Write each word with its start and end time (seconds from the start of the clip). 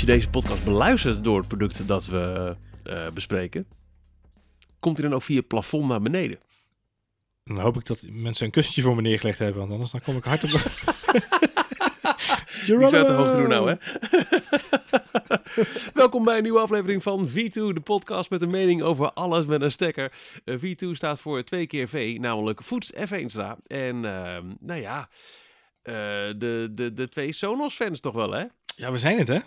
als 0.00 0.08
je 0.08 0.14
deze 0.14 0.30
podcast 0.30 0.64
beluistert 0.64 1.24
door 1.24 1.38
het 1.38 1.48
product 1.48 1.88
dat 1.88 2.06
we 2.06 2.56
eh, 2.84 3.08
bespreken, 3.14 3.66
komt 4.78 4.98
hij 4.98 5.06
dan 5.06 5.16
ook 5.16 5.22
via 5.22 5.36
het 5.36 5.46
plafond 5.46 5.88
naar 5.88 6.02
beneden. 6.02 6.38
Dan 7.44 7.58
hoop 7.58 7.76
ik 7.76 7.86
dat 7.86 8.02
mensen 8.10 8.44
een 8.44 8.50
kussentje 8.50 8.82
voor 8.82 8.94
me 8.94 9.02
neergelegd 9.02 9.38
hebben, 9.38 9.58
want 9.58 9.72
anders 9.72 9.90
dan 9.90 10.00
kom 10.00 10.16
ik 10.16 10.24
hard 10.24 10.44
op. 10.44 10.50
Die 12.66 12.88
zou 12.88 13.06
te 13.06 13.12
hoog 13.12 13.36
doen 13.36 13.48
nou, 13.48 13.70
hè? 13.70 13.76
Welkom 16.00 16.24
bij 16.24 16.36
een 16.36 16.42
nieuwe 16.42 16.60
aflevering 16.60 17.02
van 17.02 17.28
V2, 17.28 17.52
de 17.52 17.80
podcast 17.84 18.30
met 18.30 18.42
een 18.42 18.50
mening 18.50 18.82
over 18.82 19.12
alles 19.12 19.46
met 19.46 19.62
een 19.62 19.72
stekker. 19.72 20.12
Eh, 20.44 20.54
V2 20.54 20.90
staat 20.90 21.20
voor 21.20 21.44
twee 21.44 21.66
keer 21.66 21.88
V, 21.88 22.16
namelijk 22.20 22.62
Voets 22.62 22.92
F1 22.92 23.26
En 23.66 24.04
ehm, 24.04 24.46
nou 24.60 24.80
ja, 24.80 25.08
eh, 25.82 25.94
de, 26.36 26.68
de, 26.70 26.92
de 26.92 27.08
twee 27.08 27.32
Sonos-fans 27.32 28.00
toch 28.00 28.14
wel, 28.14 28.32
hè? 28.32 28.44
Ja, 28.76 28.92
we 28.92 28.98
zijn 28.98 29.18
het, 29.18 29.28
hè? 29.28 29.38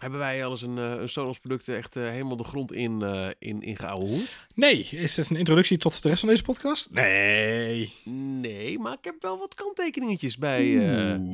Hebben 0.00 0.18
wij 0.18 0.44
al 0.44 0.50
eens 0.50 0.62
een, 0.62 0.78
eh, 0.78 0.90
een 0.90 1.08
Sonos 1.08 1.38
product 1.38 1.68
echt 1.68 1.96
eh, 1.96 2.02
helemaal 2.02 2.36
de 2.36 2.44
grond 2.44 2.72
in, 2.72 3.00
uh, 3.02 3.26
in, 3.38 3.62
in 3.62 3.76
gehouden? 3.76 4.26
Nee. 4.54 4.88
Is 4.90 5.16
het 5.16 5.30
een 5.30 5.36
introductie 5.36 5.78
tot 5.78 6.02
de 6.02 6.08
rest 6.08 6.20
van 6.20 6.28
deze 6.28 6.42
podcast? 6.42 6.88
Nee. 6.90 7.92
Nee, 8.40 8.78
maar 8.78 8.92
ik 8.92 9.04
heb 9.04 9.14
wel 9.20 9.38
wat 9.38 9.54
kanttekeningetjes 9.54 10.38
bij 10.38 10.62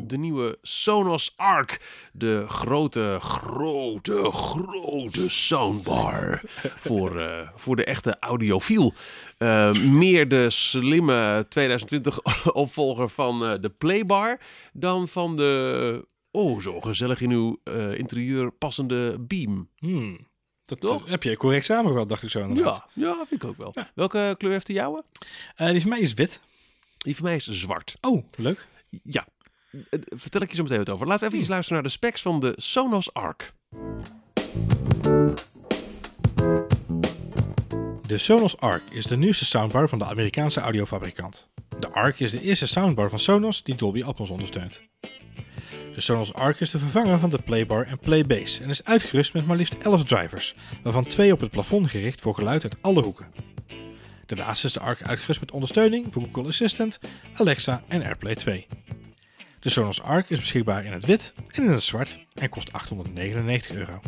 de 0.07 0.19
nieuwe 0.19 0.59
Sonos 0.63 1.33
Arc. 1.37 1.81
De 2.13 2.45
grote, 2.49 3.17
grote, 3.21 4.31
grote 4.31 5.29
soundbar 5.29 6.43
voor, 6.87 7.53
voor 7.57 7.77
de 7.77 7.85
echte 7.85 8.17
audiofiel. 8.21 8.95
meer 9.83 10.29
de 10.29 10.51
slimme 10.51 11.47
2020 11.49 12.21
opvolger 12.53 13.09
van 13.09 13.39
de 13.61 13.73
Playbar 13.79 14.41
dan 14.73 15.09
van 15.09 15.37
de 15.37 16.05
Oh, 16.37 16.61
zo 16.61 16.81
gezellig 16.81 17.21
in 17.21 17.31
uw 17.31 17.61
uh, 17.65 17.99
interieur 17.99 18.53
passende 18.53 19.19
beam. 19.19 19.69
Hmm. 19.77 20.27
Dat 20.65 20.81
Toch? 20.81 21.09
heb 21.09 21.23
je 21.23 21.37
correct 21.37 21.65
samengevat, 21.65 22.09
dacht 22.09 22.23
ik 22.23 22.31
zo 22.31 22.41
inderdaad. 22.41 22.85
Ja, 22.95 23.07
ja 23.09 23.25
vind 23.27 23.43
ik 23.43 23.49
ook 23.49 23.57
wel. 23.57 23.75
Welke 23.95 24.35
kleur 24.39 24.53
heeft 24.53 24.67
de 24.67 24.73
jouwe? 24.73 25.05
Uh, 25.57 25.71
die 25.71 25.81
van 25.81 25.91
mij 25.91 26.01
is 26.01 26.15
wit. 26.15 26.41
Die 26.99 27.17
van 27.17 27.25
mij 27.25 27.37
is 27.37 27.49
zwart. 27.49 27.97
Oh, 28.01 28.25
leuk. 28.37 28.67
Ja. 29.03 29.27
Uh, 29.71 29.83
vertel 30.09 30.41
ik 30.41 30.51
je 30.51 30.57
zo 30.57 30.63
meteen 30.63 30.79
wat 30.79 30.91
over. 30.91 31.07
Laten 31.07 31.21
we 31.21 31.27
even 31.27 31.39
hmm. 31.39 31.51
luisteren 31.51 31.83
naar 31.83 31.91
de 31.91 31.97
specs 31.97 32.23
van 32.23 32.41
de 32.41 32.53
Sonos 32.57 33.13
Arc. 33.13 33.53
De 38.07 38.19
Sonos 38.19 38.57
Arc 38.59 38.83
is 38.91 39.07
de 39.07 39.17
nieuwste 39.17 39.45
soundbar 39.45 39.89
van 39.89 39.99
de 39.99 40.05
Amerikaanse 40.05 40.61
audiofabrikant. 40.61 41.49
De 41.79 41.89
Arc 41.89 42.21
is 42.21 42.31
de 42.31 42.41
eerste 42.41 42.67
soundbar 42.67 43.11
van 43.11 43.19
Sonos 43.19 43.63
die 43.63 43.75
Dolby 43.75 44.03
Atmos 44.03 44.31
ondersteunt. 44.31 44.83
De 45.97 46.03
Sonos 46.03 46.35
Arc 46.35 46.61
is 46.61 46.71
de 46.71 46.79
vervanger 46.79 47.19
van 47.19 47.31
de 47.31 47.43
Playbar 47.45 47.87
en 47.87 47.99
Playbase 47.99 48.63
en 48.63 48.69
is 48.69 48.85
uitgerust 48.85 49.35
met 49.35 49.47
maar 49.47 49.57
liefst 49.57 49.75
11 49.79 50.05
drivers, 50.05 50.55
waarvan 50.83 51.03
twee 51.03 51.33
op 51.33 51.41
het 51.41 51.51
plafond 51.51 51.91
gericht 51.91 52.21
voor 52.21 52.35
geluid 52.35 52.63
uit 52.63 52.77
alle 52.81 53.03
hoeken. 53.03 53.27
Daarnaast 54.27 54.65
is 54.65 54.73
de 54.73 54.81
Arc 54.81 55.03
uitgerust 55.03 55.41
met 55.41 55.51
ondersteuning 55.51 56.07
voor 56.11 56.23
Google 56.23 56.49
Assistant, 56.49 56.99
Alexa 57.35 57.83
en 57.89 58.03
AirPlay 58.03 58.35
2. 58.35 58.67
De 59.61 59.71
Sonos 59.71 60.03
Arc 60.03 60.31
is 60.31 60.39
beschikbaar 60.39 60.85
in 60.85 60.93
het 60.93 61.07
wit 61.07 61.33
en 61.51 61.63
in 61.63 61.71
het 61.71 61.83
zwart 61.83 62.19
en 62.35 62.49
kost 62.49 62.73
899 62.73 63.77
euro. 63.77 64.01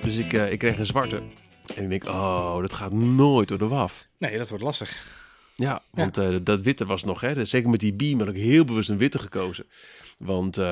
Dus 0.00 0.16
ik, 0.16 0.32
uh, 0.32 0.52
ik 0.52 0.58
kreeg 0.58 0.78
een 0.78 0.86
zwarte. 0.86 1.22
En 1.74 1.82
ik 1.82 1.88
denk, 1.88 2.04
oh, 2.04 2.60
dat 2.60 2.72
gaat 2.72 2.92
nooit 2.92 3.48
door 3.48 3.58
de 3.58 3.68
waf. 3.68 4.08
Nee, 4.18 4.38
dat 4.38 4.48
wordt 4.48 4.64
lastig. 4.64 5.17
Ja, 5.58 5.82
want 5.90 6.18
eh, 6.18 6.36
dat 6.42 6.60
witte 6.60 6.84
was 6.86 7.04
nog, 7.04 7.20
hè, 7.20 7.44
zeker 7.44 7.70
met 7.70 7.80
die 7.80 7.92
beam 7.92 8.18
had 8.18 8.28
ik 8.28 8.36
heel 8.36 8.64
bewust 8.64 8.88
een 8.88 8.98
witte 8.98 9.18
gekozen. 9.18 9.66
Want, 10.18 10.58
uh, 10.58 10.64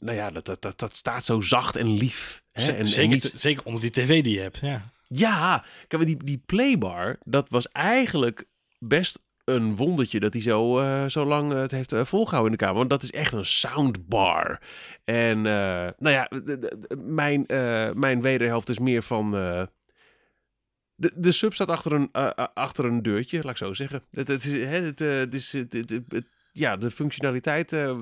nou 0.00 0.16
ja, 0.16 0.28
dat, 0.28 0.44
dat, 0.44 0.62
dat, 0.62 0.78
dat, 0.78 0.96
staat 0.96 1.24
zo 1.24 1.40
zacht 1.40 1.76
en 1.76 1.94
lief. 1.94 2.42
Hè? 2.52 2.72
En, 2.72 2.88
zeker, 2.88 3.10
niet... 3.10 3.32
zeker 3.36 3.64
onder 3.64 3.80
die 3.80 3.90
tv 3.90 4.22
die 4.22 4.34
je 4.34 4.40
hebt, 4.40 4.58
ja. 4.58 4.90
Ja, 5.06 5.64
kijk, 5.88 6.06
die, 6.06 6.24
die 6.24 6.42
playbar, 6.46 7.18
dat 7.24 7.48
was 7.48 7.68
eigenlijk 7.68 8.44
best 8.78 9.18
een 9.44 9.76
wondertje 9.76 10.20
dat 10.20 10.32
hij 10.32 10.42
zo, 10.42 10.80
uh, 10.80 11.08
zo 11.08 11.24
lang 11.24 11.52
het 11.52 11.70
heeft 11.70 11.92
uh, 11.92 12.04
volgehouden 12.04 12.52
in 12.52 12.58
de 12.58 12.64
kamer. 12.64 12.78
Want 12.78 12.90
dat 12.90 13.02
is 13.02 13.10
echt 13.10 13.32
een 13.32 13.46
soundbar. 13.46 14.60
En 15.04 15.40
nou 15.40 16.10
ja, 16.10 16.28
mijn, 16.96 17.44
mijn 17.94 18.20
wederhelft 18.20 18.68
is 18.68 18.78
meer 18.78 19.02
van 19.02 19.34
de, 21.02 21.12
de 21.16 21.32
sub 21.32 21.54
staat 21.54 21.68
achter 21.68 21.92
een, 21.92 22.08
uh, 22.12 22.30
achter 22.54 22.84
een 22.84 23.02
deurtje, 23.02 23.42
laat 23.42 23.50
ik 23.50 23.56
zo 23.56 23.74
zeggen. 23.74 24.02
Het, 24.10 24.28
het 24.28 24.44
is, 24.44 24.52
het, 24.52 24.98
het 24.98 25.34
is, 25.34 25.52
het, 25.52 25.72
het, 25.72 26.24
ja, 26.52 26.76
de 26.76 26.90
functionaliteit 26.90 27.72
uh, 27.72 27.96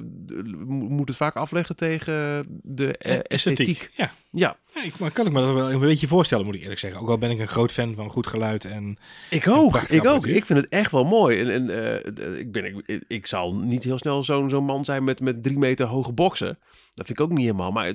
moet 0.66 1.08
het 1.08 1.16
vaak 1.16 1.36
afleggen 1.36 1.76
tegen 1.76 2.44
de 2.62 3.00
uh, 3.06 3.18
esthetiek. 3.22 3.90
Ja. 3.96 4.12
Ja. 4.30 4.56
ja 4.74 4.84
ik, 4.84 4.98
maar 4.98 5.10
kan 5.10 5.26
ik 5.26 5.32
me 5.32 5.40
dat 5.40 5.54
wel 5.54 5.72
een 5.72 5.80
beetje 5.80 6.06
voorstellen, 6.06 6.44
moet 6.44 6.54
ik 6.54 6.60
eerlijk 6.60 6.80
zeggen. 6.80 7.00
Ook 7.00 7.08
al 7.08 7.18
ben 7.18 7.30
ik 7.30 7.38
een 7.38 7.48
groot 7.48 7.72
fan 7.72 7.94
van 7.94 8.10
goed 8.10 8.26
geluid 8.26 8.64
en... 8.64 8.98
Ik 9.30 9.48
ook, 9.48 9.76
ik 9.76 10.06
ook. 10.06 10.26
Ik 10.26 10.46
vind 10.46 10.60
het 10.60 10.68
echt 10.68 10.90
wel 10.90 11.04
mooi. 11.04 11.40
En, 11.40 11.70
en 11.70 12.38
ik, 12.38 12.52
ben, 12.52 12.64
ik, 12.64 13.04
ik 13.08 13.26
zal 13.26 13.56
niet 13.56 13.84
heel 13.84 13.98
snel 13.98 14.22
zo'n 14.22 14.50
zo'n 14.50 14.64
man 14.64 14.84
zijn 14.84 15.04
met, 15.04 15.20
met 15.20 15.42
drie 15.42 15.58
meter 15.58 15.86
hoge 15.86 16.12
boksen. 16.12 16.58
Dat 16.94 17.06
vind 17.06 17.18
ik 17.18 17.20
ook 17.20 17.32
niet 17.32 17.46
helemaal. 17.46 17.72
Maar 17.72 17.94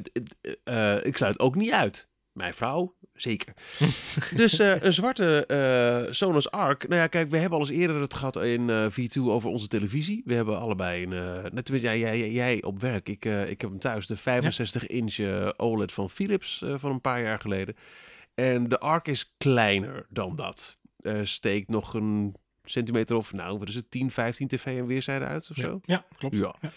ik 1.03 1.17
sluit 1.17 1.39
ook 1.39 1.55
niet 1.55 1.71
uit. 1.71 2.07
Mijn 2.31 2.53
vrouw, 2.53 2.95
zeker. 3.15 3.53
dus 4.35 4.59
uh, 4.59 4.81
een 4.81 4.93
zwarte 4.93 5.47
uh, 6.07 6.13
Sonos 6.13 6.51
Arc. 6.51 6.87
Nou 6.87 7.01
ja, 7.01 7.07
kijk, 7.07 7.29
we 7.29 7.37
hebben 7.37 7.59
al 7.59 7.65
eens 7.65 7.77
eerder 7.77 8.01
het 8.01 8.13
gehad 8.13 8.35
in 8.35 8.69
uh, 8.69 8.85
V2 8.91 9.21
over 9.21 9.49
onze 9.49 9.67
televisie. 9.67 10.21
We 10.25 10.33
hebben 10.33 10.59
allebei 10.59 11.03
een... 11.03 11.49
net 11.53 11.67
jij, 11.67 11.99
jij, 11.99 12.31
jij 12.31 12.63
op 12.63 12.79
werk. 12.79 13.09
Ik, 13.09 13.25
ik 13.25 13.61
heb 13.61 13.69
hem 13.69 13.79
thuis. 13.79 14.07
De 14.07 14.17
65-inch 14.17 15.51
OLED 15.57 15.91
van 15.91 16.09
Philips 16.09 16.63
van 16.75 16.91
een 16.91 17.01
paar 17.01 17.21
jaar 17.21 17.39
geleden. 17.39 17.75
En 18.35 18.69
de 18.69 18.79
Arc 18.79 19.07
is 19.07 19.33
kleiner 19.37 20.05
dan 20.09 20.35
dat. 20.35 20.77
steekt 21.23 21.69
nog 21.69 21.93
een 21.93 22.35
centimeter 22.69 23.15
of, 23.15 23.33
nou, 23.33 23.57
wat 23.57 23.67
is 23.67 23.75
het, 23.75 23.91
10, 23.91 24.11
15 24.11 24.47
tv 24.47 24.65
en 24.65 24.85
weerzijde 24.85 25.25
uit 25.25 25.49
of 25.49 25.55
zo? 25.55 25.79
Ja, 25.83 26.05
klopt. 26.17 26.37
Ja. 26.37 26.55
ja. 26.61 26.71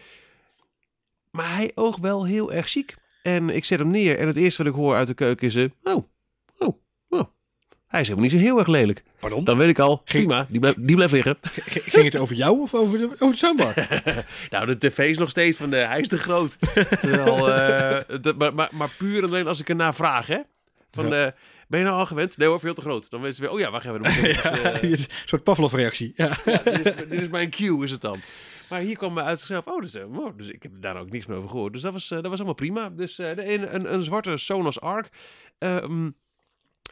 Maar 1.31 1.55
hij 1.55 1.72
oogt 1.75 2.00
wel 2.00 2.26
heel 2.26 2.53
erg 2.53 2.69
chic. 2.69 2.97
En 3.22 3.50
ik 3.50 3.65
zet 3.65 3.78
hem 3.78 3.91
neer 3.91 4.19
en 4.19 4.26
het 4.26 4.37
eerste 4.37 4.62
wat 4.62 4.72
ik 4.72 4.78
hoor 4.78 4.97
uit 4.97 5.09
de 5.09 5.15
keuken 5.15 5.47
is... 5.47 5.56
Uh, 5.56 5.70
oh. 5.82 6.05
Hij 7.88 8.00
is 8.00 8.09
helemaal 8.09 8.31
niet 8.31 8.41
zo 8.41 8.47
heel 8.47 8.59
erg 8.59 8.66
lelijk. 8.66 9.03
Pardon? 9.19 9.44
Dan 9.44 9.56
weet 9.56 9.69
ik 9.69 9.78
al, 9.78 10.03
prima, 10.04 10.47
die, 10.49 10.60
blijft, 10.60 10.87
die 10.87 10.97
blijft 10.97 11.12
liggen. 11.12 11.37
Ging 11.66 12.04
het 12.04 12.16
over 12.16 12.37
jou 12.37 12.60
of 12.60 12.75
over 12.75 12.99
de, 12.99 13.04
over 13.04 13.31
de 13.31 13.37
soundbar? 13.37 13.75
nou, 14.50 14.66
de 14.66 14.78
tv 14.78 14.99
is 14.99 15.19
nog 15.19 15.31
steeds 15.31 15.56
van, 15.56 15.71
de, 15.71 15.76
hij 15.76 16.00
is 16.00 16.09
te 16.09 16.19
groot. 16.19 16.56
Terwijl, 17.00 17.49
uh, 17.49 18.37
maar, 18.37 18.54
maar, 18.54 18.69
maar, 18.72 18.91
puur 18.99 19.25
alleen 19.25 19.47
als 19.47 19.60
ik 19.60 19.69
ernaar 19.69 19.94
vraag, 19.94 20.26
hè. 20.26 20.38
Van, 20.91 21.09
ja. 21.09 21.26
uh, 21.26 21.32
ben 21.69 21.81
je 21.81 21.87
nou 21.87 21.99
al 21.99 22.06
gewend? 22.06 22.37
Nee 22.37 22.49
hoor, 22.49 22.60
veel 22.60 22.75
te 22.75 22.81
groot. 22.81 23.10
Dan 23.10 23.21
weten 23.21 23.37
ze 23.37 23.43
weer, 23.43 23.50
oh 23.50 23.59
ja, 23.59 23.71
wacht 23.71 23.87
even. 23.87 24.03
ja, 24.43 24.78
dus, 24.81 25.00
een 25.00 25.06
soort 25.25 25.43
Pavlov-reactie. 25.43 26.12
Ja. 26.16 26.37
ja 26.44 26.60
dit, 26.65 26.87
is, 26.87 26.97
dit, 26.97 27.20
is, 27.20 27.28
mijn 27.28 27.50
cue, 27.50 27.84
is 27.84 27.91
het 27.91 28.00
dan. 28.00 28.20
Maar 28.69 28.81
hier 28.81 28.97
kwam 28.97 29.19
uit 29.19 29.38
zichzelf, 29.38 29.66
oh, 29.66 29.81
dus, 29.81 29.97
oh, 29.97 30.37
dus 30.37 30.49
ik 30.49 30.62
heb 30.62 30.72
daar 30.81 30.97
ook 31.00 31.10
niks 31.10 31.26
meer 31.26 31.37
over 31.37 31.50
gehoord. 31.50 31.72
Dus 31.72 31.82
dat 31.82 31.93
was, 31.93 32.10
uh, 32.10 32.19
dat 32.19 32.26
was 32.26 32.37
allemaal 32.37 32.55
prima. 32.55 32.91
Dus 32.91 33.19
uh, 33.19 33.28
een, 33.28 33.75
een, 33.75 33.93
een, 33.94 34.03
zwarte 34.03 34.37
Sonos 34.37 34.81
Arc. 34.81 35.09
Um, 35.59 36.16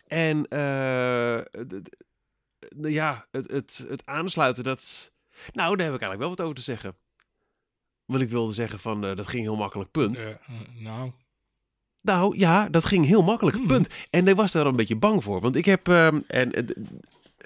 en 0.06 0.46
uh, 0.48 1.40
ja, 2.92 3.26
het, 3.30 3.50
het, 3.50 3.84
het 3.88 4.06
aansluiten, 4.06 4.64
dat... 4.64 5.12
Nou, 5.52 5.76
daar 5.76 5.86
heb 5.86 5.94
ik 5.94 6.02
eigenlijk 6.02 6.18
wel 6.20 6.28
wat 6.28 6.40
over 6.40 6.54
te 6.54 6.62
zeggen. 6.62 6.96
Want 8.04 8.22
ik 8.22 8.30
wilde 8.30 8.52
zeggen 8.52 8.78
van, 8.78 9.00
dat 9.00 9.26
ging 9.26 9.42
heel 9.42 9.56
makkelijk, 9.56 9.90
punt. 9.90 10.24
nou... 10.78 11.12
Nou 12.02 12.38
ja, 12.38 12.68
dat 12.68 12.84
ging 12.84 13.06
heel 13.06 13.22
makkelijk, 13.22 13.56
hmm. 13.56 13.66
punt. 13.66 13.88
En 14.10 14.28
ik 14.28 14.36
was 14.36 14.52
daar 14.52 14.66
een 14.66 14.76
beetje 14.76 14.96
bang 14.96 15.24
voor. 15.24 15.40
Want 15.40 15.56
ik 15.56 15.64
heb, 15.64 15.86
um, 15.86 16.22
en 16.26 16.66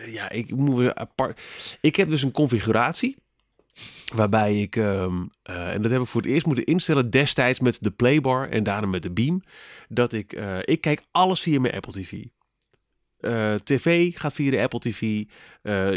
ja, 0.05 0.31
ik 0.31 0.55
moet 0.55 0.76
weer 0.76 0.94
apart. 0.94 1.40
Ik 1.81 1.96
heb 1.96 2.08
dus 2.08 2.23
een 2.23 2.32
configuratie. 2.32 3.17
Waarbij 4.14 4.61
ik, 4.61 4.76
um, 4.76 5.31
uh, 5.50 5.73
en 5.73 5.82
dat 5.82 5.90
heb 5.90 6.00
ik 6.00 6.06
voor 6.06 6.20
het 6.20 6.31
eerst 6.31 6.46
moeten 6.46 6.64
instellen 6.64 7.11
destijds 7.11 7.61
met 7.61 7.79
de 7.81 7.90
Playbar 7.90 8.49
en 8.49 8.62
daarna 8.62 8.87
met 8.87 9.02
de 9.02 9.11
Beam. 9.11 9.43
Dat 9.88 10.12
ik, 10.12 10.34
uh, 10.34 10.58
ik 10.64 10.81
kijk 10.81 11.02
alles 11.11 11.40
via 11.40 11.61
mijn 11.61 11.75
Apple 11.75 11.93
TV. 11.93 12.25
Uh, 13.20 13.55
TV 13.55 14.19
gaat 14.19 14.32
via 14.32 14.50
de 14.50 14.61
Apple 14.61 14.78
TV. 14.78 15.25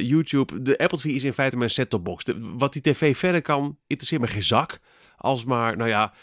YouTube. 0.06 0.62
De 0.62 0.78
Apple 0.78 0.98
TV 0.98 1.06
is 1.06 1.24
in 1.24 1.34
feite 1.34 1.58
mijn 1.58 1.70
set-top 1.70 2.04
box. 2.04 2.24
wat 2.38 2.74
die 2.74 2.82
TV 2.82 3.18
verder 3.18 3.42
kan, 3.42 3.78
interesseert 3.88 4.22
me 4.22 4.28
geen 4.28 4.44
zak. 4.44 4.80
Als 5.18 5.44
maar, 5.44 5.78
nou 5.78 5.90
ja, 5.90 6.14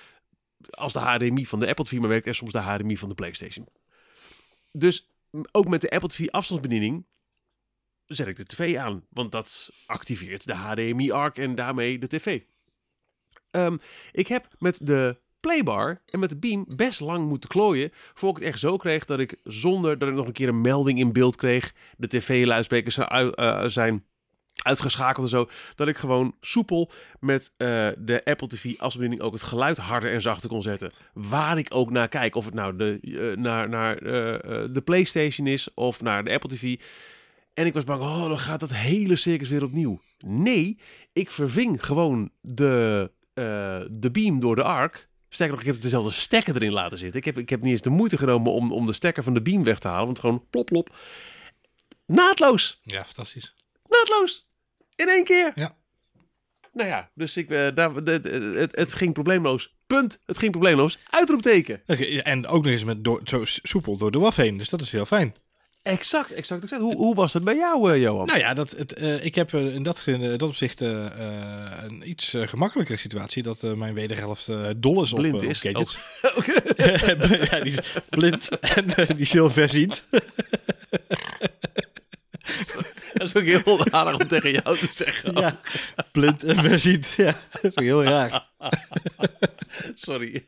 als 0.70 0.92
de 0.92 0.98
HDMI 0.98 1.46
van 1.46 1.58
de 1.58 1.68
Apple 1.68 1.84
TV 1.84 1.98
maar 1.98 2.08
werkt 2.08 2.26
en 2.26 2.34
soms 2.34 2.52
de 2.52 2.58
HDMI 2.58 2.96
van 2.96 3.08
de 3.08 3.14
PlayStation. 3.14 3.66
Dus 4.72 5.10
ook 5.52 5.68
met 5.68 5.80
de 5.80 5.90
Apple 5.90 6.08
TV 6.08 6.28
afstandsbediening 6.28 7.06
zet 8.06 8.26
ik 8.26 8.36
de 8.36 8.44
tv 8.44 8.76
aan. 8.76 9.06
Want 9.10 9.32
dat 9.32 9.70
activeert 9.86 10.46
de 10.46 10.54
HDMI-arc 10.54 11.38
en 11.38 11.54
daarmee 11.54 11.98
de 11.98 12.06
tv. 12.06 12.40
Um, 13.50 13.80
ik 14.12 14.26
heb 14.26 14.48
met 14.58 14.86
de 14.86 15.20
playbar 15.40 16.00
en 16.06 16.18
met 16.18 16.30
de 16.30 16.36
beam 16.36 16.64
best 16.68 17.00
lang 17.00 17.28
moeten 17.28 17.48
klooien... 17.48 17.90
voor 18.14 18.30
ik 18.30 18.36
het 18.36 18.44
echt 18.44 18.58
zo 18.58 18.76
kreeg 18.76 19.04
dat 19.04 19.18
ik 19.18 19.36
zonder 19.44 19.98
dat 19.98 20.08
ik 20.08 20.14
nog 20.14 20.26
een 20.26 20.32
keer 20.32 20.48
een 20.48 20.60
melding 20.60 20.98
in 20.98 21.12
beeld 21.12 21.36
kreeg... 21.36 21.72
de 21.96 22.06
tv-luidsprekers 22.06 22.98
zijn 23.74 24.04
uitgeschakeld 24.62 25.24
en 25.24 25.30
zo. 25.30 25.48
Dat 25.74 25.88
ik 25.88 25.96
gewoon 25.96 26.34
soepel 26.40 26.90
met 27.20 27.52
eh, 27.56 27.88
de 27.98 28.20
Apple 28.24 28.48
TV 28.48 28.78
als 28.78 28.94
bediening 28.94 29.20
ook 29.20 29.32
het 29.32 29.42
geluid 29.42 29.78
harder 29.78 30.12
en 30.12 30.22
zachter 30.22 30.48
kon 30.48 30.62
zetten. 30.62 30.90
Waar 31.12 31.58
ik 31.58 31.74
ook 31.74 31.90
naar 31.90 32.08
kijk. 32.08 32.34
Of 32.34 32.44
het 32.44 32.54
nou 32.54 32.76
de, 32.76 32.98
eh, 33.02 33.42
naar, 33.42 33.68
naar 33.68 33.96
eh, 33.96 34.34
eh, 34.34 34.68
de 34.72 34.80
PlayStation 34.80 35.46
is 35.46 35.74
of 35.74 36.02
naar 36.02 36.24
de 36.24 36.32
Apple 36.32 36.48
TV. 36.48 36.78
En 37.54 37.66
ik 37.66 37.74
was 37.74 37.84
bang, 37.84 38.02
oh, 38.02 38.28
dan 38.28 38.38
gaat 38.38 38.60
dat 38.60 38.72
hele 38.72 39.16
circus 39.16 39.48
weer 39.48 39.64
opnieuw. 39.64 40.00
Nee, 40.26 40.78
ik 41.12 41.30
verving 41.30 41.86
gewoon 41.86 42.30
de, 42.40 43.10
eh, 43.34 43.80
de 43.90 44.10
beam 44.10 44.40
door 44.40 44.56
de 44.56 44.62
arc. 44.62 45.08
Sterker 45.32 45.56
nog, 45.56 45.64
ik 45.66 45.72
heb 45.72 45.82
dezelfde 45.82 46.10
stekker 46.10 46.54
erin 46.54 46.72
laten 46.72 46.98
zitten. 46.98 47.18
Ik 47.18 47.24
heb, 47.24 47.38
ik 47.38 47.48
heb 47.48 47.60
niet 47.62 47.70
eens 47.70 47.80
de 47.82 47.90
moeite 47.90 48.16
genomen 48.18 48.52
om, 48.52 48.72
om 48.72 48.86
de 48.86 48.92
stekker 48.92 49.22
van 49.22 49.34
de 49.34 49.42
beam 49.42 49.64
weg 49.64 49.78
te 49.78 49.88
halen. 49.88 50.04
Want 50.06 50.18
gewoon 50.18 50.44
plop, 50.50 50.66
plop. 50.66 50.96
Naadloos. 52.06 52.80
Ja, 52.82 53.04
fantastisch. 53.04 53.54
Naadloos. 53.88 54.48
In 54.96 55.08
één 55.08 55.24
keer. 55.24 55.52
Ja. 55.54 55.76
Nou 56.72 56.88
ja, 56.88 57.10
dus 57.14 57.36
ik, 57.36 57.50
eh, 57.50 57.68
daar, 57.74 58.04
de- 58.04 58.20
de- 58.20 58.52
het, 58.56 58.76
het 58.76 58.94
ging 58.94 59.12
probleemloos. 59.12 59.74
Punt. 59.86 60.22
Het 60.26 60.38
ging 60.38 60.50
probleemloos. 60.50 60.98
Uitroepteken. 61.10 61.86
En 62.24 62.46
ook 62.46 62.62
nog 62.64 62.72
eens 62.72 62.84
met 62.84 63.04
door, 63.04 63.20
zo 63.24 63.44
soepel 63.44 63.96
door 63.96 64.10
de 64.10 64.18
WAF 64.18 64.36
heen. 64.36 64.56
Dus 64.56 64.68
dat 64.68 64.80
is 64.80 64.92
heel 64.92 65.04
fijn. 65.06 65.34
Exact, 65.82 66.32
exact, 66.32 66.62
exact. 66.62 66.82
Hoe, 66.82 66.96
hoe 66.96 67.14
was 67.14 67.32
dat 67.32 67.44
bij 67.44 67.56
jou, 67.56 67.92
eh, 67.92 68.00
Johan? 68.00 68.26
Nou 68.26 68.38
ja, 68.38 68.54
dat, 68.54 68.70
het, 68.70 68.92
eh, 68.92 69.24
ik 69.24 69.34
heb 69.34 69.54
eh, 69.54 69.74
in 69.74 69.82
dat, 69.82 70.02
in 70.06 70.20
dat 70.20 70.42
opzicht 70.42 70.80
eh, 70.80 70.88
een 71.82 72.08
iets 72.10 72.34
gemakkelijkere 72.38 72.98
situatie. 72.98 73.42
Dat 73.42 73.62
mijn 73.62 73.94
wederhelft 73.94 74.48
dol 74.76 75.02
is 75.02 75.12
Blind 75.12 75.34
op, 75.34 75.40
eh, 75.40 75.46
op 75.46 75.52
is. 75.52 75.60
gadgets. 75.60 75.98
Ja, 77.50 77.60
die 77.60 77.72
is 77.72 77.92
blind 78.08 78.48
en 78.76 78.86
die 78.86 79.16
is 79.16 79.32
heel 79.32 79.50
verziend. 79.50 80.04
Dat 83.20 83.28
is 83.28 83.36
ook 83.36 83.44
heel 83.64 83.78
onaardig 83.78 84.20
om 84.20 84.28
tegen 84.28 84.50
jou 84.50 84.76
te 84.78 84.88
zeggen. 84.94 85.32
Ja, 85.40 85.60
blind 86.12 86.44
en 86.44 86.56
verziend. 86.56 87.06
Ja, 87.16 87.34
dat 87.52 87.62
is 87.64 87.70
ook 87.70 87.80
heel 87.84 88.04
raar. 88.04 88.48
Sorry. 89.94 90.46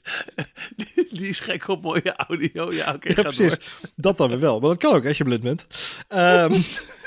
Die, 0.77 1.07
die 1.11 1.29
is 1.29 1.41
gek 1.41 1.69
op 1.69 1.83
mooie 1.83 2.15
audio. 2.17 2.73
Ja, 2.73 2.93
oké, 2.95 3.09
Ja, 3.09 3.15
ga 3.15 3.23
precies. 3.23 3.49
door. 3.49 3.59
Dat 3.97 4.17
dan 4.19 4.29
weer 4.29 4.41
wel. 4.41 4.61
Maar 4.61 4.69
dat 4.69 4.79
kan 4.79 4.95
ook 4.95 5.07
als 5.07 5.19
je 5.19 5.25
blind 5.25 5.43
bent. 5.43 5.67
Ehm, 6.09 6.61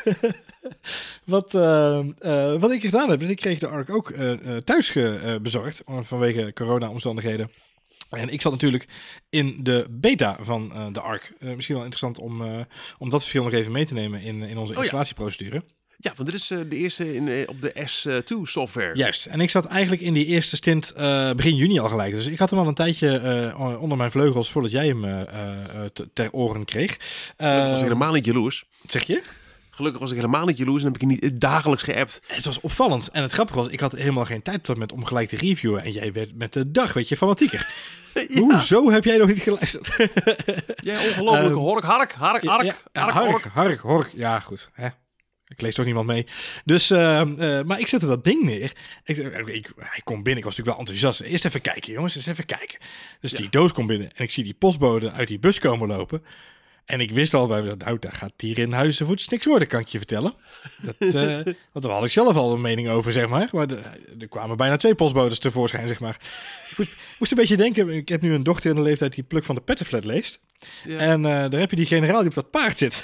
wat, 1.35 1.53
ehm, 1.55 2.11
eh, 2.19 2.59
wat 2.59 2.71
ik 2.71 2.81
gedaan 2.81 3.09
heb, 3.09 3.21
is 3.21 3.29
ik 3.29 3.35
kreeg 3.37 3.59
de 3.59 3.67
ARC 3.67 3.89
ook 3.89 4.09
eh, 4.09 4.31
eh, 4.31 4.63
thuis 4.63 4.89
ge- 4.89 5.19
eh, 5.23 5.35
bezorgd. 5.41 5.81
eh, 5.85 5.99
Vanwege 6.03 6.51
corona-omstandigheden. 6.53 7.51
En 8.15 8.29
ik 8.29 8.41
zat 8.41 8.51
natuurlijk 8.51 8.87
in 9.29 9.59
de 9.63 9.85
beta 9.89 10.37
van 10.41 10.73
eh, 10.73 10.85
de 10.91 11.01
ARC. 11.01 11.33
Eh, 11.39 11.49
misschien 11.53 11.75
wel 11.75 11.83
interessant 11.83 12.19
om, 12.19 12.41
eh, 12.41 12.59
om 12.97 13.09
dat 13.09 13.19
verschil 13.19 13.43
nog 13.43 13.53
even 13.53 13.71
mee 13.71 13.85
te 13.85 13.93
nemen 13.93 14.21
in, 14.21 14.41
in 14.41 14.57
onze 14.57 14.73
Oh 14.73 14.79
installatieprocedure. 14.79 15.63
Ja, 15.97 16.13
want 16.15 16.31
dit 16.31 16.39
is 16.39 16.47
de 16.47 16.67
eerste 16.69 17.15
in, 17.15 17.49
op 17.49 17.61
de 17.61 17.73
S2 17.73 18.49
software. 18.49 18.97
Juist. 18.97 19.25
En 19.25 19.39
ik 19.39 19.49
zat 19.49 19.65
eigenlijk 19.65 20.01
in 20.01 20.13
die 20.13 20.25
eerste 20.25 20.55
stint 20.55 20.93
begin 21.35 21.55
juni 21.55 21.79
al 21.79 21.89
gelijk. 21.89 22.13
Dus 22.13 22.25
ik 22.25 22.39
had 22.39 22.49
hem 22.49 22.59
al 22.59 22.67
een 22.67 22.73
tijdje 22.73 23.53
onder 23.79 23.97
mijn 23.97 24.11
vleugels 24.11 24.51
voordat 24.51 24.71
jij 24.71 24.87
hem 24.87 25.01
te- 25.93 26.09
ter 26.13 26.31
oren 26.31 26.65
kreeg. 26.65 26.97
Was 27.37 27.77
ik 27.77 27.87
helemaal 27.87 28.13
niet 28.13 28.25
jaloers. 28.25 28.65
zeg 28.87 29.03
je? 29.03 29.23
Gelukkig 29.75 30.01
was 30.01 30.09
ik 30.11 30.15
helemaal 30.15 30.45
niet 30.45 30.57
jaloers 30.57 30.81
en 30.83 30.87
heb 30.91 30.95
ik 31.01 31.01
je 31.01 31.07
niet 31.07 31.39
dagelijks 31.41 31.83
geappt. 31.83 32.21
Het 32.27 32.45
was 32.45 32.59
opvallend. 32.61 33.07
En 33.11 33.21
het 33.21 33.31
grappige 33.31 33.57
was, 33.59 33.67
ik 33.67 33.79
had 33.79 33.91
helemaal 33.91 34.25
geen 34.25 34.41
tijd 34.41 34.65
dat 34.65 34.75
moment 34.75 34.91
om 34.91 35.05
gelijk 35.05 35.29
te 35.29 35.35
reviewen. 35.35 35.83
En 35.83 35.91
jij 35.91 36.11
werd 36.13 36.35
met 36.35 36.53
de 36.53 36.71
dag, 36.71 36.93
weet 36.93 37.09
je, 37.09 37.17
fanatieker. 37.17 37.67
Ja. 38.27 38.39
Hoezo 38.39 38.91
heb 38.91 39.03
jij 39.03 39.17
nog 39.17 39.27
niet 39.27 39.41
geluisterd? 39.41 39.87
Jij 40.75 41.07
ongelofelijke 41.07 41.47
Ehm, 41.49 41.53
hork, 41.63 41.83
hark, 41.83 42.11
hark, 42.13 42.43
hark, 42.43 42.63
Ja, 42.63 42.75
ja, 42.93 43.01
hark, 43.01 43.13
hark, 43.13 43.29
hork. 43.31 43.43
hark, 43.53 43.79
hork. 43.79 44.09
Ja, 44.15 44.39
goed. 44.39 44.69
Hè? 44.73 44.87
Ik 45.47 45.61
lees 45.61 45.75
toch 45.75 45.85
niemand 45.85 46.07
mee. 46.07 46.25
Dus, 46.65 46.89
eh, 46.89 47.21
eh, 47.59 47.65
maar 47.65 47.79
ik 47.79 47.87
zette 47.87 48.05
dat 48.07 48.23
ding 48.23 48.43
neer. 48.43 48.71
Ik, 49.03 49.17
ik, 49.17 49.47
ik- 49.47 49.71
hij 49.75 50.01
komt 50.03 50.23
binnen. 50.23 50.37
Ik 50.43 50.43
was 50.49 50.57
natuurlijk 50.57 50.67
wel 50.67 50.77
enthousiast. 50.77 51.21
Eerst 51.21 51.45
even 51.45 51.61
kijken, 51.61 51.93
jongens. 51.93 52.15
Eens 52.15 52.25
even 52.25 52.45
kijken. 52.45 52.79
Dus 53.21 53.31
die 53.31 53.49
doos 53.49 53.73
komt 53.73 53.87
binnen. 53.87 54.09
En 54.15 54.23
ik 54.23 54.31
zie 54.31 54.43
die 54.43 54.53
postbode 54.53 55.11
uit 55.11 55.27
die 55.27 55.39
bus 55.39 55.59
komen 55.59 55.87
lopen. 55.87 56.23
En 56.85 56.99
ik 56.99 57.11
wist 57.11 57.33
al 57.33 57.47
bij 57.47 57.61
mezelf, 57.61 57.77
nou, 57.77 57.99
daar 57.99 58.11
gaat 58.11 58.33
hier 58.37 58.59
in 58.59 58.71
Huizenvoets 58.71 59.27
niks 59.27 59.45
worden, 59.45 59.67
kan 59.67 59.79
ik 59.79 59.87
je 59.87 59.97
vertellen. 59.97 60.33
Dat, 60.81 60.95
eh, 61.15 61.35
want 61.71 61.85
daar 61.85 61.91
had 61.91 62.05
ik 62.05 62.11
zelf 62.11 62.35
al 62.35 62.53
een 62.53 62.61
mening 62.61 62.89
over, 62.89 63.11
zeg 63.11 63.27
maar. 63.27 63.49
Maar 63.51 63.67
de- 63.67 63.81
er 64.19 64.27
kwamen 64.27 64.57
bijna 64.57 64.75
twee 64.75 64.95
postbodes 64.95 65.39
tevoorschijn, 65.39 65.87
zeg 65.87 65.99
maar. 65.99 66.17
Ik 66.71 66.77
moest, 66.77 66.91
ik 66.91 67.15
moest 67.19 67.31
een 67.31 67.37
beetje 67.37 67.57
denken, 67.57 67.89
ik 67.89 68.09
heb 68.09 68.21
nu 68.21 68.33
een 68.33 68.43
dochter 68.43 68.69
in 68.69 68.75
de 68.75 68.81
leeftijd 68.81 69.13
die 69.15 69.23
Pluk 69.23 69.43
van 69.43 69.55
de 69.55 69.61
Pettenflat 69.61 70.05
leest. 70.05 70.39
Ja. 70.85 70.97
En 70.97 71.25
eh, 71.25 71.49
daar 71.49 71.59
heb 71.59 71.69
je 71.69 71.75
die 71.75 71.85
generaal 71.85 72.19
die 72.19 72.27
op 72.27 72.35
dat 72.35 72.49
paard 72.49 72.77
zit. 72.77 73.03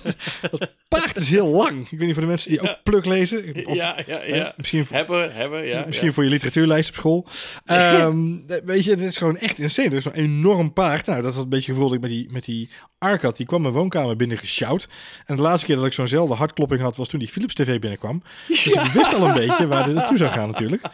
dat 0.50 0.74
paard 0.88 1.16
is 1.16 1.28
heel 1.28 1.46
lang. 1.46 1.90
Ik 1.90 1.98
weet 1.98 2.06
niet 2.06 2.12
voor 2.12 2.22
de 2.22 2.28
mensen 2.28 2.50
die 2.50 2.60
ook 2.60 2.82
Pluk 2.82 3.04
lezen. 3.04 3.66
Of, 3.66 3.76
ja, 3.76 3.96
ja, 4.06 4.18
hè, 4.18 4.36
ja. 4.36 4.54
Misschien 4.56 4.86
voor, 4.86 4.96
Hebben, 4.96 5.34
hebben, 5.34 5.66
ja. 5.66 5.84
Misschien 5.86 6.12
voor 6.12 6.24
je 6.24 6.30
literatuurlijst 6.30 6.88
op 6.88 6.94
school. 6.94 7.26
Ehm, 7.64 8.36
weet 8.64 8.84
je, 8.84 8.90
het 8.90 9.00
is 9.00 9.16
gewoon 9.16 9.38
echt 9.38 9.58
insane. 9.58 9.88
Er 9.88 9.96
is 9.96 10.02
zo'n 10.02 10.12
enorm 10.12 10.72
paard. 10.72 11.06
Nou, 11.06 11.22
dat 11.22 11.34
was 11.34 11.42
een 11.42 11.48
beetje 11.48 11.72
het 11.72 11.74
gevoel 11.74 11.88
dat 11.88 11.96
ik 11.96 12.00
met 12.02 12.10
die, 12.10 12.32
met 12.32 12.44
die 12.44 12.68
Ark 12.98 13.22
had. 13.22 13.36
Die 13.36 13.46
kwam 13.46 13.62
mijn 13.62 13.74
woonkamer 13.74 14.16
binnen 14.16 14.38
gesjouwd. 14.38 14.88
En 15.26 15.36
de 15.36 15.42
laatste 15.42 15.66
keer 15.66 15.76
dat 15.76 15.84
ik 15.84 15.92
zo'nzelfde 15.92 16.34
hartklopping 16.34 16.80
had, 16.80 16.96
was 16.96 17.08
toen 17.08 17.18
die 17.18 17.28
Philips 17.28 17.54
TV 17.54 17.78
binnenkwam. 17.78 18.22
Dus 18.48 18.66
ik 18.66 18.80
wist 18.80 19.14
al 19.14 19.26
een 19.28 19.34
beetje 19.34 19.66
waar 19.66 19.84
dit 19.84 19.94
naartoe 19.94 20.18
zou 20.18 20.30
gaan 20.30 20.46
natuurlijk. 20.50 20.82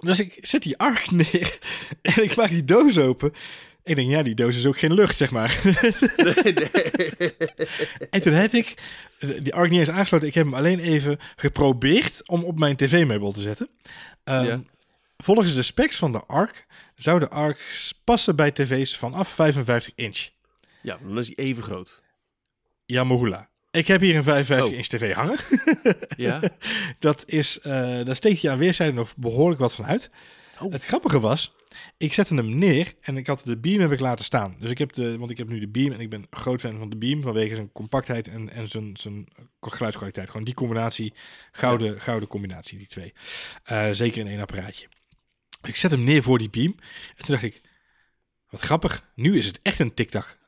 Dus 0.00 0.20
ik 0.20 0.38
zet 0.40 0.62
die 0.62 0.78
Ark 0.78 1.10
neer 1.10 1.58
en 2.02 2.22
ik 2.22 2.36
maak 2.36 2.50
die 2.50 2.64
doos 2.64 2.98
open. 2.98 3.32
Ik 3.84 3.96
denk, 3.96 4.10
ja, 4.10 4.22
die 4.22 4.34
doos 4.34 4.56
is 4.56 4.66
ook 4.66 4.78
geen 4.78 4.94
lucht, 4.94 5.16
zeg 5.16 5.30
maar. 5.30 5.60
En 8.10 8.22
toen 8.22 8.32
heb 8.32 8.52
ik 8.52 8.74
die 9.42 9.54
Ark 9.54 9.70
niet 9.70 9.80
eens 9.80 9.90
aangesloten. 9.90 10.28
Ik 10.28 10.34
heb 10.34 10.44
hem 10.44 10.54
alleen 10.54 10.78
even 10.78 11.18
geprobeerd 11.36 12.28
om 12.28 12.44
op 12.44 12.58
mijn 12.58 12.76
tv-meubel 12.76 13.32
te 13.32 13.40
zetten. 13.42 13.68
Ehm, 14.24 14.44
Ja. 14.44 14.60
Volgens 15.16 15.54
de 15.54 15.62
specs 15.62 15.96
van 15.96 16.12
de 16.12 16.24
Ark 16.26 16.66
zou 16.96 17.18
de 17.20 17.28
Ark 17.28 17.58
passen 18.04 18.36
bij 18.36 18.50
tv's 18.50 18.96
vanaf 18.96 19.28
55 19.28 19.92
inch. 19.94 20.28
Ja, 20.82 20.98
dan 21.02 21.18
is 21.18 21.26
hij 21.26 21.36
even 21.44 21.62
groot. 21.62 22.00
Yamohula. 22.86 23.48
Ik 23.70 23.86
heb 23.86 24.00
hier 24.00 24.16
een 24.16 24.22
55 24.22 24.70
Oh. 24.72 24.76
inch 24.76 24.86
tv 24.86 25.12
hangen. 25.12 25.38
Ja. 26.16 26.40
Dat 26.98 27.22
is, 27.26 27.60
eh, 27.60 27.72
daar 28.04 28.16
steek 28.16 28.38
je 28.38 28.50
aan 28.50 28.58
weerszijden 28.58 28.94
nog 28.94 29.16
behoorlijk 29.16 29.60
wat 29.60 29.74
van 29.74 29.86
uit. 29.86 30.10
Oh. 30.60 30.72
Het 30.72 30.84
grappige 30.84 31.20
was, 31.20 31.54
ik 31.96 32.12
zette 32.12 32.34
hem 32.34 32.58
neer 32.58 32.94
en 33.00 33.16
ik 33.16 33.26
had 33.26 33.44
de 33.44 33.58
beam 33.58 33.80
heb 33.80 33.92
ik 33.92 34.00
laten 34.00 34.24
staan. 34.24 34.56
Dus 34.58 34.70
ik 34.70 34.78
heb 34.78 34.92
de, 34.92 35.18
want 35.18 35.30
ik 35.30 35.38
heb 35.38 35.48
nu 35.48 35.58
de 35.58 35.68
beam 35.68 35.92
en 35.92 36.00
ik 36.00 36.10
ben 36.10 36.26
groot 36.30 36.60
fan 36.60 36.78
van 36.78 36.90
de 36.90 36.96
beam 36.96 37.22
vanwege 37.22 37.54
zijn 37.54 37.72
compactheid 37.72 38.28
en, 38.28 38.50
en 38.50 38.68
zijn, 38.68 38.96
zijn 38.96 39.28
geluidskwaliteit. 39.60 40.30
Gewoon 40.30 40.44
die 40.44 40.54
combinatie, 40.54 41.14
gouden, 41.52 42.00
gouden 42.00 42.28
combinatie, 42.28 42.78
die 42.78 42.86
twee. 42.86 43.12
Eh, 43.64 43.88
zeker 43.90 44.20
in 44.20 44.26
één 44.26 44.40
apparaatje. 44.40 44.88
Ik 45.62 45.76
zet 45.76 45.90
hem 45.90 46.04
neer 46.04 46.22
voor 46.22 46.38
die 46.38 46.50
beam 46.50 46.74
en 47.16 47.24
toen 47.24 47.34
dacht 47.34 47.42
ik, 47.42 47.60
wat 48.48 48.60
grappig, 48.60 49.10
nu 49.14 49.38
is 49.38 49.46
het 49.46 49.60
echt 49.62 49.78
een 49.78 49.94
tiktak. 49.94 50.38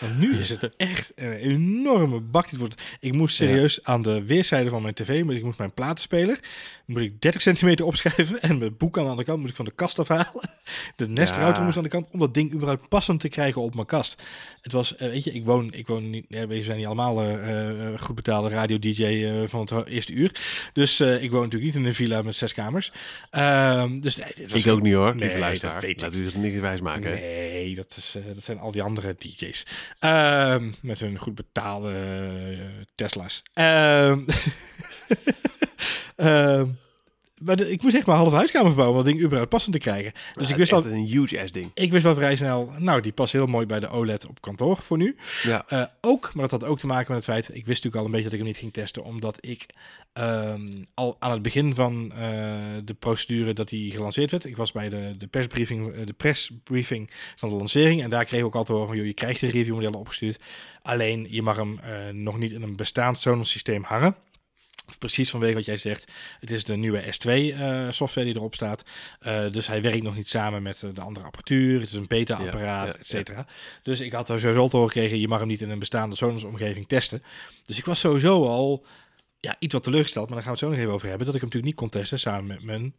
Want 0.00 0.18
nu 0.18 0.38
is 0.38 0.48
het 0.48 0.76
echt 0.76 1.12
een 1.14 1.32
enorme 1.32 2.20
bak. 2.20 2.48
die 2.50 2.58
wordt. 2.58 2.82
Ik 3.00 3.12
moest 3.12 3.36
serieus 3.36 3.84
aan 3.84 4.02
de 4.02 4.24
weerszijde 4.24 4.70
van 4.70 4.82
mijn 4.82 4.94
tv, 4.94 5.24
maar 5.24 5.34
ik 5.34 5.42
moest 5.42 5.58
mijn 5.58 5.72
platenspeler, 5.74 6.38
moet 6.86 7.00
ik 7.00 7.20
30 7.20 7.42
centimeter 7.42 7.84
opschuiven 7.84 8.40
en 8.48 8.58
mijn 8.58 8.76
boek 8.76 8.96
aan 8.98 9.04
de 9.04 9.10
andere 9.10 9.26
kant 9.28 9.40
moet 9.40 9.48
ik 9.48 9.56
van 9.56 9.64
de 9.64 9.70
kast 9.74 9.98
afhalen. 9.98 10.50
De 10.96 11.08
nestrouter 11.08 11.56
Ja. 11.58 11.62
moest 11.64 11.76
aan 11.76 11.82
de 11.82 11.88
kant 11.88 12.06
om 12.10 12.18
dat 12.18 12.34
ding 12.34 12.52
überhaupt 12.52 12.88
passend 12.88 13.20
te 13.20 13.28
krijgen 13.28 13.62
op 13.62 13.74
mijn 13.74 13.86
kast. 13.86 14.22
Het 14.62 14.72
was, 14.72 14.96
eh, 14.96 15.08
weet 15.08 15.24
je, 15.24 15.32
ik 15.32 15.44
woon, 15.44 15.72
ik 15.72 15.86
woon 15.86 16.10
niet, 16.10 16.24
ja, 16.28 16.46
we 16.46 16.62
zijn 16.62 16.76
niet 16.76 16.86
allemaal 16.86 17.22
eh, 17.22 18.00
goed 18.00 18.14
betaalde 18.14 18.48
radio-dj 18.48 19.04
eh, 19.04 19.42
van 19.46 19.60
het 19.60 19.86
eerste 19.86 20.12
uur. 20.12 20.30
Dus 20.72 21.00
ik 21.00 21.30
woon 21.30 21.42
natuurlijk 21.42 21.72
niet 21.72 21.74
in 21.82 21.84
een 21.84 21.94
villa 21.94 22.22
met 22.22 22.36
zes 22.36 22.54
kamers. 22.54 22.92
Ehm, 23.30 24.00
dus 24.00 24.14
dit 24.14 24.52
was 24.52 24.64
Ik 24.64 24.72
ook 24.72 24.82
niet 24.82 24.94
hoor, 24.94 25.14
Nee, 25.14 25.24
lieve 25.24 25.38
luisteraar. 25.38 25.74
dat 25.74 25.82
weet. 25.84 26.00
Laat 26.00 26.14
u 26.14 26.24
het 26.24 26.34
niet 26.36 26.60
wijs 26.60 26.80
maken. 26.80 27.10
Nee, 27.10 27.74
dat, 27.74 27.94
is, 27.96 28.16
dat 28.34 28.44
zijn 28.44 28.58
al 28.58 28.72
die 28.72 28.82
andere 28.82 29.14
DJ's. 29.18 29.66
Ehm, 29.98 30.70
met 30.80 30.98
hun 30.98 31.18
goed 31.18 31.34
betaalde 31.34 31.92
eh, 31.92 32.84
Tesla's. 32.94 33.42
Ehm, 33.54 34.24
ehm, 36.16 36.68
maar 37.40 37.56
de- 37.56 37.70
ik 37.70 37.82
moest 37.82 37.96
echt 37.96 38.06
maar 38.06 38.16
half 38.16 38.32
huiskamer 38.32 38.66
verbouwen 38.68 38.98
om 38.98 39.02
dat 39.04 39.12
ding 39.12 39.24
überhaupt 39.24 39.50
passend 39.50 39.72
te 39.74 39.80
krijgen. 39.80 40.12
Dus 40.12 40.22
Maar 40.34 40.44
ik 40.50 40.56
wist, 40.56 40.60
is 40.60 40.72
al, 40.72 40.78
echt 40.84 40.90
een 40.92 41.06
huge 41.06 41.42
ass 41.42 41.52
ding. 41.52 41.70
ik 41.74 41.92
wist 41.92 42.06
al 42.06 42.14
vrij 42.14 42.36
snel, 42.36 42.72
nou, 42.78 43.00
die 43.00 43.12
past 43.12 43.32
heel 43.32 43.46
mooi 43.46 43.66
bij 43.66 43.80
de 43.80 43.88
OLED 43.88 44.26
op 44.26 44.40
kantoor 44.40 44.76
voor 44.76 44.96
nu. 44.96 45.16
Ja. 45.42 45.64
Eh, 45.68 45.82
ook, 46.00 46.30
maar 46.34 46.48
dat 46.48 46.60
had 46.60 46.70
ook 46.70 46.78
te 46.78 46.86
maken 46.86 47.14
met 47.14 47.26
het 47.26 47.34
feit, 47.34 47.48
ik 47.48 47.66
wist 47.66 47.84
natuurlijk 47.84 47.96
al 47.96 48.04
een 48.04 48.10
beetje 48.10 48.22
dat 48.24 48.32
ik 48.32 48.38
hem 48.38 48.48
niet 48.48 48.56
ging 48.56 48.72
testen, 48.72 49.04
omdat 49.04 49.36
ik 49.40 49.66
ehm, 50.12 50.82
al 50.94 51.16
aan 51.18 51.30
het 51.32 51.42
begin 51.42 51.74
van 51.74 52.12
eh, 52.12 52.18
de 52.84 52.94
procedure 52.98 53.52
dat 53.52 53.70
hij 53.70 53.88
gelanceerd 53.92 54.30
werd, 54.30 54.44
ik 54.44 54.56
was 54.56 54.72
bij 54.72 54.88
de, 54.88 55.14
de 55.18 55.26
persbriefing, 55.26 55.92
eh, 55.92 56.06
de 56.06 56.12
persbriefing 56.12 57.10
van 57.36 57.48
de 57.48 57.54
lancering 57.54 58.02
en 58.02 58.10
daar 58.10 58.24
kreeg 58.24 58.40
ik 58.40 58.46
ook 58.46 58.54
altijd 58.54 58.72
horen 58.78 58.88
van, 58.88 58.96
joh, 58.98 59.06
je 59.06 59.14
krijgt 59.14 59.40
de 59.40 59.46
reviewmodellen 59.50 59.98
opgestuurd, 59.98 60.42
alleen 60.82 61.26
je 61.30 61.42
mag 61.42 61.56
hem 61.56 61.78
nog 62.22 62.38
niet 62.38 62.52
in 62.52 62.62
een 62.62 62.76
bestaand 62.76 63.18
Sonos 63.18 63.50
systeem 63.50 63.82
hangen. 63.84 64.14
Precies 64.98 65.30
vanwege 65.30 65.54
wat 65.54 65.64
jij 65.64 65.76
zegt. 65.76 66.12
Het 66.40 66.50
is 66.50 66.64
de 66.64 66.76
nieuwe 66.76 67.02
S2 67.02 67.28
eh, 67.28 67.86
software 67.90 68.26
die 68.26 68.36
erop 68.36 68.54
staat. 68.54 68.84
Eh, 69.20 69.50
dus 69.52 69.66
hij 69.66 69.82
werkt 69.82 70.02
nog 70.02 70.16
niet 70.16 70.28
samen 70.28 70.62
met 70.62 70.82
eh, 70.82 70.90
de 70.94 71.00
andere 71.00 71.26
apparatuur. 71.26 71.80
Het 71.80 71.88
is 71.88 71.94
een 71.94 72.06
beta-apparaat, 72.06 72.86
Ja, 72.86 72.92
ja, 72.92 72.98
et 72.98 73.06
cetera. 73.06 73.46
Dus 73.82 74.00
ik 74.00 74.12
had 74.12 74.28
er 74.28 74.40
sowieso 74.40 74.60
al 74.60 74.68
te 74.68 74.76
horen 74.76 74.92
gekregen, 74.92 75.20
je 75.20 75.28
mag 75.28 75.38
hem 75.38 75.48
niet 75.48 75.60
in 75.60 75.70
een 75.70 75.78
bestaande 75.78 76.16
Sonos-omgeving 76.16 76.88
testen. 76.88 77.22
Dus 77.64 77.78
ik 77.78 77.84
was 77.84 78.00
sowieso 78.00 78.46
al 78.46 78.86
ja, 79.40 79.56
iets 79.58 79.74
wat 79.74 79.82
teleurgesteld, 79.82 80.26
maar 80.28 80.34
daar 80.34 80.44
gaan 80.46 80.54
we 80.54 80.58
het 80.58 80.68
zo 80.68 80.74
nog 80.74 80.84
even 80.84 80.94
over 80.94 81.08
hebben. 81.08 81.26
Dat 81.26 81.34
ik 81.34 81.40
hem 81.40 81.50
natuurlijk 81.50 81.80
niet 81.80 81.90
kon 81.90 82.00
testen 82.00 82.18
samen 82.18 82.46
met 82.46 82.62
mijn 82.62 82.94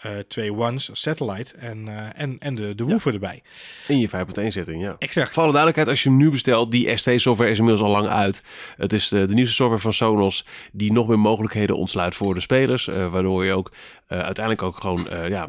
eh, 0.00 0.10
twee 0.28 0.54
ones, 0.54 0.88
satellite 0.92 1.56
en, 1.56 1.88
eh, 1.88 2.22
en, 2.22 2.36
en 2.38 2.54
de, 2.54 2.74
de 2.74 2.84
woofer 2.84 3.12
erbij. 3.12 3.42
In 3.88 3.98
je 3.98 4.08
5.1 4.08 4.46
setting, 4.46 4.82
ja. 4.82 4.96
Exact. 4.98 5.32
Voor 5.32 5.42
alle 5.42 5.52
duidelijkheid, 5.52 5.88
als 5.88 6.02
je 6.02 6.08
hem 6.08 6.18
nu 6.18 6.30
bestelt, 6.30 6.70
die 6.70 6.96
ST-software 6.96 7.50
is 7.50 7.58
inmiddels 7.58 7.86
al 7.86 7.92
lang 7.92 8.06
uit. 8.08 8.42
Het 8.76 8.92
is 8.92 9.08
de, 9.08 9.26
de 9.26 9.34
nieuwste 9.34 9.54
software 9.54 9.82
van 9.82 9.92
Sonos 9.92 10.44
die 10.72 10.92
nog 10.92 11.08
meer 11.08 11.18
mogelijkheden 11.18 11.76
ontsluit 11.76 12.14
voor 12.14 12.34
de 12.34 12.40
spelers. 12.40 12.88
eh, 12.88 13.12
waardoor 13.12 13.44
je 13.44 13.52
ook 13.52 13.72
uiteindelijk 14.10 14.62
ook 14.62 14.80
gewoon 14.80 15.06
ja, 15.28 15.48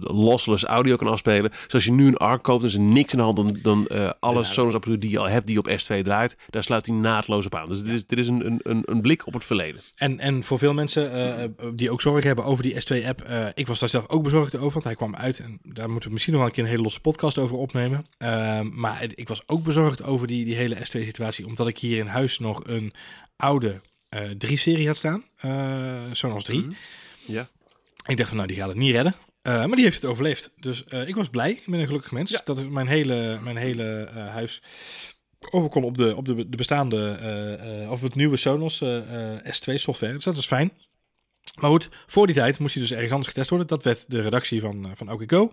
lossless 0.00 0.64
audio 0.64 0.96
kan 0.96 1.08
afspelen. 1.08 1.50
Dus 1.50 1.72
als 1.72 1.84
je 1.84 1.92
nu 1.92 2.06
een 2.06 2.16
ARC 2.16 2.42
koopt, 2.42 2.64
is 2.64 2.74
er 2.74 2.80
niks 2.80 3.12
in 3.12 3.18
de 3.18 3.24
hand 3.24 3.36
dan, 3.36 3.58
dan 3.62 3.88
alle 4.20 4.38
Ja. 4.38 4.44
Sonos 4.44 4.74
apparatuur 4.74 5.00
die 5.00 5.10
je 5.10 5.18
al 5.18 5.28
hebt 5.28 5.46
die 5.46 5.58
op 5.58 5.68
S2 5.68 6.02
draait. 6.02 6.36
Daar 6.50 6.62
sluit 6.62 6.86
hij 6.86 6.94
naadloos 6.94 7.46
op 7.46 7.54
aan. 7.54 7.68
Dus 7.68 7.82
dit 7.82 7.92
is, 7.92 8.06
dit 8.06 8.18
is 8.18 8.28
een, 8.28 8.60
een, 8.62 8.82
een, 8.84 9.00
blik 9.00 9.26
op 9.26 9.32
het 9.32 9.44
verleden. 9.44 9.80
En, 9.96 10.18
en 10.18 10.42
voor 10.42 10.58
veel 10.58 10.74
mensen 10.74 11.56
die 11.74 11.90
ook 11.90 12.00
zorgen 12.00 12.26
hebben 12.26 12.44
over 12.44 12.62
die 12.62 12.74
S2-app, 12.74 13.20
eh, 13.20 13.46
ik 13.54 13.66
was 13.66 13.78
daar 13.90 14.00
zelf 14.00 14.08
ook 14.16 14.22
bezorgd 14.22 14.54
over, 14.56 14.72
want 14.72 14.84
hij 14.84 14.94
kwam 14.94 15.14
uit. 15.16 15.38
En 15.38 15.58
daar 15.62 15.88
moeten 15.90 16.06
we 16.08 16.12
misschien 16.12 16.32
nog 16.34 16.42
wel 16.42 16.50
een 16.50 16.56
keer 16.56 16.64
een 16.64 16.70
hele 16.70 16.82
losse 16.82 17.00
podcast 17.00 17.38
over 17.38 17.56
opnemen. 17.56 18.06
Ehm, 18.18 18.68
maar 18.80 19.00
het- 19.00 19.18
ik 19.18 19.28
was 19.28 19.42
ook 19.48 19.62
bezorgd 19.64 20.02
over 20.02 20.26
die, 20.26 20.44
die 20.44 20.54
hele 20.54 20.74
S2-situatie, 20.76 21.46
omdat 21.46 21.68
ik 21.68 21.78
hier 21.78 21.98
in 21.98 22.06
huis 22.06 22.38
nog 22.38 22.60
een 22.66 22.92
oude 23.36 23.80
eh 24.08 24.30
3-serie 24.38 24.86
had 24.86 24.96
staan. 24.96 25.24
eh 25.36 26.02
Sonos 26.12 26.44
3. 26.44 26.76
Ja. 27.26 27.48
Ik 28.06 28.16
dacht 28.16 28.28
van, 28.28 28.36
nou, 28.36 28.48
die 28.48 28.56
gaat 28.58 28.68
het 28.68 28.76
niet 28.76 28.94
redden. 28.94 29.14
Eh, 29.42 29.52
maar 29.52 29.68
die 29.76 29.84
heeft 29.84 30.02
het 30.02 30.10
overleefd. 30.10 30.50
Dus 30.60 30.84
eh, 30.84 31.08
ik 31.08 31.14
was 31.14 31.28
blij. 31.28 31.50
Ik 31.50 31.62
ben 31.66 31.80
een 31.80 31.86
gelukkig 31.86 32.12
mens. 32.12 32.30
Ja. 32.30 32.40
Dat 32.44 32.68
mijn 32.68 32.86
hele, 32.86 33.38
mijn 33.42 33.56
hele 33.56 34.10
eh, 34.14 34.26
huis 34.28 34.62
over 35.50 35.68
kon 35.70 35.84
op 35.84 35.96
de, 35.98 36.16
op 36.16 36.24
de, 36.24 36.34
de 36.48 36.56
bestaande, 36.56 37.18
eh, 37.20 37.82
eh, 37.82 37.90
of 37.90 38.00
het 38.00 38.14
nieuwe 38.14 38.36
Sonos 38.36 38.80
eh, 38.80 39.32
eh, 39.34 39.38
S2 39.54 39.74
software. 39.74 40.12
Dus 40.12 40.24
dat 40.24 40.36
is 40.36 40.46
fijn. 40.46 40.70
Maar 41.54 41.70
goed, 41.70 41.88
voor 42.06 42.26
die 42.26 42.36
tijd 42.36 42.58
moest 42.58 42.74
hij 42.74 42.82
dus 42.82 42.92
ergens 42.92 43.10
anders 43.10 43.28
getest 43.28 43.50
worden. 43.50 43.68
Dat 43.68 43.82
werd 43.82 44.04
de 44.08 44.20
redactie 44.20 44.60
van, 44.60 44.84
eh, 44.84 44.90
van 44.94 45.10
OK 45.10 45.22
Go. 45.26 45.52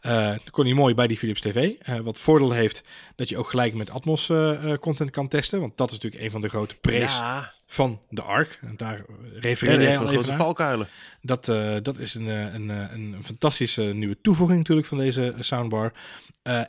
Eh 0.00 0.28
dat 0.28 0.50
kon 0.50 0.64
hij 0.64 0.74
mooi 0.74 0.94
bij 0.94 1.06
die 1.06 1.16
Philips 1.16 1.40
TV. 1.40 1.72
Eh, 1.78 1.98
wat 1.98 2.18
voordeel 2.18 2.50
heeft 2.50 2.82
dat 3.16 3.28
je 3.28 3.38
ook 3.38 3.50
gelijk 3.50 3.74
met 3.74 3.90
Atmos 3.90 4.32
content 4.80 5.10
kan 5.10 5.28
testen. 5.28 5.60
Want 5.60 5.76
dat 5.76 5.90
is 5.90 5.94
natuurlijk 5.94 6.22
een 6.22 6.30
van 6.30 6.40
de 6.40 6.48
grote 6.48 6.74
prees 6.74 7.16
Ja, 7.16 7.52
van 7.72 8.00
de 8.08 8.22
ARC. 8.22 8.58
En 8.60 8.76
daar 8.76 9.04
refereerde 9.34 9.82
jij 9.82 9.98
al 9.98 10.02
even 10.02 10.14
grote 10.14 10.32
valkuilen. 10.32 10.88
Dat, 11.22 11.48
eh, 11.48 11.76
dat 11.82 11.98
is 11.98 12.14
een, 12.14 12.28
eh, 12.28 12.54
een, 12.54 12.70
eh, 12.70 12.76
een, 12.76 13.12
een 13.12 13.24
fantastische 13.24 13.82
nieuwe 13.82 14.20
toevoeging 14.20 14.58
natuurlijk 14.58 14.86
van 14.86 14.98
deze 14.98 15.34
soundbar. 15.38 15.92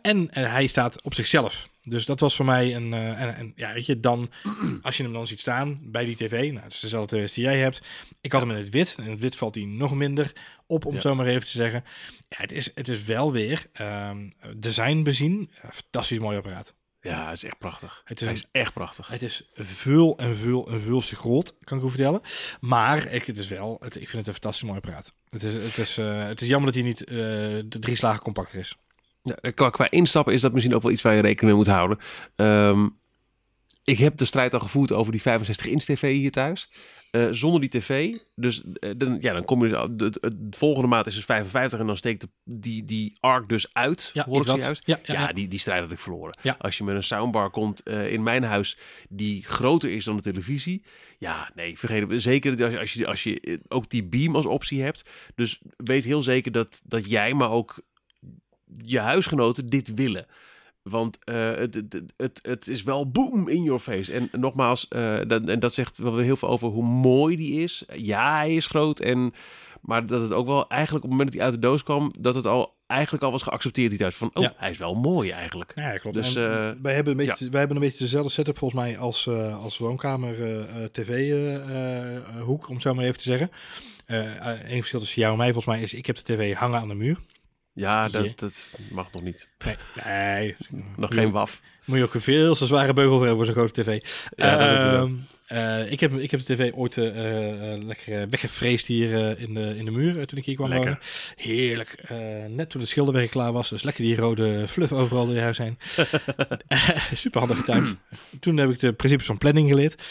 En 0.02 0.28
hij 0.32 0.68
staat 0.68 1.02
op 1.02 1.14
zichzelf. 1.14 1.70
Dus 1.82 2.06
dat 2.06 2.20
was 2.20 2.36
voor 2.36 2.46
mij 2.46 2.76
een... 2.76 2.94
en, 2.94 3.36
en 3.36 3.54
ja, 3.56 3.74
weet 3.74 3.86
je, 3.86 4.00
dan... 4.00 4.30
Als 4.82 4.98
je 4.98 5.04
hem 5.04 5.14
dan 5.14 5.28
ziet 5.28 5.40
staan 5.40 5.80
bij 5.84 6.06
die 6.06 6.16
tv... 6.16 6.52
Nou, 6.52 6.64
het 6.64 6.74
is 6.74 6.80
dezelfde 6.80 7.18
tv 7.18 7.34
die 7.34 7.44
jij 7.44 7.60
hebt. 7.60 7.82
Ik 8.22 8.32
had 8.32 8.42
hem 8.42 8.52
in 8.52 8.58
het 8.58 8.70
wit. 8.70 8.96
En 8.98 9.04
in 9.04 9.12
het 9.12 9.20
wit 9.20 9.36
valt 9.36 9.56
hij 9.56 9.64
nog 9.64 9.96
minder 9.96 10.32
op, 10.66 10.86
om 10.86 10.94
Ja. 10.94 11.00
zo 11.00 11.16
maar 11.16 11.26
even 11.26 11.42
te 11.42 11.48
zeggen. 11.48 11.84
Ja, 12.30 12.38
het 12.38 12.52
is, 12.52 12.72
het 12.76 12.88
is 12.88 13.04
wel 13.04 13.32
weer 13.32 13.66
ehm, 13.74 14.30
design 14.56 15.02
bezien. 15.04 15.52
Een 15.62 15.72
fantastisch 15.74 16.20
mooi 16.20 16.38
apparaat. 16.38 16.74
Ja, 17.02 17.26
het 17.28 17.36
is 17.38 17.44
echt 17.44 17.58
prachtig. 17.58 18.02
Het 18.06 18.22
is 18.22 18.28
Hij 18.28 18.36
een- 18.36 18.42
is 18.44 18.50
echt 18.62 18.74
prachtig. 18.74 19.08
Het 19.08 19.22
is 19.22 19.50
veel 19.54 20.18
en 20.18 20.36
veel 20.36 20.68
en 20.70 20.82
veel 20.82 21.02
te 21.02 21.16
groot, 21.16 21.56
kan 21.64 21.78
ik 21.78 21.84
u 21.84 21.90
vertellen. 21.90 22.22
Maar 22.60 23.06
ik, 23.14 23.26
het 23.26 23.38
is 23.38 23.48
wel, 23.48 23.78
het, 23.80 23.96
ik 23.96 24.10
vind 24.10 24.12
het 24.18 24.28
een 24.28 24.34
fantastisch 24.34 24.64
mooi 24.64 24.78
apparaat. 24.78 25.14
Het 25.30 25.44
is, 25.44 25.54
het 25.54 25.78
is, 25.78 25.98
eh, 25.98 26.24
het 26.28 26.42
is 26.42 26.48
jammer 26.48 26.66
dat 26.72 26.82
hij 26.82 26.90
niet 26.90 27.04
eh, 27.04 27.16
de 27.66 27.80
drie 27.80 27.96
slagen 27.96 28.22
compacter 28.22 28.60
is. 28.60 28.76
Ja, 29.22 29.52
qua, 29.52 29.70
qua 29.70 29.90
instappen 29.92 30.34
is 30.34 30.42
dat 30.42 30.54
misschien 30.54 30.76
ook 30.76 30.82
wel 30.82 30.92
iets 30.92 31.02
waar 31.02 31.16
je 31.16 31.22
rekening 31.22 31.46
mee 31.56 31.64
moet 31.66 31.74
houden. 31.76 31.98
Ehm, 32.36 32.88
ik 33.92 33.98
heb 33.98 34.18
de 34.18 34.26
strijd 34.26 34.54
al 34.54 34.60
gevoerd 34.60 34.92
over 34.92 35.12
die 35.12 35.22
65 35.22 35.66
inch 35.68 35.84
tv 35.84 36.14
hier 36.16 36.32
thuis. 36.32 36.70
Eh, 37.12 37.28
zonder 37.32 37.60
die 37.62 37.70
tv, 37.70 38.14
dus 38.36 38.62
eh, 38.74 38.92
dan, 38.98 39.18
ja, 39.22 39.34
dan 39.34 39.46
kom 39.46 39.64
je 39.64 39.70
dus, 39.70 39.80
de, 39.92 40.10
de- 40.20 40.20
de 40.50 40.58
volgende 40.58 40.88
maat 40.88 41.08
is 41.08 41.14
dus 41.16 41.26
55 41.26 41.80
en 41.80 41.86
dan 41.88 41.98
steekt 41.98 42.22
de, 42.22 42.28
die, 42.44 42.84
die 42.84 43.18
arc 43.20 43.50
dus 43.50 43.74
uit. 43.74 44.10
Ja, 44.14 44.26
hoor 44.26 44.42
ik 44.42 44.48
zojuist? 44.48 44.82
Ja, 44.86 45.00
ja. 45.04 45.34
Die, 45.34 45.48
die 45.48 45.60
strijd 45.60 45.82
had 45.82 45.92
ik 45.92 46.00
verloren. 46.00 46.38
Ja. 46.42 46.56
Als 46.60 46.78
je 46.78 46.84
met 46.84 46.96
een 46.96 47.04
soundbar 47.04 47.50
komt 47.50 47.84
eh, 47.84 48.12
in 48.12 48.24
mijn 48.24 48.44
huis 48.44 48.78
die 49.10 49.44
groter 49.44 49.90
is 49.92 50.04
dan 50.06 50.16
de 50.16 50.22
televisie. 50.22 50.84
Ja, 51.18 51.52
nee, 51.56 51.78
vergeet 51.78 52.10
het. 52.10 52.22
Zeker 52.22 52.56
dat 52.58 52.78
als 52.78 52.94
je, 52.94 53.08
als 53.08 53.24
je, 53.24 53.38
als 53.38 53.52
je 53.54 53.60
ook 53.68 53.90
die 53.90 54.04
beam 54.04 54.36
als 54.36 54.46
optie 54.46 54.82
hebt. 54.84 55.10
Dus 55.36 55.62
weet 55.78 56.04
heel 56.04 56.22
zeker 56.22 56.52
dat, 56.52 56.82
dat 56.86 57.10
jij, 57.10 57.34
maar 57.34 57.52
ook 57.52 57.80
je 58.84 59.00
huisgenoten 59.00 59.68
dit 59.68 59.94
willen. 59.94 60.26
Want 60.84 61.24
eh, 61.24 61.54
het, 61.56 61.76
het, 61.76 62.04
het, 62.18 62.40
het 62.42 62.68
is 62.68 62.84
wel 62.84 63.10
boom 63.10 63.48
in 63.48 63.64
your 63.64 63.80
face. 63.80 64.14
En 64.14 64.30
nogmaals, 64.32 64.88
eh, 64.88 65.20
dat, 65.28 65.48
en 65.48 65.60
dat 65.60 65.74
zegt 65.74 65.98
wel 65.98 66.14
weer 66.16 66.24
heel 66.24 66.36
veel 66.36 66.50
over 66.50 66.68
hoe 66.68 66.84
mooi 66.84 67.36
die 67.36 67.62
is. 67.62 67.84
Ja, 67.94 68.36
hij 68.38 68.56
is 68.56 68.68
groot. 68.68 69.00
En, 69.00 69.34
maar 69.82 70.06
dat 70.06 70.22
het 70.22 70.32
ook 70.32 70.46
wel 70.46 70.68
eigenlijk 70.68 71.04
op 71.04 71.10
het 71.10 71.20
moment 71.20 71.28
dat 71.30 71.38
hij 71.38 71.52
uit 71.52 71.62
de 71.62 71.68
doos 71.68 71.84
kwam, 71.84 72.12
dat 72.20 72.36
het 72.36 72.46
al 72.46 72.80
eigenlijk 72.88 73.24
al 73.24 73.32
was 73.32 73.42
geaccepteerd 73.42 73.90
die 73.90 74.00
thuis. 74.00 74.16
Van, 74.16 74.32
oh, 74.34 74.44
Ja. 74.44 74.54
hij 74.58 74.70
is 74.70 74.78
wel 74.78 74.94
mooi 74.94 75.30
eigenlijk. 75.30 75.72
Ja, 75.76 75.98
klopt. 75.98 76.16
Dus, 76.16 76.36
eh, 76.36 76.70
wij, 76.82 76.94
hebben 76.94 77.12
een 77.20 77.26
beetje, 77.26 77.50
wij 77.50 77.60
hebben 77.60 77.78
een 77.78 77.84
beetje 77.84 78.04
dezelfde 78.04 78.32
setup 78.32 78.58
volgens 78.58 78.82
mij 78.82 78.98
als, 78.98 79.28
eh, 79.28 79.64
als 79.64 79.78
woonkamer 79.78 80.36
tv-hoek, 80.92 82.68
om 82.68 82.74
het 82.74 82.82
zo 82.82 82.94
maar 82.94 83.06
even 83.06 83.18
te 83.18 83.24
zeggen. 83.24 83.52
Eén 84.06 84.78
verschil 84.78 85.00
tussen 85.00 85.22
jou 85.22 85.32
en 85.32 85.38
mij 85.38 85.54
volgens 85.54 85.76
mij 85.76 85.84
is, 85.84 85.94
ik 85.94 86.06
heb 86.06 86.16
de 86.16 86.24
tv 86.24 86.54
hangen 86.54 86.80
aan 86.80 86.88
de 86.88 86.96
muur. 86.96 87.18
Ja, 87.74 88.10
dat, 88.10 88.40
dat 88.40 88.68
mag 88.92 89.12
nog 89.12 89.22
niet. 89.22 89.48
Nee, 89.66 89.76
nee 90.06 90.56
Nog 90.98 91.14
geen 91.14 91.32
waf. 91.32 91.62
Moet 91.86 91.98
je 91.98 92.04
ook 92.04 92.14
een 92.14 92.22
veel 92.22 92.56
te 92.56 92.66
zware 92.66 92.94
beugel 92.94 93.18
voor 93.18 93.26
hebben 93.26 93.46
voor 93.46 93.54
zo'n 93.54 93.64
grote 93.64 93.82
tv. 93.82 94.06
Ja, 94.36 95.08
ik 95.52 95.58
eh, 95.58 95.92
ik, 95.92 96.00
heb, 96.00 96.14
ik 96.14 96.32
heb 96.32 96.46
de 96.46 96.54
tv 96.56 96.72
ooit 96.76 96.98
eh, 96.98 97.74
eh, 97.74 97.84
lekker 97.84 98.30
weggevreesd 98.30 98.88
hier 98.88 99.40
in, 99.40 99.54
de, 99.54 99.74
in 99.78 99.86
de 99.86 99.92
muur 99.92 100.26
toen 100.28 100.38
ik 100.38 100.46
hier 100.46 100.56
kwam 100.56 100.70
Lekker. 100.70 100.90
wonen. 100.90 101.04
Heerlijk. 101.36 102.04
Net 102.48 102.70
toen 102.70 102.82
het 102.82 102.90
schilderwerk 102.90 103.30
klaar 103.30 103.52
was. 103.52 103.70
Dus 103.70 103.84
lekker 103.84 104.04
die 104.04 104.16
rode 104.16 104.68
fluff 104.68 104.92
overal 104.92 105.28
in 105.28 105.34
je 105.34 105.40
huis 105.42 105.58
heen. 105.58 105.78
Super 107.14 107.40
handig 107.40 107.58
getimed. 107.58 107.96
toen 108.40 108.58
heb 108.58 108.70
ik 108.70 108.80
de 108.80 108.94
principes 108.94 109.26
van 109.26 109.38
planning 109.38 109.70
geleerd. 109.70 110.04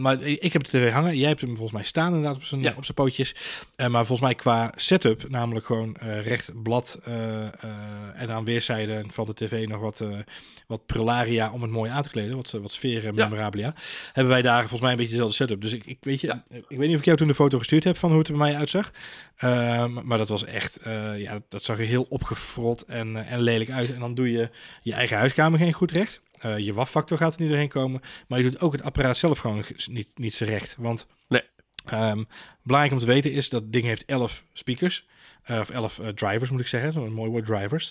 Maar 0.00 0.22
ik 0.22 0.52
heb 0.52 0.62
de 0.64 0.68
tv 0.70 0.92
hangen. 0.92 1.16
Jij 1.16 1.28
hebt 1.28 1.40
hem 1.40 1.50
volgens 1.50 1.72
mij 1.72 1.84
staan 1.84 2.06
inderdaad 2.14 2.36
op 2.36 2.44
zijn, 2.44 2.62
Ja. 2.62 2.74
op 2.76 2.84
zijn 2.84 2.94
pootjes. 2.96 3.34
Maar 3.76 4.06
volgens 4.06 4.20
mij 4.20 4.34
qua 4.34 4.72
setup, 4.76 5.28
namelijk 5.28 5.66
gewoon 5.66 5.96
recht 6.22 6.62
blad 6.62 7.00
en 8.14 8.30
aan 8.30 8.44
weerszijden 8.44 9.12
van 9.12 9.26
de 9.26 9.34
tv 9.34 9.66
nog 9.68 9.80
wat, 9.80 10.04
wat 10.66 10.86
prularia 10.86 11.52
om 11.52 11.62
het 11.62 11.70
mooi 11.70 11.90
aan 11.90 12.02
te 12.02 12.10
kleden. 12.10 12.36
Wat, 12.36 12.50
wat 12.50 12.72
sfeer 12.72 13.06
en 13.06 13.14
Ja. 13.14 13.24
memorabilia. 13.28 13.74
Hebben 14.12 14.32
wij 14.32 14.42
daar 14.42 14.53
volgens 14.60 14.80
mij 14.80 14.90
een 14.90 14.96
beetje 14.96 15.12
dezelfde 15.12 15.34
setup. 15.36 15.60
Dus 15.60 15.72
ik, 15.72 15.86
ik 15.86 15.98
weet 16.00 16.20
je, 16.20 16.26
Ja. 16.26 16.44
ik 16.48 16.64
weet 16.68 16.78
niet 16.78 16.92
of 16.92 16.98
ik 16.98 17.04
jou 17.04 17.16
toen 17.16 17.28
de 17.28 17.34
foto 17.34 17.58
gestuurd 17.58 17.84
heb 17.84 17.96
van 17.96 18.10
hoe 18.10 18.18
het 18.18 18.28
er 18.28 18.36
bij 18.36 18.42
mij 18.50 18.56
uitzag. 18.58 18.90
Ehm, 19.36 20.06
maar 20.06 20.18
dat 20.18 20.28
was 20.28 20.44
echt, 20.44 20.76
eh, 20.76 21.20
ja, 21.20 21.40
dat 21.48 21.62
zag 21.62 21.78
er 21.78 21.84
heel 21.84 22.06
opgefrot 22.08 22.82
en, 22.82 23.16
eh, 23.16 23.32
en 23.32 23.40
lelijk 23.40 23.70
uit. 23.70 23.92
En 23.92 24.00
dan 24.00 24.14
doe 24.14 24.30
je 24.30 24.50
je 24.82 24.92
eigen 24.92 25.16
huiskamer 25.16 25.58
geen 25.58 25.72
goed 25.72 25.90
recht. 25.90 26.22
Eh, 26.40 26.58
je 26.58 26.72
waffactor 26.72 27.18
gaat 27.18 27.34
er 27.34 27.40
niet 27.40 27.48
doorheen 27.48 27.68
komen. 27.68 28.00
Maar 28.28 28.38
je 28.38 28.50
doet 28.50 28.60
ook 28.60 28.72
het 28.72 28.82
apparaat 28.82 29.16
zelf 29.16 29.38
gewoon 29.38 29.64
ge- 29.64 29.74
niet, 29.90 30.08
niet 30.14 30.34
zo 30.34 30.44
recht. 30.44 30.74
Want 30.78 31.06
Nee. 31.28 31.42
ehm, 31.84 32.24
belangrijk 32.62 32.94
om 32.94 33.00
te 33.06 33.12
weten 33.12 33.32
is 33.32 33.48
dat 33.48 33.72
ding 33.72 33.84
heeft 33.84 34.04
11 34.04 34.44
speakers. 34.52 35.06
Eh, 35.44 35.58
of 35.60 35.70
11 35.70 35.98
eh, 35.98 36.08
drivers 36.08 36.50
moet 36.50 36.60
ik 36.60 36.66
zeggen, 36.66 36.92
zo'n 36.92 37.12
mooi 37.12 37.30
woord 37.30 37.46
drivers. 37.46 37.90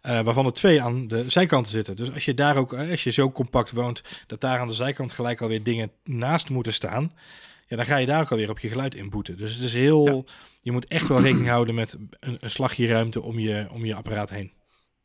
Eh, 0.00 0.20
waarvan 0.20 0.44
er 0.46 0.52
twee 0.52 0.82
aan 0.82 1.06
de 1.08 1.24
zijkanten 1.30 1.72
zitten. 1.72 1.96
Dus 1.96 2.12
als 2.12 2.24
je 2.24 2.34
daar 2.34 2.56
ook, 2.56 2.74
als 2.74 3.04
je 3.04 3.10
zo 3.10 3.30
compact 3.30 3.70
woont, 3.72 4.02
dat 4.26 4.40
daar 4.40 4.58
aan 4.58 4.66
de 4.68 4.74
zijkant 4.74 5.12
gelijk 5.12 5.40
alweer 5.40 5.62
dingen 5.62 5.90
naast 6.04 6.48
moeten 6.50 6.72
staan. 6.72 7.12
Ja, 7.68 7.76
dan 7.76 7.86
ga 7.86 7.96
je 7.96 8.06
daar 8.06 8.20
ook 8.20 8.30
alweer 8.30 8.50
op 8.50 8.58
je 8.58 8.68
geluid 8.68 8.94
inboeten. 8.94 9.36
Dus 9.36 9.54
het 9.54 9.62
is 9.62 9.74
heel. 9.74 10.26
Je 10.62 10.72
moet 10.72 10.86
echt 10.86 11.08
wel 11.08 11.20
rekening 11.20 11.48
houden 11.48 11.74
met 11.74 11.96
een, 12.20 12.36
een 12.40 12.50
slagje 12.50 12.86
ruimte 12.86 13.22
om 13.22 13.38
je, 13.38 13.66
om 13.70 13.84
je 13.84 13.94
apparaat 13.94 14.30
heen. 14.30 14.52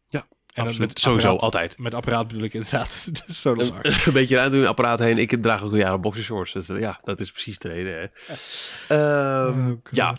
Ja, 0.08 0.28
en 0.54 0.64
Absoluut. 0.64 0.88
met 0.88 1.00
Sowieso, 1.00 1.28
apparaat- 1.28 1.44
altijd. 1.54 1.78
Met 1.78 1.94
apparaat 1.94 2.28
bedoel 2.28 2.44
ik 2.44 2.54
inderdaad 2.54 3.10
Arc. 3.44 3.86
Een, 3.86 3.94
een 4.06 4.14
beetje 4.14 4.36
ruimte 4.36 4.58
een 4.58 4.68
apparaat 4.68 5.00
heen. 5.00 5.18
Ik 5.18 5.42
draag 5.42 5.64
ook 5.64 5.72
al 5.72 5.78
jaren 5.78 6.02
boxershorts. 6.02 6.52
Dus 6.52 6.68
ja, 6.68 7.00
dat 7.04 7.20
is 7.20 7.32
precies 7.32 7.58
de 7.58 7.68
reden. 7.68 7.94
Hè. 8.00 8.08
Ehm, 9.48 9.70
Oh, 9.70 9.78
ja, 9.92 10.16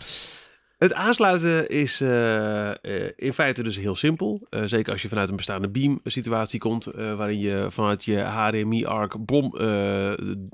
het 0.81 0.93
aansluiten 0.93 1.69
is 1.69 2.01
eh, 2.01 2.69
eh, 2.69 3.11
in 3.15 3.33
feite 3.33 3.63
dus 3.63 3.77
heel 3.77 3.95
simpel. 3.95 4.41
Eh, 4.49 4.61
zeker 4.65 4.91
als 4.91 5.01
je 5.01 5.07
vanuit 5.07 5.29
een 5.29 5.35
bestaande 5.35 5.69
beam 5.69 5.99
situatie 6.03 6.59
komt, 6.59 6.85
waarin 6.85 7.39
je 7.39 7.65
vanuit 7.69 8.03
je 8.03 8.19
HDMI 8.19 8.85
ARC 8.85 9.25
bom 9.25 9.51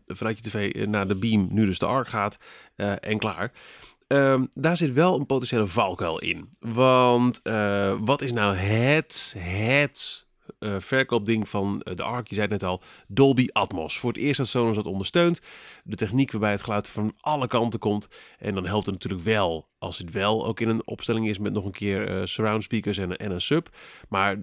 vanuit 0.07 0.38
je 0.38 0.50
tv 0.50 0.86
naar 0.86 1.07
de 1.07 1.15
beam, 1.15 1.48
nu 1.51 1.65
dus 1.65 1.79
de 1.79 1.86
ARC 1.86 2.07
gaat 2.07 2.38
en 3.00 3.17
klaar. 3.17 3.51
Ehm, 4.07 4.46
daar 4.53 4.77
zit 4.77 4.93
wel 4.93 5.19
een 5.19 5.25
potentiële 5.25 5.67
valkuil 5.67 6.19
in. 6.19 6.50
Want 6.60 7.41
wat 8.00 8.22
is 8.22 8.31
nou 8.31 8.55
het, 8.55 9.36
het 9.38 10.27
eh, 10.60 10.76
verkoopding 10.80 11.50
van 11.50 11.82
eh, 11.82 11.96
de 11.96 12.04
ARC, 12.04 12.28
je 12.28 12.36
zei 12.36 12.48
het 12.48 12.62
net 12.62 12.70
al, 12.70 12.82
Dolby 13.08 13.48
Atmos. 13.52 14.00
Voor 14.00 14.12
het 14.12 14.22
eerst 14.22 14.38
dat 14.38 14.48
Sonos 14.48 14.76
dat 14.76 14.86
ondersteunt. 14.86 15.42
De 15.84 15.96
techniek 15.96 16.32
waarbij 16.32 16.52
het 16.52 16.62
geluid 16.62 16.90
van 16.90 17.14
alle 17.20 17.48
kanten 17.48 17.80
komt. 17.80 18.08
En 18.38 18.54
dan 18.54 18.66
helpt 18.66 18.86
het 18.86 18.96
natuurlijk 18.96 19.24
wel 19.24 19.68
als 19.80 19.98
het 19.98 20.12
wel 20.12 20.46
ook 20.46 20.60
in 20.60 20.70
een 20.70 20.88
opstelling 20.88 21.28
is 21.28 21.38
met 21.38 21.54
nog 21.54 21.66
een 21.66 21.72
keer 21.72 22.08
eh, 22.08 22.26
surround 22.26 22.64
speakers 22.64 22.98
en, 22.98 23.18
en 23.18 23.32
een 23.32 23.42
sub. 23.42 23.70
Maar 24.10 24.38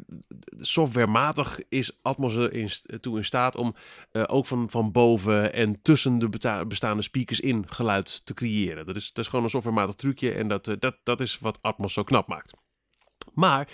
softwarematig 0.60 1.60
is 1.68 1.98
Atmos 2.02 2.36
er 2.36 2.52
in, 2.52 2.70
toe 3.00 3.16
in 3.16 3.24
staat 3.24 3.56
om 3.56 3.74
ook 4.12 4.46
van, 4.46 4.70
van 4.70 4.92
boven 4.92 5.52
en 5.52 5.82
tussen 5.82 6.18
de 6.18 6.28
bestaande 6.68 7.02
speakers 7.02 7.40
in 7.40 7.64
geluid 7.68 8.26
te 8.26 8.34
creëren. 8.34 8.86
Dat 8.86 8.96
is, 8.96 9.12
dat 9.12 9.24
is 9.24 9.30
gewoon 9.30 9.44
een 9.44 9.50
softwarematig 9.50 9.94
trucje 9.94 10.32
en 10.32 10.48
dat, 10.48 10.76
dat, 10.78 10.98
dat 11.02 11.20
is 11.20 11.38
wat 11.38 11.58
Atmos 11.62 11.92
zo 11.92 12.02
knap 12.02 12.28
maakt. 12.28 12.52
Maar 13.32 13.68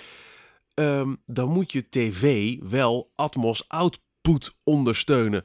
ehm, 0.81 1.15
dan 1.27 1.49
moet 1.49 1.73
je 1.73 1.89
tv 1.89 2.57
wel 2.61 3.11
Atmos 3.15 3.69
output 3.69 4.55
ondersteunen. 4.65 5.45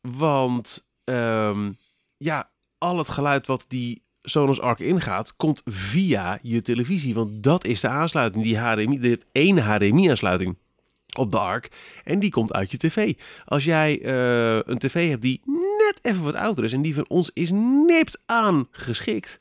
Want 0.00 0.88
ehm, 1.04 1.72
ja, 2.16 2.50
al 2.78 2.98
het 2.98 3.08
geluid 3.08 3.46
wat 3.46 3.64
die 3.68 4.02
Sonos 4.22 4.60
Arc 4.60 4.80
ingaat, 4.80 5.36
komt 5.36 5.62
via 5.64 6.38
je 6.42 6.62
televisie. 6.62 7.14
Want 7.14 7.42
dat 7.42 7.64
is 7.64 7.80
de 7.80 7.88
aansluiting. 7.88 8.44
Die 8.44 8.58
HDMI, 8.58 8.98
dit 8.98 9.26
één 9.32 9.58
HDMI-aansluiting 9.58 10.56
op 11.18 11.30
de 11.30 11.38
Arc. 11.38 11.68
En 12.04 12.18
die 12.18 12.30
komt 12.30 12.52
uit 12.52 12.70
je 12.70 12.76
tv. 12.76 13.14
Als 13.44 13.64
jij 13.64 14.00
eh, 14.02 14.72
een 14.72 14.78
tv 14.78 15.08
hebt 15.08 15.22
die 15.22 15.40
net 15.88 15.98
even 16.02 16.24
wat 16.24 16.34
ouder 16.34 16.64
is. 16.64 16.72
En 16.72 16.82
die 16.82 16.94
van 16.94 17.08
ons 17.08 17.30
is 17.34 17.50
nipt 17.86 18.22
aan 18.26 18.68
geschikt. 18.70 19.40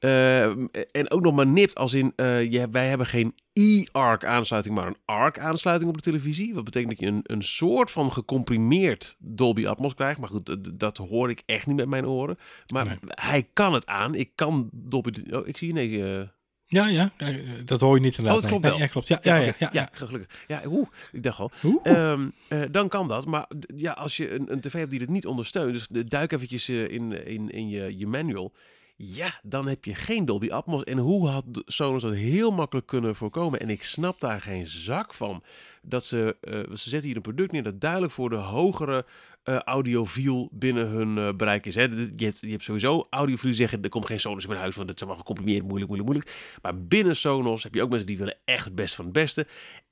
Eh, 0.00 0.44
en 0.92 1.10
ook 1.10 1.20
nog 1.20 1.34
maar 1.34 1.46
nipt 1.46 1.74
als 1.74 1.94
in, 1.94 2.12
eh, 2.16 2.50
je, 2.50 2.68
wij 2.70 2.88
hebben 2.88 3.06
geen 3.06 3.34
e-ARC 3.52 4.24
aansluiting, 4.24 4.74
maar 4.74 4.86
een 4.86 4.96
ARC 5.04 5.38
aansluiting 5.38 5.90
op 5.90 5.96
de 5.96 6.02
televisie. 6.02 6.54
Wat 6.54 6.64
betekent 6.64 6.90
dat 6.90 7.00
je 7.00 7.06
een, 7.06 7.20
een 7.22 7.42
soort 7.42 7.90
van 7.90 8.12
gecomprimeerd 8.12 9.16
Dolby 9.18 9.66
Atmos 9.66 9.94
krijgt. 9.94 10.20
Maar 10.20 10.28
goed, 10.28 10.46
dat, 10.46 10.70
dat 10.80 10.96
hoor 10.96 11.30
ik 11.30 11.42
echt 11.46 11.66
niet 11.66 11.76
met 11.76 11.88
mijn 11.88 12.06
oren. 12.06 12.38
Maar 12.72 12.84
Nee. 12.84 12.96
hij 13.04 13.48
kan 13.52 13.72
het 13.74 13.86
aan. 13.86 14.14
Ik 14.14 14.30
kan 14.34 14.68
Dolby... 14.72 15.10
Oh, 15.30 15.46
ik 15.46 15.56
zie 15.56 15.66
je, 15.68 15.72
nee... 15.74 16.04
eh, 16.18 16.26
Ja, 16.66 16.86
ja, 16.88 17.10
dat 17.64 17.80
hoor 17.80 17.94
je 17.94 18.00
niet 18.00 18.18
inderdaad. 18.18 18.34
Oh, 18.34 18.40
het 18.40 18.50
klopt 18.50 18.62
nee. 18.62 18.70
wel. 18.70 18.80
Nee, 18.80 18.88
ja, 18.88 18.92
klopt. 18.92 19.08
Ja, 19.08 19.18
ja, 19.22 19.36
ja. 19.36 19.52
ja, 19.58 19.68
ja. 19.72 19.88
gelukkig. 19.92 20.44
Ja, 20.46 20.62
oeh, 20.66 20.86
ik 21.12 21.22
dacht 21.22 21.38
al. 21.38 21.50
Eh, 21.82 22.18
dan 22.70 22.88
kan 22.88 23.08
dat. 23.08 23.26
Maar 23.26 23.46
ja, 23.76 23.92
als 23.92 24.16
je 24.16 24.34
een, 24.34 24.52
een 24.52 24.60
tv 24.60 24.72
hebt 24.72 24.90
die 24.90 24.98
dit 24.98 25.08
niet 25.08 25.26
ondersteunt, 25.26 25.88
dus 25.90 26.04
duik 26.08 26.32
eventjes 26.32 26.68
in, 26.68 27.26
in, 27.26 27.50
in 27.50 27.68
je, 27.68 27.98
je 27.98 28.06
manual. 28.06 28.52
Ja, 29.02 29.40
dan 29.42 29.68
heb 29.68 29.84
je 29.84 29.94
geen 29.94 30.24
Dolby 30.24 30.50
Atmos. 30.50 30.84
En 30.84 30.98
hoe 30.98 31.28
had 31.28 31.44
Sonos 31.66 32.02
dat 32.02 32.14
heel 32.14 32.50
makkelijk 32.50 32.86
kunnen 32.86 33.16
voorkomen? 33.16 33.60
En 33.60 33.70
ik 33.70 33.82
snap 33.82 34.20
daar 34.20 34.40
geen 34.40 34.66
zak 34.66 35.14
van. 35.14 35.42
Dat 35.82 36.04
ze, 36.04 36.36
eh, 36.40 36.76
ze 36.76 36.88
zetten 36.88 37.08
hier 37.08 37.16
een 37.16 37.22
product 37.22 37.52
neer 37.52 37.62
dat 37.62 37.80
duidelijk 37.80 38.12
voor 38.12 38.30
de 38.30 38.36
hogere 38.36 39.06
eh 39.42 39.58
audiofiel 39.58 40.48
binnen 40.52 40.88
hun 40.88 41.18
eh, 41.18 41.36
bereik 41.36 41.66
is. 41.66 41.74
Hè. 41.74 41.82
Je, 41.82 42.24
hebt, 42.24 42.40
je 42.40 42.50
hebt 42.50 42.62
sowieso 42.62 43.06
audiofielen 43.10 43.56
die 43.56 43.60
zeggen, 43.66 43.82
er 43.82 43.88
komt 43.88 44.06
geen 44.06 44.20
Sonos 44.20 44.42
in 44.42 44.48
mijn 44.48 44.60
huis, 44.60 44.74
want 44.74 44.86
dat 44.86 44.96
is 44.96 45.02
allemaal 45.02 45.20
gecomprimeerd, 45.20 45.62
moeilijk, 45.62 45.90
moeilijk, 45.90 46.10
moeilijk. 46.10 46.58
Maar 46.62 46.82
binnen 46.86 47.16
Sonos 47.16 47.62
heb 47.62 47.74
je 47.74 47.82
ook 47.82 47.90
mensen 47.90 48.06
die 48.06 48.18
willen 48.18 48.38
echt 48.44 48.64
het 48.64 48.74
beste 48.74 48.96
van 48.96 49.04
het 49.04 49.14
beste. 49.14 49.46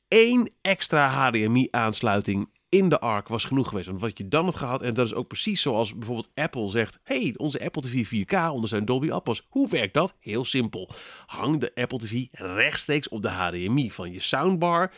Eén 0.08 0.50
extra 0.60 1.08
HDMI-aansluiting 1.08 2.48
in 2.68 2.88
de 2.88 3.00
ARC 3.00 3.28
was 3.28 3.44
genoeg 3.44 3.68
geweest. 3.68 3.86
Want 3.86 4.00
wat 4.00 4.18
je 4.18 4.28
dan 4.28 4.44
had 4.44 4.56
gehad, 4.56 4.82
en 4.82 4.94
dat 4.94 5.06
is 5.06 5.14
ook 5.14 5.28
precies 5.28 5.62
zoals 5.62 5.94
bijvoorbeeld 5.94 6.30
Apple 6.34 6.68
zegt: 6.68 7.00
hey, 7.02 7.34
onze 7.36 7.64
Apple 7.64 7.82
TV 7.82 8.06
4K 8.06 8.52
ondersteunt 8.52 8.86
Dolby 8.86 9.10
Atmos. 9.10 9.46
Hoe 9.48 9.68
werkt 9.68 9.94
dat? 9.94 10.14
Heel 10.20 10.44
simpel. 10.44 10.88
Hang 11.26 11.60
de 11.60 11.72
Apple 11.74 11.98
TV 11.98 12.26
rechtstreeks 12.30 13.08
op 13.08 13.22
de 13.22 13.28
HDMI 13.28 13.90
van 13.90 14.12
je 14.12 14.20
soundbar. 14.20 14.92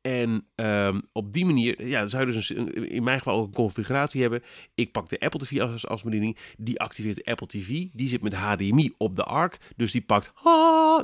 En 0.00 0.46
ehm, 0.54 1.00
op 1.12 1.32
die 1.32 1.44
manier, 1.44 1.86
ja, 1.86 2.06
zou 2.06 2.26
je 2.26 2.32
dus 2.32 2.54
een, 2.54 2.88
in 2.88 3.02
mijn 3.02 3.18
geval 3.18 3.38
ook 3.38 3.46
een 3.46 3.52
configuratie 3.52 4.20
hebben. 4.20 4.42
Ik 4.74 4.92
pak 4.92 5.08
de 5.08 5.20
Apple 5.20 5.40
TV 5.40 5.60
als, 5.60 5.86
als 5.86 6.02
bediening. 6.02 6.36
Die 6.58 6.80
activeert 6.80 7.16
de 7.16 7.24
Apple 7.24 7.46
TV. 7.46 7.84
Die 7.92 8.08
zit 8.08 8.22
met 8.22 8.34
HDMI 8.34 8.92
op 8.96 9.16
de 9.16 9.24
ARC. 9.24 9.58
Dus 9.76 9.92
die 9.92 10.00
pakt 10.00 10.32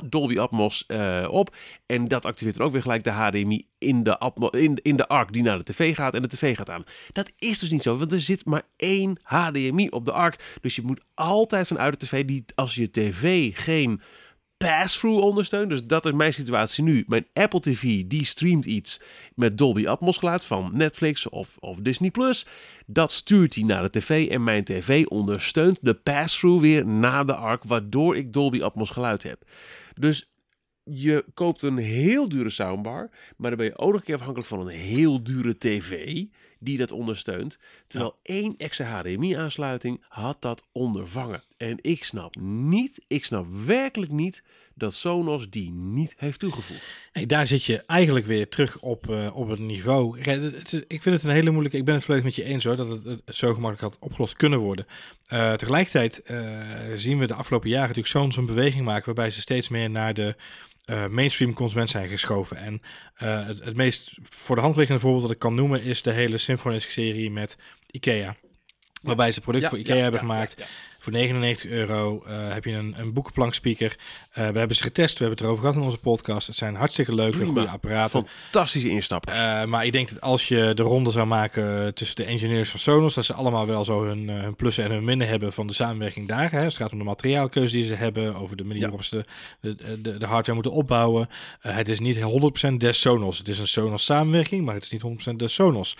Dolby 0.09 0.39
Atmos 0.39 0.85
eh, 0.85 1.27
op. 1.29 1.55
En 1.85 2.07
dat 2.07 2.25
activeert 2.25 2.57
dan 2.57 2.65
ook 2.65 2.71
weer 2.71 2.81
gelijk 2.81 3.03
de 3.03 3.09
HDMI 3.09 3.67
in 3.77 4.03
de, 4.03 4.31
in, 4.51 4.79
in 4.81 4.95
de 4.95 5.07
ARC 5.07 5.33
die 5.33 5.43
naar 5.43 5.57
de 5.57 5.63
tv 5.63 5.95
gaat. 5.95 6.13
En 6.13 6.21
de 6.21 6.27
tv 6.27 6.55
gaat 6.55 6.69
aan. 6.69 6.83
Dat 7.11 7.31
is 7.37 7.59
dus 7.59 7.69
niet 7.69 7.81
zo, 7.81 7.97
want 7.97 8.11
er 8.11 8.19
zit 8.19 8.45
maar 8.45 8.63
één 8.75 9.17
HDMI 9.21 9.87
op 9.89 10.05
de 10.05 10.11
ARC. 10.11 10.57
Dus 10.61 10.75
je 10.75 10.81
moet 10.81 11.01
altijd 11.13 11.67
vanuit 11.67 11.99
de 11.99 12.05
tv, 12.05 12.25
die, 12.25 12.45
als 12.55 12.75
je 12.75 12.91
tv 12.91 13.51
geen 13.63 14.01
pass-through 14.57 15.23
ondersteunt. 15.23 15.69
Dus 15.69 15.85
dat 15.85 16.05
is 16.05 16.11
mijn 16.11 16.33
situatie 16.33 16.83
nu. 16.83 17.03
Mijn 17.07 17.27
Apple 17.33 17.59
TV 17.59 18.03
die 18.05 18.25
streamt 18.25 18.65
iets 18.65 18.99
met 19.35 19.57
Dolby 19.57 19.87
Atmos 19.87 20.17
geluid 20.17 20.45
van 20.45 20.71
Netflix 20.73 21.29
of, 21.29 21.57
of 21.59 21.79
Disney+. 21.79 22.11
Plus. 22.11 22.45
Dat 22.85 23.11
stuurt 23.11 23.55
hij 23.55 23.63
naar 23.63 23.83
de 23.83 23.99
tv 23.99 24.29
en 24.29 24.43
mijn 24.43 24.63
tv 24.63 25.05
ondersteunt 25.05 25.79
de 25.81 25.93
pass-through 25.93 26.61
weer 26.61 26.85
naar 26.85 27.25
de 27.25 27.35
ARC, 27.35 27.63
waardoor 27.63 28.17
ik 28.17 28.33
Dolby 28.33 28.61
Atmos 28.61 28.89
geluid 28.89 29.23
heb. 29.23 29.43
Dus 29.93 30.29
je 30.83 31.25
koopt 31.33 31.61
een 31.61 31.77
heel 31.77 32.29
dure 32.29 32.49
soundbar, 32.49 33.09
maar 33.37 33.49
dan 33.49 33.59
ben 33.59 33.67
je 33.67 33.77
ook 33.77 33.91
nog 33.91 33.99
een 33.99 34.05
keer 34.05 34.15
afhankelijk 34.15 34.47
van 34.47 34.59
een 34.59 34.67
heel 34.67 35.23
dure 35.23 35.57
tv 35.57 36.23
die 36.59 36.77
dat 36.77 36.91
ondersteunt. 36.91 37.57
Terwijl 37.87 38.19
één 38.23 38.55
extra 38.57 38.85
HDMI-aansluiting 38.85 40.03
had 40.07 40.41
dat 40.41 40.63
ondervangen. 40.71 41.43
En 41.65 41.77
ik 41.81 42.03
snap 42.03 42.35
niet, 42.39 43.05
ik 43.07 43.25
snap 43.25 43.45
werkelijk 43.65 44.11
niet 44.11 44.43
dat 44.73 44.93
Sonos 44.93 45.49
die 45.49 45.71
niet 45.71 46.13
heeft 46.17 46.39
toegevoegd. 46.39 46.85
Hey, 47.11 47.25
daar 47.25 47.47
zit 47.47 47.63
je 47.63 47.83
eigenlijk 47.85 48.25
weer 48.25 48.49
terug 48.49 48.79
op, 48.79 49.09
eh, 49.09 49.35
op 49.35 49.49
het 49.49 49.59
niveau. 49.59 50.19
Ik 50.87 51.01
vind 51.01 51.15
het 51.15 51.23
een 51.23 51.29
hele 51.29 51.49
moeilijke. 51.49 51.77
Ik 51.77 51.85
ben 51.85 51.93
het 51.93 52.03
volledig 52.03 52.25
met 52.25 52.35
je 52.35 52.43
eens 52.43 52.63
hoor, 52.63 52.75
dat 52.75 52.87
het, 52.87 53.21
zo 53.35 53.53
gemakkelijk 53.53 53.81
had 53.81 53.97
opgelost 53.99 54.35
kunnen 54.35 54.59
worden. 54.59 54.85
Eh, 55.27 55.53
tegelijkertijd 55.53 56.21
eh, 56.21 56.39
zien 56.95 57.19
we 57.19 57.27
de 57.27 57.33
afgelopen 57.33 57.69
jaren 57.69 57.87
natuurlijk 57.87 58.15
Sonos 58.15 58.37
een 58.37 58.45
beweging 58.45 58.85
maken 58.85 59.05
waarbij 59.05 59.31
ze 59.31 59.41
steeds 59.41 59.69
meer 59.69 59.89
naar 59.89 60.13
de 60.13 60.35
mainstream 61.09 61.53
consument 61.53 61.89
zijn 61.89 62.07
geschoven. 62.07 62.57
En 62.57 62.81
het, 63.47 63.63
het 63.63 63.75
meest 63.75 64.17
voor 64.29 64.55
de 64.55 64.61
hand 64.61 64.75
liggende 64.75 65.01
voorbeeld 65.01 65.23
dat 65.23 65.31
ik 65.31 65.39
kan 65.39 65.55
noemen 65.55 65.83
is 65.83 66.01
de 66.01 66.11
hele 66.11 66.37
Symfonisk-serie 66.37 67.31
met 67.31 67.57
IKEA. 67.91 68.35
Waarbij 69.01 69.31
ze 69.31 69.41
producten 69.41 69.69
voor 69.69 69.79
IKEA 69.79 70.01
hebben 70.01 70.19
gemaakt. 70.19 70.65
Voor 71.05 71.13
99 71.13 71.69
euro 71.69 72.23
eh, 72.27 72.53
heb 72.53 72.65
je 72.65 72.71
een, 72.71 72.93
een 72.97 73.13
boekenplank 73.13 73.53
speaker. 73.53 73.95
Eh, 74.31 74.47
we 74.49 74.57
hebben 74.57 74.75
ze 74.75 74.83
getest, 74.83 75.17
we 75.17 75.19
hebben 75.19 75.37
het 75.37 75.45
erover 75.45 75.63
gehad 75.63 75.75
in 75.79 75.85
onze 75.85 75.97
podcast. 75.97 76.47
Het 76.47 76.55
zijn 76.55 76.75
hartstikke 76.75 77.15
leuke, 77.15 77.37
Prima. 77.37 77.51
goede 77.51 77.67
apparaten. 77.67 78.25
Fantastische 78.27 78.89
instappers. 78.89 79.37
Eh, 79.37 79.63
maar 79.65 79.85
ik 79.85 79.91
denk 79.91 80.09
dat 80.09 80.21
als 80.21 80.47
je 80.47 80.71
de 80.73 80.81
ronde 80.81 81.11
zou 81.11 81.25
maken 81.27 81.93
tussen 81.93 82.15
de 82.15 82.23
engineers 82.23 82.69
van 82.69 82.79
Sonos, 82.79 83.13
dat 83.13 83.25
ze 83.25 83.33
allemaal 83.33 83.65
wel 83.65 83.85
zo 83.85 84.03
hun, 84.03 84.29
hun 84.29 84.55
plussen 84.55 84.83
en 84.83 84.91
hun 84.91 85.03
minnen 85.03 85.27
hebben 85.27 85.53
van 85.53 85.67
de 85.67 85.73
samenwerking 85.73 86.27
daar. 86.27 86.51
Hè. 86.51 86.59
Het 86.59 86.75
gaat 86.75 86.91
om 86.91 86.97
de 86.97 87.03
materiaalkeuze 87.03 87.75
die 87.75 87.85
ze 87.85 87.93
hebben, 87.95 88.35
over 88.35 88.55
de 88.55 88.63
manier 88.63 88.81
Ja. 88.81 88.87
waarop 88.87 89.03
ze 89.03 89.25
de, 89.61 89.75
de, 89.75 90.01
de, 90.01 90.17
de 90.17 90.25
hardware 90.25 90.53
moeten 90.53 90.71
opbouwen. 90.71 91.29
Het 91.59 91.89
is 91.89 91.99
niet 91.99 92.17
100% 92.69 92.73
des 92.77 92.99
Sonos. 93.01 93.37
Het 93.37 93.47
is 93.47 93.59
een 93.59 93.67
Sonos 93.67 94.05
samenwerking, 94.05 94.65
maar 94.65 94.73
het 94.75 94.83
is 94.83 94.89
niet 94.89 95.29
100% 95.31 95.35
des 95.35 95.53
Sonos. 95.53 95.97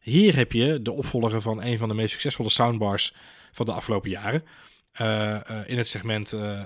Hier 0.00 0.36
heb 0.36 0.52
je 0.52 0.82
de 0.82 0.92
opvolger 0.92 1.40
van 1.40 1.62
een 1.62 1.78
van 1.78 1.88
de 1.88 1.94
meest 1.94 2.10
succesvolle 2.10 2.50
soundbars 2.50 3.12
van 3.56 3.66
de 3.66 3.72
afgelopen 3.72 4.10
jaren. 4.10 4.44
Eh, 4.92 5.34
eh, 5.34 5.68
in 5.68 5.78
het 5.78 5.88
segment 5.88 6.32
eh, 6.32 6.60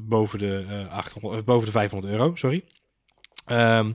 boven, 0.00 0.38
de, 0.38 0.64
eh, 0.68 0.92
800, 0.92 1.40
eh, 1.40 1.44
boven 1.44 1.66
de 1.66 1.72
500 1.72 2.12
euro, 2.12 2.34
sorry. 2.34 2.64
Ehm, 3.46 3.92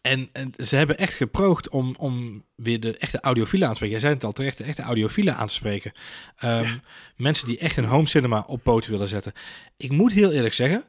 en, 0.00 0.28
en 0.32 0.52
ze 0.64 0.76
hebben 0.76 0.98
echt 0.98 1.14
geproogd 1.14 1.68
om, 1.68 1.94
om 1.98 2.44
weer 2.54 2.80
de 2.80 2.98
echte 2.98 3.20
audiofielen 3.20 3.68
aan 3.68 3.74
te 3.74 3.76
spreken. 3.76 4.00
Jij 4.00 4.08
zei 4.08 4.18
het 4.20 4.24
al 4.28 4.32
terecht, 4.32 4.58
de 4.58 4.64
echte 4.64 4.82
audiofielen 4.82 5.36
aan 5.36 5.46
te 5.46 5.54
spreken. 5.54 5.92
Ehm, 6.36 6.76
Mensen 7.16 7.46
die 7.46 7.58
echt 7.58 7.76
een 7.76 7.84
home 7.84 8.06
cinema 8.06 8.44
op 8.46 8.62
poten 8.62 8.90
willen 8.90 9.08
zetten. 9.08 9.32
Ik 9.76 9.90
moet 9.90 10.12
heel 10.12 10.32
eerlijk 10.32 10.54
zeggen 10.54 10.84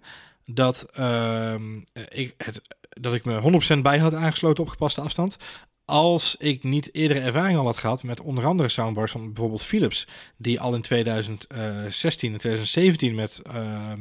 dat, 0.45 0.87
ehm, 0.93 1.79
eh, 1.93 2.03
ik, 2.09 2.33
het, 2.37 2.61
dat 2.89 3.13
ik 3.13 3.25
me 3.25 3.39
100% 3.39 3.81
bij 3.83 3.97
had 3.97 4.13
aangesloten 4.13 4.63
op 4.63 4.69
gepaste 4.69 5.01
afstand. 5.01 5.37
Als 5.85 6.35
ik 6.39 6.63
niet 6.63 6.89
eerdere 6.93 7.19
ervaring 7.19 7.57
al 7.57 7.65
had 7.65 7.77
gehad 7.77 8.03
met 8.03 8.21
onder 8.21 8.45
andere 8.45 8.69
soundbars 8.69 9.11
van 9.11 9.25
bijvoorbeeld 9.25 9.63
Philips, 9.63 10.07
die 10.37 10.59
al 10.59 10.75
in 10.75 10.81
2016 10.81 12.33
en 12.33 12.39
2017 12.39 13.15
met 13.15 13.41
eh, 13.51 13.91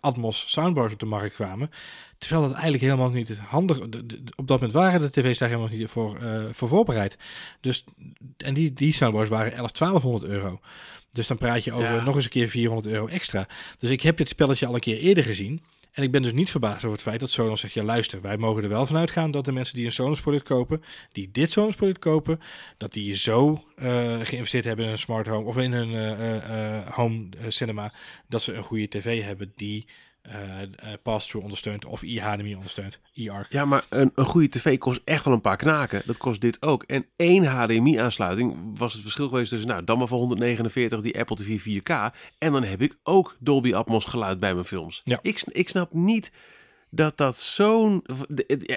Atmos 0.00 0.44
soundbars 0.48 0.92
op 0.92 0.98
de 0.98 1.06
markt 1.06 1.34
kwamen. 1.34 1.70
Terwijl 2.18 2.42
dat 2.42 2.52
eigenlijk 2.52 2.82
helemaal 2.82 3.10
niet 3.10 3.36
handig 3.38 3.80
op 4.36 4.46
dat 4.46 4.60
moment 4.60 4.72
waren 4.72 5.00
de 5.00 5.10
tv's 5.10 5.38
daar 5.38 5.48
helemaal 5.48 5.70
niet 5.70 5.88
voor, 5.88 6.16
eh, 6.16 6.44
voor 6.50 6.68
voorbereid. 6.68 7.16
Dus, 7.60 7.84
en 8.36 8.54
die, 8.54 8.72
die 8.72 8.92
soundbars 8.92 9.28
waren 9.28 9.52
11, 9.52 9.70
1200 9.70 10.32
euro. 10.32 10.60
Dus 11.12 11.26
dan 11.26 11.38
praat 11.38 11.64
je 11.64 11.72
over 11.72 11.94
Ja. 11.94 12.04
nog 12.04 12.14
eens 12.14 12.24
een 12.24 12.30
keer 12.30 12.48
400 12.48 12.86
euro 12.94 13.06
extra. 13.06 13.46
Dus 13.78 13.90
ik 13.90 14.00
heb 14.00 14.16
dit 14.16 14.28
spelletje 14.28 14.66
al 14.66 14.74
een 14.74 14.80
keer 14.80 14.98
eerder 14.98 15.24
gezien. 15.24 15.62
En 15.92 16.02
ik 16.02 16.10
ben 16.10 16.22
dus 16.22 16.32
niet 16.32 16.50
verbaasd 16.50 16.76
over 16.76 16.92
het 16.92 17.02
feit 17.02 17.20
dat 17.20 17.30
Sonos 17.30 17.60
zegt... 17.60 17.74
ja 17.74 17.82
luister, 17.82 18.20
wij 18.20 18.36
mogen 18.36 18.62
er 18.62 18.68
wel 18.68 18.86
van 18.86 18.96
uitgaan 18.96 19.30
dat 19.30 19.44
de 19.44 19.52
mensen 19.52 19.74
die 19.74 19.84
een 19.84 19.92
Sonos 19.92 20.20
product 20.20 20.44
kopen... 20.44 20.82
die 21.12 21.30
dit 21.30 21.50
Sonos 21.50 21.74
product 21.74 21.98
kopen... 21.98 22.40
dat 22.76 22.92
die 22.92 23.16
zo 23.16 23.64
eh, 23.76 24.20
geïnvesteerd 24.22 24.64
hebben 24.64 24.84
in 24.84 24.90
een 24.90 24.98
smart 24.98 25.26
home... 25.26 25.46
of 25.46 25.56
in 25.56 25.72
een 25.72 25.94
eh, 25.94 26.76
eh, 26.78 26.88
home 26.88 27.28
cinema... 27.48 27.92
dat 28.28 28.42
ze 28.42 28.52
een 28.52 28.62
goede 28.62 28.88
tv 28.88 29.22
hebben 29.22 29.52
die 29.56 29.86
pass-through 31.02 31.44
ondersteunt 31.44 31.84
of 31.84 32.02
iHDMI 32.02 32.54
ondersteunt, 32.54 33.00
eARC. 33.14 33.52
Ja, 33.52 33.64
maar 33.64 33.84
een, 33.88 34.12
een 34.14 34.24
goede 34.24 34.48
tv 34.48 34.78
kost 34.78 35.00
echt 35.04 35.24
wel 35.24 35.34
een 35.34 35.40
paar 35.40 35.56
knaken. 35.56 36.02
Dat 36.04 36.16
kost 36.16 36.40
dit 36.40 36.62
ook. 36.62 36.82
En 36.82 37.06
één 37.16 37.44
HDMI-aansluiting 37.44 38.78
was 38.78 38.92
het 38.92 39.02
verschil 39.02 39.28
geweest 39.28 39.50
tussen, 39.50 39.68
nou, 39.68 39.84
dan 39.84 39.98
maar 39.98 40.08
voor 40.08 40.18
149 40.18 41.00
die 41.00 41.18
Apple 41.18 41.36
TV 41.36 41.80
4K. 41.80 42.16
En 42.38 42.52
dan 42.52 42.62
heb 42.62 42.82
ik 42.82 42.98
ook 43.02 43.36
Dolby 43.38 43.74
Atmos 43.74 44.04
geluid 44.04 44.40
bij 44.40 44.52
mijn 44.54 44.66
films. 44.66 45.00
Ja. 45.04 45.18
Ik, 45.22 45.42
ik 45.46 45.68
snap 45.68 45.92
niet 45.92 46.32
dat 46.90 47.16
dat 47.16 47.38
zo'n... 47.38 48.04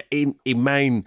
In, 0.08 0.38
in 0.42 0.62
mijn 0.62 1.06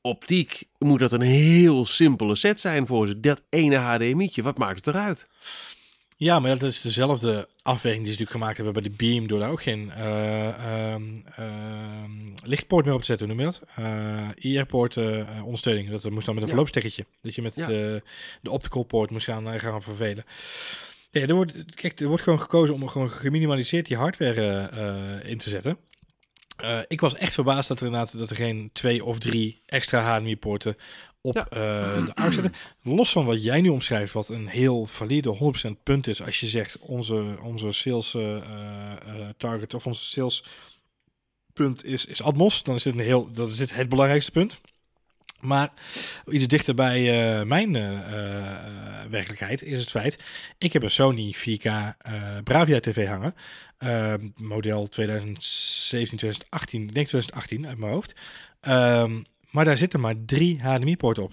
optiek 0.00 0.64
moet 0.78 1.00
dat 1.00 1.12
een 1.12 1.20
heel 1.20 1.86
simpele 1.86 2.34
set 2.34 2.60
zijn 2.60 2.86
voor 2.86 3.06
ze. 3.06 3.20
Dat 3.20 3.42
ene 3.48 3.76
HDMI'tje, 3.76 4.42
wat 4.42 4.58
maakt 4.58 4.86
het 4.86 4.94
eruit? 4.94 5.26
Ja, 6.20 6.38
maar 6.38 6.58
dat 6.58 6.68
is 6.70 6.80
dezelfde 6.80 7.48
afweging 7.62 8.04
die 8.04 8.12
ze 8.14 8.18
natuurlijk 8.20 8.30
gemaakt 8.30 8.56
hebben 8.56 8.74
bij 8.74 8.82
de 8.82 8.90
Beam, 8.96 9.26
door 9.26 9.38
daar 9.38 9.50
ook 9.50 9.62
geen 9.62 9.90
eh, 9.90 10.48
ehm, 10.48 11.02
ehm, 11.36 12.10
lichtpoort 12.44 12.84
meer 12.84 12.94
op 12.94 13.00
te 13.00 13.06
zetten, 13.06 13.26
hoe 13.26 13.36
noem 13.36 13.46
je 13.46 13.52
dat? 13.52 13.68
Eh 13.76 14.52
IR-poort 14.52 14.96
eh, 14.96 15.26
ondersteuning. 15.44 15.90
Dat 15.90 16.10
moest 16.10 16.26
dan 16.26 16.34
met 16.34 16.42
een 16.42 16.48
Ja. 16.48 16.54
verloopstekkertje. 16.54 17.04
Dat 17.22 17.34
je 17.34 17.42
met 17.42 17.54
Ja. 17.54 17.66
de, 17.66 18.02
de 18.40 18.50
optical 18.50 18.82
poort 18.82 19.10
moest 19.10 19.24
gaan, 19.24 19.60
gaan 19.60 19.82
vervelen. 19.82 20.24
Ja, 21.10 21.20
er 21.26 21.34
wordt, 21.34 21.74
kijk, 21.74 22.00
er 22.00 22.08
wordt 22.08 22.22
gewoon 22.22 22.40
gekozen 22.40 22.74
om 22.74 22.88
gewoon 22.88 23.10
geminimaliseerd 23.10 23.86
die 23.86 23.96
hardware 23.96 25.20
in 25.24 25.38
te 25.38 25.48
zetten. 25.50 25.78
Eh, 26.58 26.78
ik 26.88 27.00
was 27.00 27.14
echt 27.14 27.34
verbaasd 27.34 27.68
dat 27.68 27.80
er 27.80 27.86
inderdaad 27.86 28.18
dat 28.18 28.30
er 28.30 28.36
geen 28.36 28.70
twee 28.72 29.04
of 29.04 29.18
drie 29.18 29.62
extra 29.66 30.00
HDMI-poorten 30.18 30.76
op 31.20 31.34
Ja. 31.34 31.48
eh, 31.48 32.04
de 32.04 32.14
ARC 32.14 32.32
zitten. 32.32 32.54
Los 32.82 33.12
van 33.12 33.24
wat 33.24 33.42
jij 33.42 33.60
nu 33.60 33.68
omschrijft, 33.68 34.12
wat 34.12 34.28
een 34.28 34.46
heel 34.46 34.86
valide 34.86 35.28
100% 35.28 35.82
punt 35.82 36.06
is 36.06 36.22
als 36.22 36.40
je 36.40 36.46
zegt 36.46 36.78
onze, 36.78 37.36
onze 37.42 37.72
sales 37.72 38.14
eh, 38.14 38.42
target 39.36 39.74
of 39.74 39.86
onze 39.86 40.04
sales 40.04 40.44
punt 41.52 41.84
is, 41.84 42.06
is 42.06 42.22
Atmos, 42.22 42.62
dan 42.62 42.74
is 42.74 42.82
dit 42.82 42.94
een 42.94 43.00
heel, 43.00 43.30
dat 43.32 43.48
is 43.48 43.56
dit 43.56 43.74
het 43.74 43.88
belangrijkste 43.88 44.30
punt. 44.30 44.60
Maar 45.40 45.70
iets 46.26 46.46
dichter 46.46 46.74
bij 46.74 46.98
eh, 47.38 47.46
mijn 47.46 47.76
eh, 47.76 47.98
eh, 47.98 49.10
werkelijkheid 49.10 49.62
is 49.62 49.78
het 49.78 49.90
feit, 49.90 50.22
ik 50.58 50.72
heb 50.72 50.82
een 50.82 50.90
Sony 50.90 51.34
4K 51.36 51.62
eh, 51.62 52.38
Bravia 52.44 52.80
TV 52.80 53.06
hangen, 53.06 53.34
eh, 53.78 54.14
model 54.36 54.86
2017, 54.86 56.18
2018, 56.18 56.82
ik 56.82 56.94
denk 56.94 57.06
2018 57.06 57.66
uit 57.66 57.78
mijn 57.78 57.92
hoofd. 57.92 58.14
Ehm, 58.60 59.22
maar 59.50 59.64
daar 59.64 59.78
zitten 59.78 60.00
maar 60.00 60.14
drie 60.26 60.60
HDMI-poorten 60.62 61.22
op. 61.22 61.32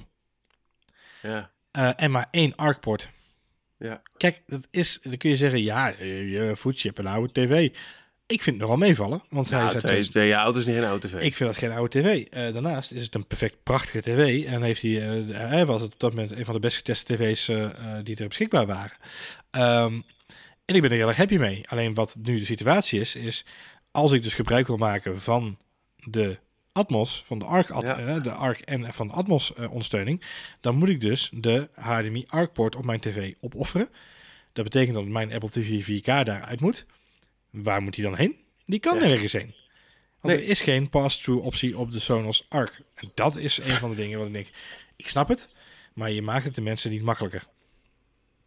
Ja. 1.22 1.52
En 1.96 2.12
maar 2.12 2.28
één 2.32 2.56
ARC-poort. 2.56 3.10
Ja. 3.78 4.02
Kijk, 4.18 4.42
dat 4.48 4.68
is, 4.72 5.00
dan 5.02 5.18
kun 5.18 5.30
je 5.30 5.36
zeggen, 5.36 5.62
ja, 5.62 5.92
eh, 5.92 6.32
je 6.32 6.56
voetchip 6.56 6.98
een 6.98 7.08
oude 7.08 7.32
tv. 7.32 7.76
Ik 8.28 8.42
vind 8.42 8.56
het 8.56 8.66
nogal 8.66 8.78
meevallen, 8.78 9.24
want 9.30 9.50
hij 9.50 9.58
Nou, 9.60 9.68
is 9.70 9.74
uit 9.74 9.84
twee, 9.84 10.02
2000 10.04 10.12
twee 10.16 10.28
jaar 10.28 10.44
oud 10.44 10.56
is 10.56 10.66
niet 10.66 10.76
een 10.76 10.84
oude 10.84 11.08
tv. 11.08 11.14
ik 11.22 11.36
vind 11.36 11.50
dat 11.50 11.60
geen 11.60 11.72
oude 11.72 12.00
tv. 12.00 12.26
Eh, 12.26 12.54
daarnaast 12.54 12.92
is 12.92 13.04
het 13.04 13.16
een 13.16 13.28
perfect 13.28 13.56
prachtige 13.64 14.02
tv. 14.02 14.46
En 14.46 14.62
heeft 14.62 14.82
hij, 14.82 15.10
eh, 15.10 15.50
hij 15.50 15.66
was 15.66 15.82
op 15.82 15.94
dat 16.00 16.10
moment 16.14 16.32
een 16.32 16.46
van 16.46 16.54
de 16.54 16.60
best 16.60 16.78
geteste 16.78 17.16
tv's 17.16 17.48
eh, 17.48 17.70
die 18.04 18.16
er 18.16 18.28
beschikbaar 18.28 18.66
waren. 18.66 18.98
Ehm, 19.52 19.94
en 20.66 20.76
ik 20.76 20.82
ben 20.82 20.92
er 20.92 20.98
heel 20.98 21.08
erg 21.08 21.18
happy 21.18 21.38
mee. 21.38 21.64
Alleen 21.70 21.94
wat 21.94 22.16
nu 22.22 22.38
de 22.38 22.46
situatie 22.46 23.00
is, 23.00 23.16
is 23.16 23.46
als 23.92 24.12
ik 24.12 24.24
dus 24.24 24.34
gebruik 24.34 24.68
wil 24.68 24.78
maken 24.78 25.22
van 25.22 25.58
de 25.96 26.38
Atmos, 26.72 27.24
van 27.26 27.40
de 27.40 27.46
ARC, 27.46 27.82
Ja. 27.82 28.20
de 28.20 28.32
ARC 28.32 28.60
en 28.60 28.94
van 28.94 29.08
de 29.08 29.14
Atmos 29.14 29.54
ondersteuning, 29.54 30.22
dan 30.62 30.76
moet 30.76 30.90
ik 30.90 31.02
dus 31.02 31.30
de 31.34 31.70
HDMI 31.74 32.24
ARC 32.28 32.54
poort 32.54 32.76
op 32.76 32.86
mijn 32.86 33.00
tv 33.00 33.34
opofferen. 33.42 33.90
Dat 34.54 34.64
betekent 34.64 34.96
dat 34.96 35.06
mijn 35.06 35.34
Apple 35.34 35.50
TV 35.50 35.84
4K 35.84 36.06
daaruit 36.26 36.60
moet. 36.62 36.86
Waar 37.64 37.82
moet 37.82 37.94
die 37.96 38.04
dan 38.04 38.16
heen? 38.16 38.36
Die 38.66 38.80
kan 38.80 38.98
Ja. 39.00 39.06
nergens 39.08 39.34
heen. 39.34 39.54
Want 40.22 40.34
Nee. 40.36 40.44
er 40.46 40.50
is 40.50 40.62
geen 40.62 40.90
pass-through 40.90 41.46
optie 41.46 41.78
op 41.78 41.92
de 41.92 42.00
Sonos 42.00 42.46
Arc. 42.50 42.82
En 42.96 43.12
dat 43.14 43.36
is 43.38 43.58
een 43.58 43.72
van 43.72 43.90
de 43.90 43.96
dingen 43.96 44.18
wat 44.18 44.28
ik 44.28 44.34
denk, 44.34 44.48
ik 44.96 45.08
snap 45.08 45.28
het, 45.28 45.56
maar 45.94 46.12
je 46.12 46.22
maakt 46.22 46.46
het 46.46 46.56
de 46.56 46.62
mensen 46.62 46.92
niet 46.92 47.02
makkelijker. 47.02 47.44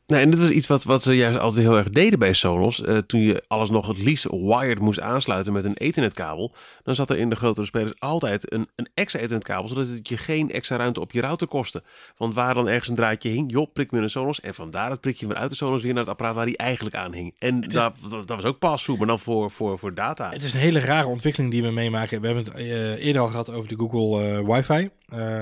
Nee, 0.08 0.20
en 0.20 0.30
dit 0.30 0.40
was 0.40 0.50
iets 0.50 0.66
wat, 0.66 0.84
wat 0.84 1.02
ze 1.02 1.16
juist 1.16 1.38
altijd 1.38 1.62
heel 1.62 1.76
erg 1.76 1.90
deden 1.90 2.18
bij 2.18 2.32
Sonos. 2.32 2.82
Eh, 2.82 2.96
toen 2.96 3.20
je 3.20 3.42
alles 3.48 3.70
nog 3.70 3.86
het 3.86 3.98
liefst 3.98 4.26
wired 4.30 4.78
moest 4.80 5.00
aansluiten 5.00 5.52
met 5.52 5.64
een 5.64 5.76
ethernetkabel. 5.76 6.52
Dan 6.82 6.94
zat 6.94 7.10
er 7.10 7.18
in 7.18 7.30
de 7.30 7.36
grotere 7.36 7.66
spelers 7.66 7.92
altijd 7.98 8.52
een, 8.52 8.68
een 8.76 8.88
extra 8.94 9.20
ethernetkabel. 9.20 9.68
Zodat 9.68 9.86
het 9.88 10.08
je 10.08 10.16
geen 10.16 10.50
extra 10.50 10.76
ruimte 10.76 11.00
op 11.00 11.12
je 11.12 11.20
router 11.20 11.46
kostte. 11.46 11.82
Want 12.16 12.34
waar 12.34 12.54
dan 12.54 12.68
ergens 12.68 12.88
een 12.88 12.94
draadje 12.94 13.28
hing, 13.28 13.50
joh, 13.52 13.72
prik 13.72 13.90
met 13.90 14.02
een 14.02 14.10
Sonos. 14.10 14.40
En 14.40 14.54
vandaar 14.54 14.90
het 14.90 15.00
prikje 15.00 15.26
weer 15.26 15.36
uit 15.36 15.50
de 15.50 15.56
Sonos 15.56 15.82
weer 15.82 15.92
naar 15.92 16.02
het 16.02 16.10
apparaat 16.10 16.34
waar 16.34 16.46
die 16.46 16.56
eigenlijk 16.56 16.96
aan 16.96 17.12
hing. 17.12 17.34
En 17.38 17.62
is- 17.62 17.72
dat, 17.72 17.92
dat, 18.10 18.10
dat 18.28 18.36
was 18.36 18.44
ook 18.44 18.58
pass-through, 18.58 19.00
maar 19.00 19.10
dan 19.10 19.18
voor, 19.24 19.50
voor, 19.50 19.78
voor 19.78 19.94
data. 19.94 20.30
Het 20.30 20.42
is 20.42 20.52
een 20.54 20.60
hele 20.60 20.80
rare 20.80 21.06
ontwikkeling 21.06 21.50
die 21.52 21.62
we 21.62 21.70
meemaken. 21.70 22.20
We 22.20 22.26
hebben 22.26 22.44
het 22.44 22.54
eh, 22.54 23.04
eerder 23.06 23.22
al 23.22 23.28
gehad 23.28 23.50
over 23.52 23.68
de 23.68 23.76
Google 23.78 24.24
eh, 24.38 24.54
Wifi. 24.54 24.90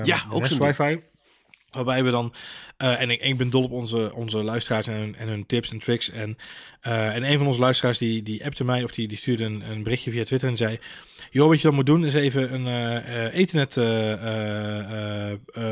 Ja, 0.03 0.17
ook 0.31 0.45
zo'n. 0.45 0.59
Wifi. 0.59 0.99
Waarbij 1.77 2.03
we 2.03 2.11
dan, 2.11 2.33
eh, 2.77 3.01
en 3.01 3.09
ik, 3.09 3.21
ik 3.21 3.37
ben 3.37 3.49
dol 3.49 3.63
op 3.63 3.71
onze, 3.71 4.11
onze 4.13 4.43
luisteraars 4.43 4.87
en, 4.87 4.93
hun- 4.93 5.15
en 5.15 5.27
hun 5.27 5.45
tips 5.45 5.71
en 5.71 5.79
tricks. 5.79 6.09
En, 6.11 6.37
eh, 6.81 7.15
en 7.15 7.23
een 7.31 7.37
van 7.37 7.47
onze 7.47 7.59
luisteraars 7.59 7.97
die, 7.97 8.23
die 8.23 8.45
appte 8.45 8.63
mij 8.63 8.83
of 8.83 8.91
die, 8.91 9.07
die 9.07 9.17
stuurde 9.17 9.43
een, 9.43 9.63
een 9.71 9.83
berichtje 9.83 10.11
via 10.11 10.23
Twitter 10.23 10.49
en 10.49 10.57
zei: 10.57 10.77
Joh, 11.31 11.47
wat 11.47 11.57
je 11.57 11.63
dan 11.67 11.75
moet 11.75 11.85
doen 11.85 12.05
is 12.05 12.13
even 12.13 12.53
een 12.53 12.67
eh, 13.05 13.39
Ethernet 13.39 13.75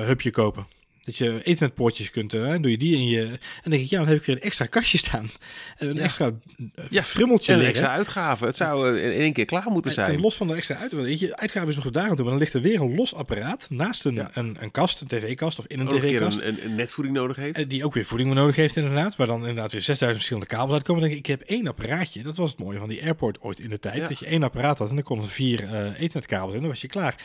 hubje 0.07 0.31
kopen. 0.31 0.67
Dat 1.05 1.17
je 1.17 1.39
Ethernetpoortjes 1.43 2.09
kunt, 2.11 2.33
eh, 2.33 2.55
doe 2.61 2.71
je 2.71 2.77
die 2.77 2.95
in 2.95 3.07
je... 3.07 3.21
En 3.25 3.39
dan 3.63 3.71
denk 3.71 3.83
ik, 3.83 3.89
ja, 3.89 3.97
dan 3.97 4.07
heb 4.07 4.17
ik 4.17 4.23
weer 4.25 4.35
een 4.35 4.41
extra 4.41 4.65
kastje 4.65 4.97
staan. 4.97 5.29
En 5.77 5.87
een 5.89 5.95
Ja. 5.95 6.01
extra 6.01 6.31
eh, 6.75 6.85
Ja, 6.89 7.03
frummeltje 7.03 7.53
En 7.53 7.59
een 7.59 7.65
extra 7.65 7.87
uitgave. 7.87 8.45
Het 8.45 8.57
zou 8.57 8.97
eh, 8.97 9.05
in 9.05 9.11
één 9.21 9.33
keer 9.33 9.45
klaar 9.45 9.69
moeten 9.71 9.91
En, 9.91 9.97
en 9.97 10.05
zijn. 10.09 10.19
los 10.21 10.35
van 10.35 10.47
de 10.47 10.53
extra 10.53 10.75
uit, 10.75 10.91
weet 10.91 11.19
je, 11.19 11.37
uitgave 11.37 11.67
is 11.69 11.75
nog 11.75 11.89
daar 11.91 12.09
aan 12.09 12.15
toe, 12.15 12.23
maar 12.23 12.33
dan 12.33 12.39
ligt 12.41 12.53
er 12.53 12.61
weer 12.61 12.81
een 12.81 12.95
los 12.95 13.13
apparaat 13.15 13.67
naast 13.69 14.05
een, 14.05 14.13
Ja. 14.13 14.31
een, 14.33 14.57
een 14.59 14.71
kast, 14.71 15.01
een 15.01 15.07
tv-kast 15.07 15.59
of 15.59 15.65
in 15.67 15.79
een 15.79 15.87
tv-kast. 15.87 16.41
een, 16.41 16.47
een, 16.47 16.65
een 16.65 16.75
netvoeding 16.75 17.15
nodig 17.15 17.35
heeft. 17.35 17.69
Die 17.69 17.85
ook 17.85 17.93
weer 17.93 18.05
voeding 18.05 18.33
nodig 18.33 18.55
heeft 18.55 18.75
inderdaad. 18.75 19.15
Waar 19.15 19.27
dan 19.27 19.39
inderdaad 19.39 19.71
weer 19.71 19.81
6000 19.81 20.17
verschillende 20.17 20.47
kabels 20.55 20.73
uitkomen. 20.73 21.01
Dan 21.01 21.09
denk 21.11 21.21
ik, 21.25 21.29
ik 21.31 21.39
heb 21.39 21.49
één 21.49 21.67
apparaatje. 21.67 22.23
Dat 22.23 22.37
was 22.37 22.49
het 22.51 22.59
mooie 22.59 22.77
van 22.79 22.89
die 22.89 23.03
airport 23.03 23.41
ooit 23.41 23.59
in 23.59 23.69
de 23.69 23.79
tijd. 23.79 24.07
Dat 24.09 24.19
je 24.19 24.25
één 24.25 24.43
apparaat 24.43 24.77
had 24.79 24.89
en 24.89 24.95
dan 24.95 25.03
konden 25.03 25.29
vier 25.29 25.63
eh 25.63 25.99
ethernetkabels 25.99 26.53
in. 26.53 26.59
Dan 26.59 26.69
was 26.69 26.81
je 26.81 26.87
klaar. 26.87 27.15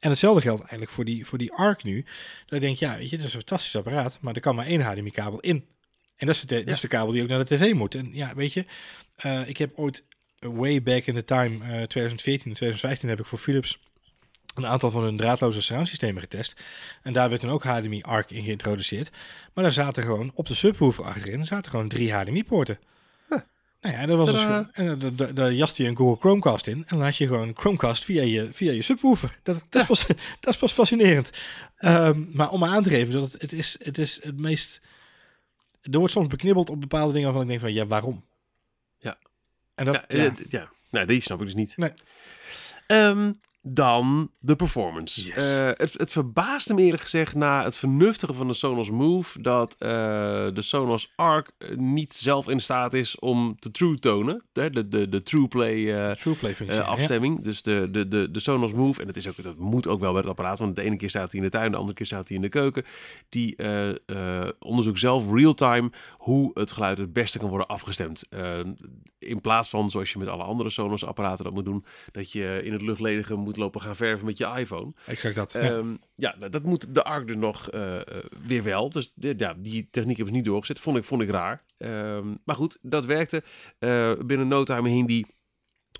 En 0.00 0.10
hetzelfde 0.10 0.40
geldt 0.40 0.60
eigenlijk 0.60 0.90
voor 0.90 1.04
die, 1.04 1.26
voor 1.26 1.38
die 1.38 1.52
ARC 1.52 1.82
nu. 1.82 2.04
Dat 2.46 2.52
ik 2.52 2.60
denk, 2.60 2.76
ja, 2.76 2.96
weet 2.96 3.10
je, 3.10 3.16
dat 3.16 3.26
is 3.26 3.32
een 3.32 3.38
fantastisch 3.38 3.76
apparaat. 3.76 4.18
Maar 4.20 4.34
er 4.34 4.40
kan 4.40 4.54
maar 4.54 4.66
één 4.66 4.80
HDMI-kabel 4.80 5.40
in. 5.40 5.64
En 6.16 6.26
dat 6.26 6.34
is, 6.34 6.40
de, 6.40 6.64
dat 6.64 6.74
is 6.74 6.80
de 6.80 6.88
kabel 6.88 7.12
die 7.12 7.22
ook 7.22 7.28
naar 7.28 7.38
de 7.38 7.56
tv 7.56 7.72
moet. 7.72 7.94
En 7.94 8.10
ja, 8.12 8.34
weet 8.34 8.52
je, 8.52 8.64
eh, 9.16 9.48
ik 9.48 9.56
heb 9.56 9.72
ooit 9.74 10.04
eh, 10.38 10.50
way 10.52 10.82
back 10.82 11.04
in 11.04 11.14
the 11.14 11.24
time, 11.24 11.64
eh 11.64 11.82
2014 11.82 12.50
en 12.50 12.56
2015 12.56 13.08
heb 13.08 13.20
ik 13.20 13.26
voor 13.26 13.38
Philips 13.38 13.78
een 14.54 14.66
aantal 14.66 14.90
van 14.90 15.02
hun 15.02 15.16
draadloze 15.16 15.62
surroundsystemen 15.62 16.22
getest. 16.22 16.62
En 17.02 17.12
daar 17.12 17.28
werd 17.28 17.40
toen 17.40 17.50
ook 17.50 17.64
HDMI 17.64 18.02
ARC 18.02 18.30
in 18.30 18.44
geïntroduceerd. 18.44 19.10
Maar 19.54 19.64
daar 19.64 19.72
zaten 19.72 20.02
gewoon 20.02 20.30
op 20.34 20.46
de 20.46 20.54
subwoofer 20.54 21.04
achterin 21.04 21.44
zaten 21.44 21.70
gewoon 21.70 21.88
drie 21.88 22.12
HDMI-poorten. 22.12 22.78
Nou 23.80 23.94
ja, 23.96 24.06
dat 24.06 24.16
was 24.16 24.30
dus 24.32 24.42
en 24.72 24.98
daar- 24.98 25.14
daar- 25.14 25.34
daar 25.34 25.52
jaste 25.52 25.82
je 25.82 25.88
een 25.88 25.96
Google 25.96 26.16
Chromecast 26.20 26.66
in. 26.66 26.76
En 26.76 26.84
dan 26.88 27.02
had 27.02 27.16
je 27.16 27.26
gewoon 27.26 27.56
Chromecast 27.56 28.04
via 28.04 28.22
je, 28.22 28.48
via 28.52 28.72
je 28.72 28.82
subwoofer. 28.82 29.38
Dat, 29.42 29.62
dat, 29.68 29.80
is, 29.82 29.86
pas, 29.88 30.06
dat 30.40 30.54
is 30.54 30.56
pas 30.56 30.72
fascinerend. 30.72 31.30
Ehm, 31.76 32.24
maar 32.32 32.50
om 32.50 32.60
me 32.60 32.66
aan 32.66 32.82
te 32.82 32.88
geven, 32.88 33.12
dat 33.12 33.32
het, 33.32 33.42
het, 33.42 33.52
is, 33.52 33.76
het 33.82 33.98
is 33.98 34.18
het 34.22 34.40
meest... 34.40 34.80
Er 35.82 35.98
wordt 35.98 36.12
soms 36.12 36.26
beknibbeld 36.28 36.70
op 36.70 36.80
bepaalde 36.80 37.12
dingen 37.12 37.24
waarvan 37.26 37.42
ik 37.42 37.48
denk 37.48 37.60
van, 37.60 37.72
ja, 37.72 37.86
waarom? 37.86 38.24
Ja. 38.98 39.18
En 39.74 39.84
dat, 39.84 39.94
ja, 40.08 40.18
ja. 40.22 40.24
eh, 40.24 40.32
ja. 40.48 40.70
Nou, 40.90 41.06
die 41.06 41.20
snap 41.20 41.38
ik 41.40 41.44
dus 41.46 41.54
niet. 41.54 41.76
Nee. 41.76 41.92
Ehm, 42.86 43.32
dan 43.62 44.30
de 44.38 44.56
performance. 44.56 45.26
Yes. 45.26 45.58
Eh, 45.58 45.66
het, 45.66 45.92
het 45.96 46.12
verbaasde 46.12 46.74
me 46.74 46.82
eerlijk 46.82 47.02
gezegd 47.02 47.34
na 47.34 47.64
het 47.64 47.76
vernuftige 47.76 48.32
van 48.34 48.46
de 48.46 48.52
Sonos 48.52 48.90
Move 48.90 49.42
dat 49.42 49.76
eh, 49.78 49.88
de 50.54 50.62
Sonos 50.62 51.12
Arc 51.16 51.50
eh, 51.58 51.76
niet 51.76 52.14
zelf 52.14 52.48
in 52.48 52.60
staat 52.60 52.94
is 52.94 53.18
om 53.18 53.56
te 53.58 53.70
true 53.70 53.98
tonen. 53.98 54.44
De, 54.52 54.70
de, 54.70 54.88
de, 54.88 55.08
de 55.08 55.22
true 55.22 55.48
play 55.48 55.94
eh, 55.94 56.10
TruePlay 56.16 56.54
functie. 56.54 56.78
eh, 56.80 56.88
afstemming. 56.88 57.42
Dus 57.42 57.62
de, 57.62 57.88
de, 57.90 58.08
de, 58.08 58.30
de 58.30 58.40
Sonos 58.40 58.72
Move. 58.72 59.00
En 59.00 59.06
het 59.06 59.16
is 59.16 59.28
ook, 59.28 59.42
dat 59.42 59.56
moet 59.56 59.86
ook 59.86 60.00
wel 60.00 60.10
bij 60.12 60.20
het 60.20 60.30
apparaat. 60.30 60.58
Want 60.58 60.76
de 60.76 60.82
ene 60.82 60.96
keer 60.96 61.08
staat 61.10 61.32
hij 61.32 61.40
in 61.40 61.46
de 61.46 61.52
tuin, 61.52 61.70
de 61.70 61.76
andere 61.76 61.96
keer 61.96 62.06
staat 62.06 62.28
hij 62.28 62.36
in 62.36 62.42
de 62.42 62.48
keuken. 62.48 62.84
Die 63.28 63.56
onderzoekt 64.58 64.98
zelf 64.98 65.32
real-time 65.32 65.90
hoe 66.30 66.50
het 66.54 66.72
geluid 66.72 66.98
het 66.98 67.12
beste 67.12 67.38
kan 67.38 67.48
worden 67.48 67.66
afgestemd. 67.66 68.28
Eh, 68.28 68.60
in 69.18 69.40
plaats 69.40 69.68
van, 69.68 69.90
zoals 69.90 70.12
je 70.12 70.18
met 70.18 70.28
alle 70.28 70.42
andere 70.42 70.70
Sonos 70.70 71.04
apparaten 71.04 71.44
dat 71.44 71.52
moet 71.54 71.64
doen, 71.64 71.84
dat 72.12 72.32
je 72.32 72.60
in 72.64 72.72
het 72.72 72.82
luchtledige 72.82 73.34
moet 73.36 73.56
lopen 73.56 73.80
gaan 73.80 73.96
verven 73.96 74.26
met 74.26 74.38
je 74.38 74.46
iPhone. 74.56 74.92
Ja, 75.06 75.12
exact 75.12 75.34
dat. 75.34 75.52
ja. 75.52 75.60
Ehm, 75.60 75.94
ja, 76.14 76.34
dat 76.50 76.62
moet 76.62 76.94
de 76.94 77.04
ARC 77.04 77.26
dus 77.26 77.36
nog 77.36 77.70
eh, 77.70 77.96
eh, 77.96 78.24
weer 78.46 78.62
wel. 78.62 78.90
Dus 78.90 79.12
de- 79.14 79.34
ja, 79.36 79.54
die 79.58 79.88
techniek 79.90 80.16
hebben 80.16 80.34
ze 80.34 80.40
niet 80.40 80.48
doorgezet. 80.48 80.78
Vond 80.78 80.96
ik, 80.96 81.04
vond 81.04 81.22
ik 81.22 81.30
raar. 81.30 81.62
Ehm, 81.78 82.34
maar 82.44 82.56
goed, 82.56 82.78
dat 82.82 83.04
werkte. 83.04 83.42
Binnen 84.26 84.48
no 84.48 84.64
time 84.64 84.88
hing 84.88 85.06
die 85.06 85.26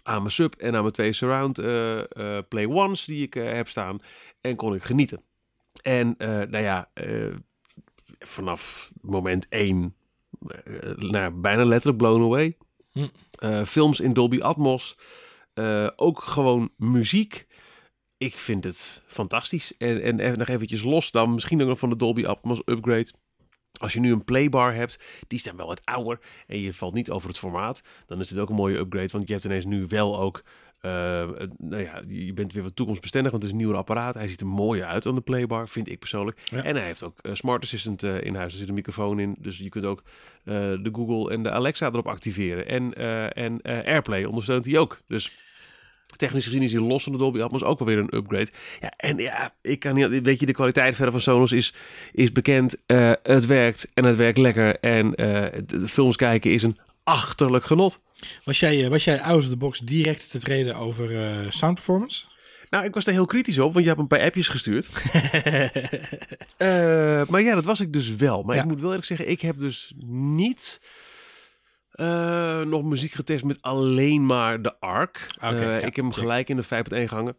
aan 0.03 0.19
mijn 0.19 0.31
sub 0.33 0.55
en 0.55 0.75
aan 0.75 0.81
mijn 0.81 0.93
twee 0.93 1.13
surround 1.13 1.55
play 2.49 2.67
ones 2.67 3.05
die 3.05 3.23
ik 3.23 3.35
heb 3.35 3.69
staan. 3.69 3.99
En 4.41 4.57
kon 4.57 4.75
ik 4.75 4.83
genieten. 4.83 5.23
En 5.83 6.15
nou 6.19 6.59
ja, 6.59 6.91
vanaf 8.19 8.93
moment 9.01 9.47
één, 9.49 9.83
eh, 9.85 10.00
nou, 10.97 11.17
ja, 11.17 11.31
bijna 11.31 11.65
letterlijk 11.65 11.99
blown 11.99 12.23
away. 12.23 12.57
Hm. 12.93 13.07
Eh, 13.31 13.65
films 13.65 14.01
in 14.01 14.13
Dolby 14.13 14.41
Atmos. 14.41 14.99
Eh, 15.55 15.89
ook 15.97 16.23
gewoon 16.23 16.71
muziek. 16.77 17.47
Ik 18.17 18.35
vind 18.39 18.65
het 18.65 19.03
fantastisch. 19.07 19.77
En, 19.77 20.03
en 20.03 20.21
even, 20.21 20.39
nog 20.39 20.49
eventjes 20.49 20.83
los 20.83 21.11
dan, 21.11 21.35
misschien 21.35 21.63
ook 21.63 21.69
nog 21.69 21.79
van 21.79 21.89
de 21.89 21.97
Dolby 21.97 22.25
Atmos 22.25 22.63
upgrade. 22.65 23.13
Als 23.81 23.93
je 23.93 24.01
nu 24.01 24.13
een 24.13 24.25
playbar 24.25 24.75
hebt, 24.75 24.99
die 25.29 25.39
is 25.39 25.45
dan 25.45 25.57
wel 25.57 25.67
wat 25.67 25.85
ouder 25.85 26.21
en 26.47 26.61
je 26.61 26.75
valt 26.75 26.95
niet 26.95 27.11
over 27.11 27.29
het 27.29 27.39
formaat, 27.39 27.81
dan 28.07 28.21
is 28.21 28.29
dit 28.29 28.39
ook 28.39 28.49
een 28.49 28.55
mooie 28.55 28.79
upgrade. 28.79 29.09
Want 29.13 29.27
je 29.27 29.33
hebt 29.33 29.45
ineens 29.45 29.65
nu 29.65 29.87
wel 29.87 30.21
ook, 30.21 30.43
eh, 30.81 31.29
nou 31.59 31.83
ja, 31.83 32.03
je 32.09 32.33
bent 32.33 32.53
weer 32.53 32.63
wat 32.63 32.77
toekomstbestendig, 32.77 33.31
want 33.31 33.43
het 33.43 33.53
is 33.53 33.59
een 33.59 33.65
nieuwer 33.65 33.83
apparaat. 33.83 34.15
Hij 34.15 34.29
ziet 34.29 34.41
er 34.41 34.47
mooier 34.47 34.85
uit 34.85 35.03
dan 35.03 35.15
de 35.15 35.21
playbar, 35.21 35.69
vind 35.69 35.89
ik 35.89 35.99
persoonlijk. 35.99 36.41
Ja. 36.45 36.63
En 36.63 36.77
hij 36.77 36.85
heeft 36.85 37.03
ook 37.03 37.19
eh, 37.23 37.35
Smart 37.35 37.63
Assistant 37.63 38.03
eh, 38.03 38.23
in 38.23 38.35
huis. 38.35 38.53
Er 38.53 38.59
zit 38.59 38.69
een 38.69 38.75
microfoon 38.75 39.21
in, 39.21 39.37
dus 39.39 39.59
je 39.59 39.69
kunt 39.69 39.85
ook 39.85 40.03
de 40.45 40.91
Google 40.93 41.33
en 41.33 41.43
de 41.43 41.51
Alexa 41.51 41.87
erop 41.87 42.09
activeren. 42.09 42.67
En, 42.67 42.95
en 43.35 43.63
AirPlay 43.63 44.25
ondersteunt 44.25 44.65
hij 44.67 44.79
ook. 44.79 45.01
Dus 45.07 45.39
technisch 46.17 46.45
gezien 46.45 46.63
is 46.63 46.73
hij 46.73 46.83
los 46.83 47.03
van 47.03 47.13
de 47.13 47.19
Dolby 47.19 47.41
Atmos 47.41 47.63
ook 47.63 47.79
wel 47.79 47.89
weer 47.89 47.99
een 47.99 48.17
upgrade. 48.17 48.49
Ja, 48.81 48.93
en 48.97 49.17
ja, 49.17 49.55
ik 49.63 49.79
kan 49.79 49.95
niet, 49.95 50.23
weet 50.23 50.41
je, 50.41 50.47
de 50.47 50.53
kwaliteit 50.53 50.95
verder 50.95 51.13
van 51.13 51.21
Sonos 51.21 51.53
is, 51.53 51.75
is 52.13 52.33
bekend. 52.33 52.77
Het 53.23 53.47
werkt 53.47 53.91
en 53.95 54.05
het 54.05 54.17
werkt 54.17 54.39
lekker. 54.39 54.79
En 54.79 55.11
de 55.67 55.89
films 55.89 56.17
kijken 56.17 56.51
is 56.51 56.63
een 56.63 56.79
achterlijk 57.05 57.65
genot. 57.65 58.01
Was 58.45 58.61
jij, 58.61 58.85
eh, 58.85 58.91
was 58.91 59.05
jij 59.05 59.21
out 59.21 59.43
of 59.43 59.49
the 59.49 59.57
box 59.57 59.79
direct 59.79 60.31
tevreden 60.31 60.77
over 60.77 61.23
eh, 61.23 61.51
sound 61.51 61.75
performance? 61.75 62.25
Nou, 62.71 62.85
ik 62.85 62.95
was 62.95 63.07
er 63.07 63.13
heel 63.13 63.27
kritisch 63.27 63.59
op, 63.59 63.73
want 63.73 63.85
je 63.85 63.91
hebt 63.91 64.01
een 64.03 64.07
paar 64.07 64.21
appjes 64.23 64.49
gestuurd. 64.49 64.89
Eh, 66.57 67.27
maar 67.29 67.43
ja, 67.43 67.55
dat 67.55 67.65
was 67.65 67.81
ik 67.81 67.93
dus 67.93 68.17
wel. 68.17 68.43
Maar 68.43 68.57
Ja. 68.57 68.63
ik 68.63 68.69
moet 68.69 68.81
wel 68.81 68.89
eerlijk 68.89 69.07
zeggen, 69.07 69.29
ik 69.31 69.41
heb 69.41 69.59
dus 69.59 69.93
niet 70.07 70.81
nog 72.65 72.83
muziek 72.83 73.13
getest 73.13 73.45
met 73.45 73.63
alleen 73.63 74.27
maar 74.27 74.63
de 74.63 74.81
ARC. 74.81 75.27
Ja, 75.41 75.77
ik 75.79 75.97
heb 75.97 76.05
hem 76.05 76.13
gelijk 76.13 76.49
in 76.49 76.57
de 76.57 76.63
5.1 76.63 77.09
gehangen. 77.09 77.37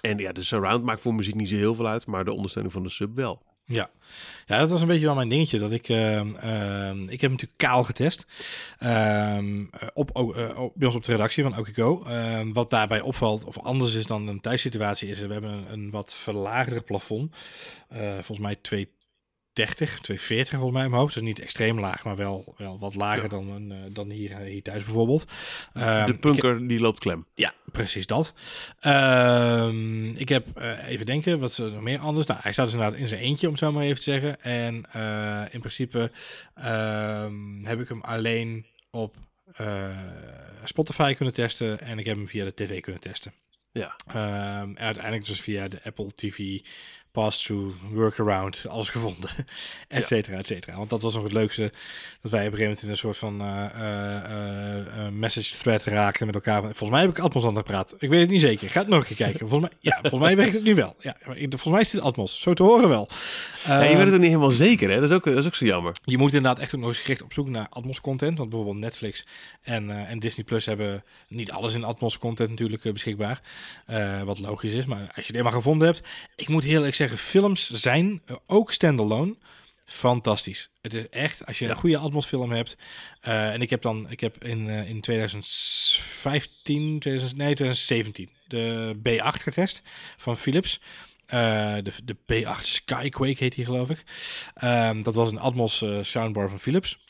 En 0.00 0.18
ja, 0.18 0.32
de 0.32 0.42
surround 0.42 0.84
maakt 0.84 1.00
voor 1.00 1.14
muziek 1.14 1.34
niet 1.34 1.48
zo 1.48 1.54
heel 1.54 1.74
veel 1.74 1.86
uit, 1.86 2.06
maar 2.06 2.24
de 2.24 2.32
ondersteuning 2.32 2.74
van 2.74 2.82
de 2.82 2.88
sub 2.88 3.14
wel. 3.14 3.42
Ja. 3.68 3.90
ja, 4.46 4.58
dat 4.58 4.70
was 4.70 4.80
een 4.80 4.86
beetje 4.86 5.06
wel 5.06 5.14
mijn 5.14 5.28
dingetje. 5.28 5.58
Dat 5.58 5.72
ik, 5.72 5.88
ehm, 5.88 6.34
ehm, 6.34 7.02
ik 7.08 7.20
heb 7.20 7.30
natuurlijk 7.30 7.58
kaal 7.58 7.84
getest. 7.84 8.26
Ehm, 8.78 9.64
eh, 9.70 9.88
op, 9.94 10.16
eh, 10.16 10.58
op- 10.58 10.72
bij 10.74 10.86
ons 10.86 10.96
op 10.96 11.04
de 11.04 11.10
redactie 11.10 11.42
van 11.42 11.58
Okigo. 11.58 12.04
Wat 12.52 12.70
daarbij 12.70 13.00
opvalt, 13.00 13.44
of 13.44 13.58
anders 13.58 13.94
is 13.94 14.06
dan 14.06 14.26
een 14.28 14.40
thuissituatie, 14.40 15.08
is 15.08 15.20
we 15.20 15.32
hebben 15.32 15.64
een, 15.72 15.90
wat 15.90 16.14
verlaagder 16.14 16.82
plafond. 16.82 17.36
Eh, 17.88 18.12
volgens 18.12 18.38
mij 18.38 18.56
230, 19.66 20.00
240 20.00 20.54
volgens 20.54 20.72
mij 20.72 20.84
in 20.84 20.90
mijn 20.90 21.00
hoofd. 21.02 21.14
Dus 21.14 21.22
niet 21.22 21.40
extreem 21.40 21.80
laag, 21.80 22.04
maar 22.04 22.16
wel, 22.16 22.54
wel 22.56 22.78
wat 22.78 22.94
lager 22.94 23.22
Ja. 23.22 23.28
dan, 23.28 23.48
een, 23.48 23.72
eh, 23.72 23.78
dan 23.92 24.10
hier, 24.10 24.30
eh, 24.30 24.38
hier 24.38 24.62
thuis 24.62 24.84
bijvoorbeeld. 24.84 25.32
Ehm, 25.74 26.06
de 26.06 26.14
punker 26.14 26.68
die 26.68 26.80
loopt 26.80 26.98
klem. 26.98 27.26
ja, 27.34 27.52
precies 27.72 28.06
dat. 28.06 28.34
Ehm, 28.80 30.04
ik 30.04 30.28
heb 30.28 30.46
eh, 30.54 30.88
even 30.88 31.06
denken, 31.06 31.40
wat 31.40 31.50
is 31.50 31.58
er 31.58 31.72
nog 31.72 31.82
meer 31.82 31.98
anders? 31.98 32.26
Nou, 32.26 32.40
hij 32.42 32.52
staat 32.52 32.64
dus 32.64 32.74
inderdaad 32.74 33.00
in 33.00 33.08
zijn 33.08 33.20
eentje, 33.20 33.46
om 33.46 33.52
het 33.52 33.62
zo 33.62 33.72
maar 33.72 33.84
even 33.84 33.96
te 33.96 34.02
zeggen. 34.02 34.42
En 34.42 34.74
in 35.50 35.60
principe 35.60 36.10
ehm, 36.54 37.64
heb 37.64 37.80
ik 37.80 37.88
hem 37.88 38.00
alleen 38.00 38.66
op 38.90 39.16
Spotify 40.64 41.14
kunnen 41.14 41.34
testen 41.34 41.80
en 41.80 41.98
ik 41.98 42.06
heb 42.06 42.16
hem 42.16 42.28
via 42.28 42.44
de 42.44 42.54
tv 42.54 42.80
kunnen 42.80 43.00
testen. 43.00 43.32
Ja. 43.72 43.96
En 44.06 44.78
uiteindelijk 44.78 45.26
dus 45.26 45.40
via 45.40 45.68
de 45.68 45.80
Apple 45.84 46.12
TV 46.14 46.60
pass-through, 47.12 47.74
workaround, 47.92 48.66
alles 48.68 48.88
gevonden, 48.88 49.30
et 49.88 50.06
cetera, 50.06 50.36
et 50.36 50.46
cetera. 50.46 50.76
Want 50.76 50.90
dat 50.90 51.02
was 51.02 51.14
nog 51.14 51.22
het 51.22 51.32
leukste, 51.32 51.72
dat 52.22 52.30
wij 52.30 52.46
op 52.46 52.52
een 52.52 52.58
gegeven 52.58 52.62
moment 52.62 52.82
in 52.82 52.88
een 52.88 52.96
soort 52.96 53.16
van 53.16 53.40
eh, 53.40 53.64
eh, 53.64 55.06
eh, 55.06 55.12
message 55.12 55.56
thread 55.56 55.84
raakten 55.84 56.26
met 56.26 56.34
elkaar. 56.34 56.62
Volgens 56.62 56.90
mij 56.90 57.00
heb 57.00 57.10
ik 57.10 57.18
Atmos 57.18 57.44
aan 57.44 57.56
het 57.56 57.64
praten. 57.64 57.96
Ik 58.00 58.08
weet 58.08 58.20
het 58.20 58.30
niet 58.30 58.40
zeker. 58.40 58.70
Ga 58.70 58.80
het 58.80 58.88
nog 58.88 58.98
een 58.98 59.06
keer 59.06 59.16
kijken. 59.16 59.48
Volgens 59.48 59.70
mij, 59.70 59.78
ja, 59.80 59.98
volgens 60.00 60.22
mij 60.22 60.36
werkt 60.36 60.52
het 60.52 60.62
nu 60.62 60.74
wel. 60.74 60.94
Ja, 61.00 61.16
volgens 61.24 61.64
mij 61.64 61.80
is 61.80 61.90
dit 61.90 62.00
Atmos. 62.00 62.40
Zo 62.40 62.54
te 62.54 62.62
horen 62.62 62.88
wel. 62.88 63.08
Ja, 63.66 63.82
je 63.82 63.96
weet 63.96 64.04
het 64.04 64.14
ook 64.14 64.20
niet 64.20 64.28
helemaal 64.28 64.50
zeker, 64.50 64.90
hè? 64.90 64.94
Dat 65.00 65.10
is 65.10 65.16
ook, 65.16 65.24
dat 65.24 65.36
is 65.36 65.46
ook 65.46 65.54
zo 65.54 65.64
jammer. 65.64 65.96
je 66.04 66.18
moet 66.18 66.34
inderdaad 66.34 66.62
echt 66.62 66.74
ook 66.74 66.80
nog 66.80 66.88
eens 66.88 66.98
gericht 66.98 67.22
op 67.22 67.32
zoek 67.32 67.48
naar 67.48 67.66
Atmos 67.70 68.00
content. 68.00 68.38
Want 68.38 68.50
bijvoorbeeld 68.50 68.80
Netflix 68.80 69.26
en, 69.62 69.90
en 70.06 70.18
Disney 70.18 70.44
Plus 70.44 70.66
hebben 70.66 71.04
niet 71.28 71.50
alles 71.50 71.74
in 71.74 71.84
Atmos 71.84 72.18
content 72.18 72.50
natuurlijk 72.50 72.92
beschikbaar. 72.92 73.40
Wat 74.24 74.38
logisch 74.38 74.72
is. 74.72 74.86
Maar 74.86 75.00
als 75.00 75.26
je 75.26 75.26
het 75.26 75.36
eenmaal 75.36 75.52
gevonden 75.52 75.86
hebt. 75.86 76.02
Ik 76.36 76.48
moet 76.48 76.64
heel 76.64 76.84
zeggen, 76.98 77.18
films 77.18 77.70
zijn 77.70 78.22
ook 78.46 78.72
standalone 78.72 79.36
fantastisch. 79.88 80.70
Het 80.80 80.94
is 80.94 81.08
echt, 81.08 81.46
als 81.46 81.58
je 81.58 81.68
een 81.68 81.76
goede 81.76 81.98
Atmos 81.98 82.26
film 82.26 82.52
hebt. 82.52 82.76
eh, 83.20 83.52
en 83.52 83.62
ik 83.62 83.70
heb 83.70 83.82
dan, 83.82 84.10
ik 84.10 84.20
heb 84.20 84.44
in, 84.44 84.68
eh, 84.68 84.88
in 84.88 85.00
2015, 85.00 86.98
2000, 86.98 87.38
nee 87.38 87.54
2017 87.54 88.30
de 88.46 88.94
B8 89.02 89.42
getest 89.42 89.82
van 90.16 90.36
Philips. 90.36 90.80
Eh, 91.26 91.74
de, 91.82 91.92
de 92.04 92.16
B8 92.16 92.64
Skyquake 92.66 93.36
heet 93.38 93.54
die 93.54 93.64
geloof 93.64 93.90
ik. 93.90 94.04
Ehm, 94.54 95.02
dat 95.02 95.14
was 95.14 95.30
een 95.30 95.38
Atmos 95.38 95.84
soundbar 96.00 96.48
van 96.48 96.60
Philips. 96.60 97.06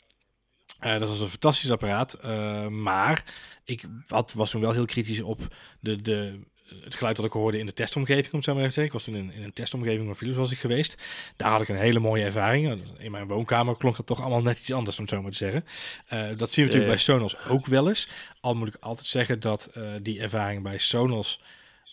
Dat 0.79 1.09
was 1.09 1.19
een 1.19 1.29
fantastisch 1.29 1.71
apparaat. 1.71 2.23
maar 2.69 3.23
ik 3.63 3.83
had, 4.07 4.33
was 4.33 4.49
toen 4.49 4.61
wel 4.61 4.71
heel 4.71 4.85
kritisch 4.85 5.21
op 5.21 5.55
de, 5.79 6.01
de, 6.01 6.39
het 6.83 6.95
geluid 6.95 7.15
dat 7.15 7.25
ik 7.25 7.31
hoorde 7.31 7.59
in 7.59 7.65
de 7.65 7.73
testomgeving, 7.73 8.31
om 8.31 8.35
het 8.35 8.43
zo 8.43 8.53
maar 8.53 8.63
even 8.63 8.73
te 8.73 8.81
zeggen. 8.81 8.85
Ik 8.85 8.91
was 8.91 9.03
toen 9.03 9.29
in, 9.29 9.37
in 9.39 9.43
een 9.43 9.53
testomgeving 9.53 10.05
van 10.05 10.15
Philips 10.15 10.37
was 10.37 10.51
ik 10.51 10.57
geweest. 10.59 10.97
Daar 11.35 11.51
had 11.51 11.61
ik 11.61 11.67
een 11.69 11.75
hele 11.75 11.99
mooie 11.99 12.23
ervaring. 12.23 12.81
In 12.97 13.11
mijn 13.11 13.27
woonkamer 13.27 13.77
klonk 13.77 13.97
dat 13.97 14.05
toch 14.05 14.21
allemaal 14.21 14.41
net 14.41 14.59
iets 14.59 14.71
anders, 14.73 14.97
om 14.97 15.03
het 15.03 15.13
zo 15.13 15.21
maar 15.21 15.31
te 15.31 15.37
zeggen. 15.37 15.65
Eh, 16.07 16.19
dat 16.37 16.51
zien 16.51 16.65
we 16.65 16.71
natuurlijk 16.71 16.73
Ja. 16.73 16.87
bij 16.87 16.97
Sonos 16.97 17.47
ook 17.47 17.65
wel 17.65 17.87
eens. 17.87 18.09
Al 18.39 18.55
moet 18.55 18.67
ik 18.67 18.77
altijd 18.79 19.07
zeggen 19.07 19.39
dat 19.39 19.65
eh, 19.65 19.83
die 20.01 20.19
ervaring 20.21 20.63
bij 20.63 20.77
Sonos 20.77 21.39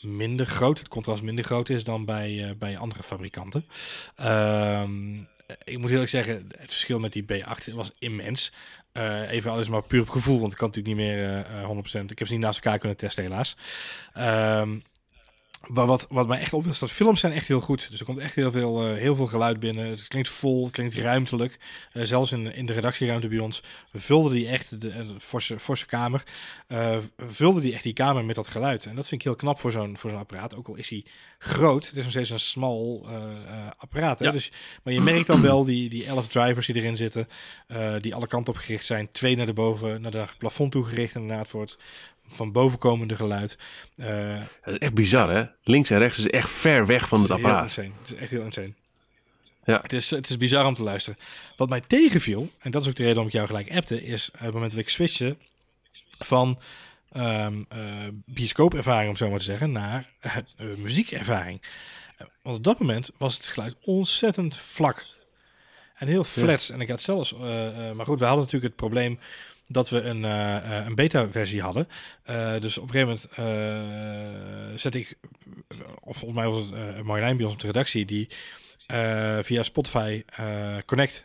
minder 0.00 0.46
groot, 0.46 0.78
het 0.78 0.88
contrast 0.88 1.22
minder 1.22 1.44
groot 1.44 1.68
is 1.68 1.84
dan 1.84 2.04
bij, 2.04 2.44
eh, 2.44 2.50
bij 2.58 2.78
andere 2.78 3.02
fabrikanten. 3.02 3.66
Ehm, 4.16 5.14
ik 5.64 5.78
moet 5.78 5.90
heel 5.90 6.00
erg 6.00 6.08
zeggen, 6.08 6.34
het 6.34 6.72
verschil 6.72 6.98
met 6.98 7.12
die 7.12 7.24
B8 7.24 7.72
was 7.72 7.90
immens. 7.98 8.52
Eh, 8.96 9.30
even 9.30 9.50
alles 9.50 9.68
maar 9.68 9.82
puur 9.82 10.00
op 10.00 10.08
gevoel, 10.08 10.40
want 10.40 10.52
ik 10.52 10.58
kan 10.58 10.68
natuurlijk 10.68 10.96
niet 10.96 11.06
meer 11.06 11.22
eh, 11.22 11.62
eh, 11.62 11.68
100%. 11.68 12.10
Ik 12.10 12.18
heb 12.18 12.26
ze 12.26 12.32
niet 12.32 12.42
naast 12.42 12.64
elkaar 12.64 12.78
kunnen 12.78 12.96
testen, 12.96 13.22
helaas. 13.22 13.56
Ehm, 14.14 14.78
maar 15.68 15.86
wat, 15.86 16.06
wat 16.10 16.28
mij 16.28 16.38
echt 16.38 16.52
opviel, 16.52 16.72
is 16.72 16.78
dat 16.78 16.90
films 16.90 17.20
zijn 17.20 17.32
echt 17.32 17.48
heel 17.48 17.60
goed. 17.60 17.90
Dus 17.90 18.00
er 18.00 18.06
komt 18.06 18.18
echt 18.18 18.34
heel 18.34 18.52
veel, 18.52 18.86
eh, 18.86 18.94
heel 18.94 19.16
veel 19.16 19.26
geluid 19.26 19.60
binnen. 19.60 19.86
Het 19.86 20.08
klinkt 20.08 20.28
vol, 20.28 20.64
het 20.64 20.72
klinkt 20.72 20.94
ruimtelijk. 20.94 21.58
Eh, 21.92 22.02
zelfs 22.02 22.32
in, 22.32 22.54
in 22.54 22.66
de 22.66 22.72
redactieruimte 22.72 23.28
bij 23.28 23.38
ons 23.38 23.62
vulde 23.92 24.34
die 24.34 24.48
echt, 24.48 24.70
de, 24.70 24.78
de 24.78 25.06
forse, 25.18 25.58
forse 25.60 25.86
kamer, 25.86 26.22
eh, 26.66 26.96
vulde 27.16 27.60
die 27.60 27.72
echt 27.74 27.82
die 27.82 27.92
kamer 27.92 28.24
met 28.24 28.34
dat 28.34 28.48
geluid. 28.48 28.86
En 28.86 28.96
dat 28.96 29.08
vind 29.08 29.20
ik 29.20 29.26
heel 29.26 29.36
knap 29.36 29.60
voor 29.60 29.72
zo'n 29.72 29.96
voor 29.98 30.10
zo'n 30.10 30.18
apparaat. 30.18 30.56
Ook 30.56 30.68
al 30.68 30.76
is 30.76 30.90
hij 30.90 31.04
groot, 31.38 31.86
het 31.86 31.96
is 31.96 32.02
nog 32.02 32.10
steeds 32.10 32.30
een 32.30 32.40
smal 32.40 33.06
eh, 33.08 33.14
eh, 33.14 33.70
apparaat. 33.76 34.18
Hè? 34.18 34.24
Ja. 34.24 34.30
Dus, 34.30 34.52
maar 34.82 34.92
je 34.92 35.00
merkt 35.00 35.26
dan 35.26 35.42
wel 35.42 35.64
die, 35.64 35.88
die 35.88 36.06
elf 36.06 36.28
drivers 36.28 36.66
die 36.66 36.74
erin 36.74 36.96
zitten, 36.96 37.28
eh, 37.66 37.94
die 38.00 38.14
alle 38.14 38.26
kanten 38.26 38.52
op 38.52 38.58
gericht 38.58 38.84
zijn. 38.84 39.08
Twee 39.12 39.36
naar 39.36 39.46
de 39.46 39.52
boven, 39.52 40.00
naar 40.00 40.10
de 40.10 40.24
plafond 40.38 40.72
toe 40.72 40.84
gericht 40.84 41.14
inderdaad 41.14 41.48
voor 41.48 41.60
het 41.60 41.78
van 42.28 42.52
boven 42.52 42.78
komende 42.78 43.16
geluid. 43.16 43.58
Eh, 43.96 44.40
Dat 44.64 44.74
is 44.74 44.78
echt 44.78 44.94
bizar, 44.94 45.30
hè? 45.30 45.44
Links 45.62 45.90
en 45.90 45.98
rechts 45.98 46.18
is 46.18 46.26
echt 46.28 46.50
ver 46.50 46.86
weg 46.86 47.08
van 47.08 47.22
het 47.22 47.30
apparaat. 47.30 47.62
insane. 47.62 47.90
Het 48.00 48.08
is 48.12 48.14
echt 48.14 48.30
heel 48.30 48.42
insane. 48.42 48.72
Ja. 49.64 49.78
Het 49.82 49.92
is, 49.92 50.10
het 50.10 50.30
is 50.30 50.36
bizar 50.36 50.66
om 50.66 50.74
te 50.74 50.82
luisteren. 50.82 51.18
Wat 51.56 51.68
mij 51.68 51.80
tegenviel, 51.80 52.50
en 52.58 52.70
dat 52.70 52.82
is 52.82 52.88
ook 52.88 52.94
de 52.96 53.02
reden 53.02 53.14
waarom 53.14 53.32
ik 53.32 53.38
jou 53.38 53.46
gelijk 53.46 53.76
appte, 53.76 54.04
is 54.04 54.30
het 54.38 54.52
moment 54.52 54.72
dat 54.72 54.80
ik 54.80 54.88
switchte 54.88 55.36
van 56.18 56.60
ehm 57.12 57.62
eh, 57.68 57.78
bioscoopervaring, 58.24 59.08
om 59.10 59.16
zo 59.16 59.30
maar 59.30 59.38
te 59.38 59.44
zeggen, 59.44 59.72
naar 59.72 60.10
eh, 60.20 60.36
muziekervaring. 60.76 61.62
Want 62.42 62.56
op 62.56 62.64
dat 62.64 62.78
moment 62.78 63.10
was 63.18 63.36
het 63.36 63.46
geluid 63.46 63.74
ontzettend 63.84 64.56
vlak. 64.56 65.06
En 65.94 66.08
heel 66.08 66.24
flats. 66.24 66.70
En 66.70 66.80
ik 66.80 66.88
had 66.88 67.00
zelfs, 67.00 67.34
maar 67.94 68.06
goed, 68.06 68.18
we 68.18 68.24
hadden 68.24 68.44
natuurlijk 68.44 68.64
het 68.64 68.76
probleem 68.76 69.18
dat 69.68 69.88
we 69.88 70.00
een, 70.00 70.24
eh, 70.24 70.86
een 70.86 70.94
beta-versie 70.94 71.62
hadden. 71.62 71.88
Eh, 72.22 72.60
dus 72.60 72.78
op 72.78 72.94
een 72.94 73.00
gegeven 73.00 73.18
moment 73.36 74.72
eh, 74.72 74.78
zet 74.78 74.94
ik, 74.94 75.18
of 76.00 76.16
volgens 76.16 76.40
mij 76.40 76.48
was 76.48 76.56
het 76.56 77.02
Marjolein 77.02 77.36
bij 77.36 77.44
ons 77.44 77.54
op 77.54 77.60
de 77.60 77.66
redactie, 77.66 78.04
die 78.04 78.28
via 79.42 79.62
Spotify 79.62 80.22
Connect 80.84 81.24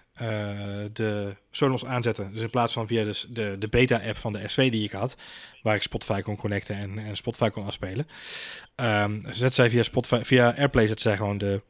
de 0.93 1.35
Sonos 1.51 1.85
aanzetten. 1.85 2.33
Dus 2.33 2.41
in 2.41 2.49
plaats 2.49 2.73
van 2.73 2.87
via 2.87 3.03
de, 3.03 3.25
de, 3.29 3.55
de 3.59 3.67
beta-app 3.67 4.17
van 4.17 4.33
de 4.33 4.47
SV 4.47 4.71
die 4.71 4.83
ik 4.83 4.91
had, 4.91 5.15
waar 5.61 5.75
ik 5.75 5.81
Spotify 5.81 6.21
kon 6.21 6.35
connecten 6.35 6.75
en, 6.75 6.97
en 6.97 7.15
Spotify 7.15 7.49
kon 7.49 7.65
afspelen. 7.65 8.07
Ehm 8.75 9.19
zet 9.29 9.53
zij 9.53 9.69
via 9.69 9.83
Spotify, 9.83 10.23
via 10.23 10.55
AirPlay 10.55 10.87
zet 10.87 11.01
zij 11.01 11.17
gewoon 11.17 11.37
de, 11.37 11.61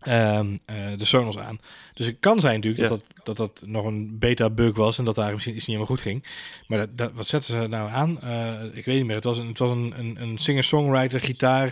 ehm, 0.00 0.56
eh, 0.64 0.76
de 0.96 1.04
Sonos 1.04 1.38
aan. 1.38 1.58
Dus 1.94 2.06
het 2.06 2.16
kan 2.20 2.40
zijn 2.40 2.54
natuurlijk 2.54 2.82
Ja. 2.82 2.88
dat, 2.88 3.04
dat, 3.24 3.36
dat 3.36 3.36
dat 3.36 3.68
nog 3.68 3.84
een 3.84 4.18
beta-bug 4.18 4.76
was 4.76 4.98
en 4.98 5.04
dat 5.04 5.14
daar 5.14 5.32
misschien 5.32 5.54
iets 5.56 5.66
niet 5.66 5.76
helemaal 5.76 5.96
goed 5.96 6.06
ging. 6.06 6.24
Maar 6.66 6.78
dat, 6.78 6.98
dat, 6.98 7.12
wat 7.12 7.26
zetten 7.26 7.54
ze 7.54 7.66
nou 7.66 7.90
aan? 7.90 8.20
Eh, 8.20 8.76
ik 8.76 8.84
weet 8.84 8.96
niet 8.96 9.04
meer. 9.06 9.14
Het 9.14 9.24
was 9.24 9.38
een, 9.38 9.46
het 9.48 9.58
was 9.58 9.70
een, 9.70 9.94
een, 9.98 10.22
een 10.22 10.38
singer-songwriter, 10.38 11.20
gitaar. 11.20 11.66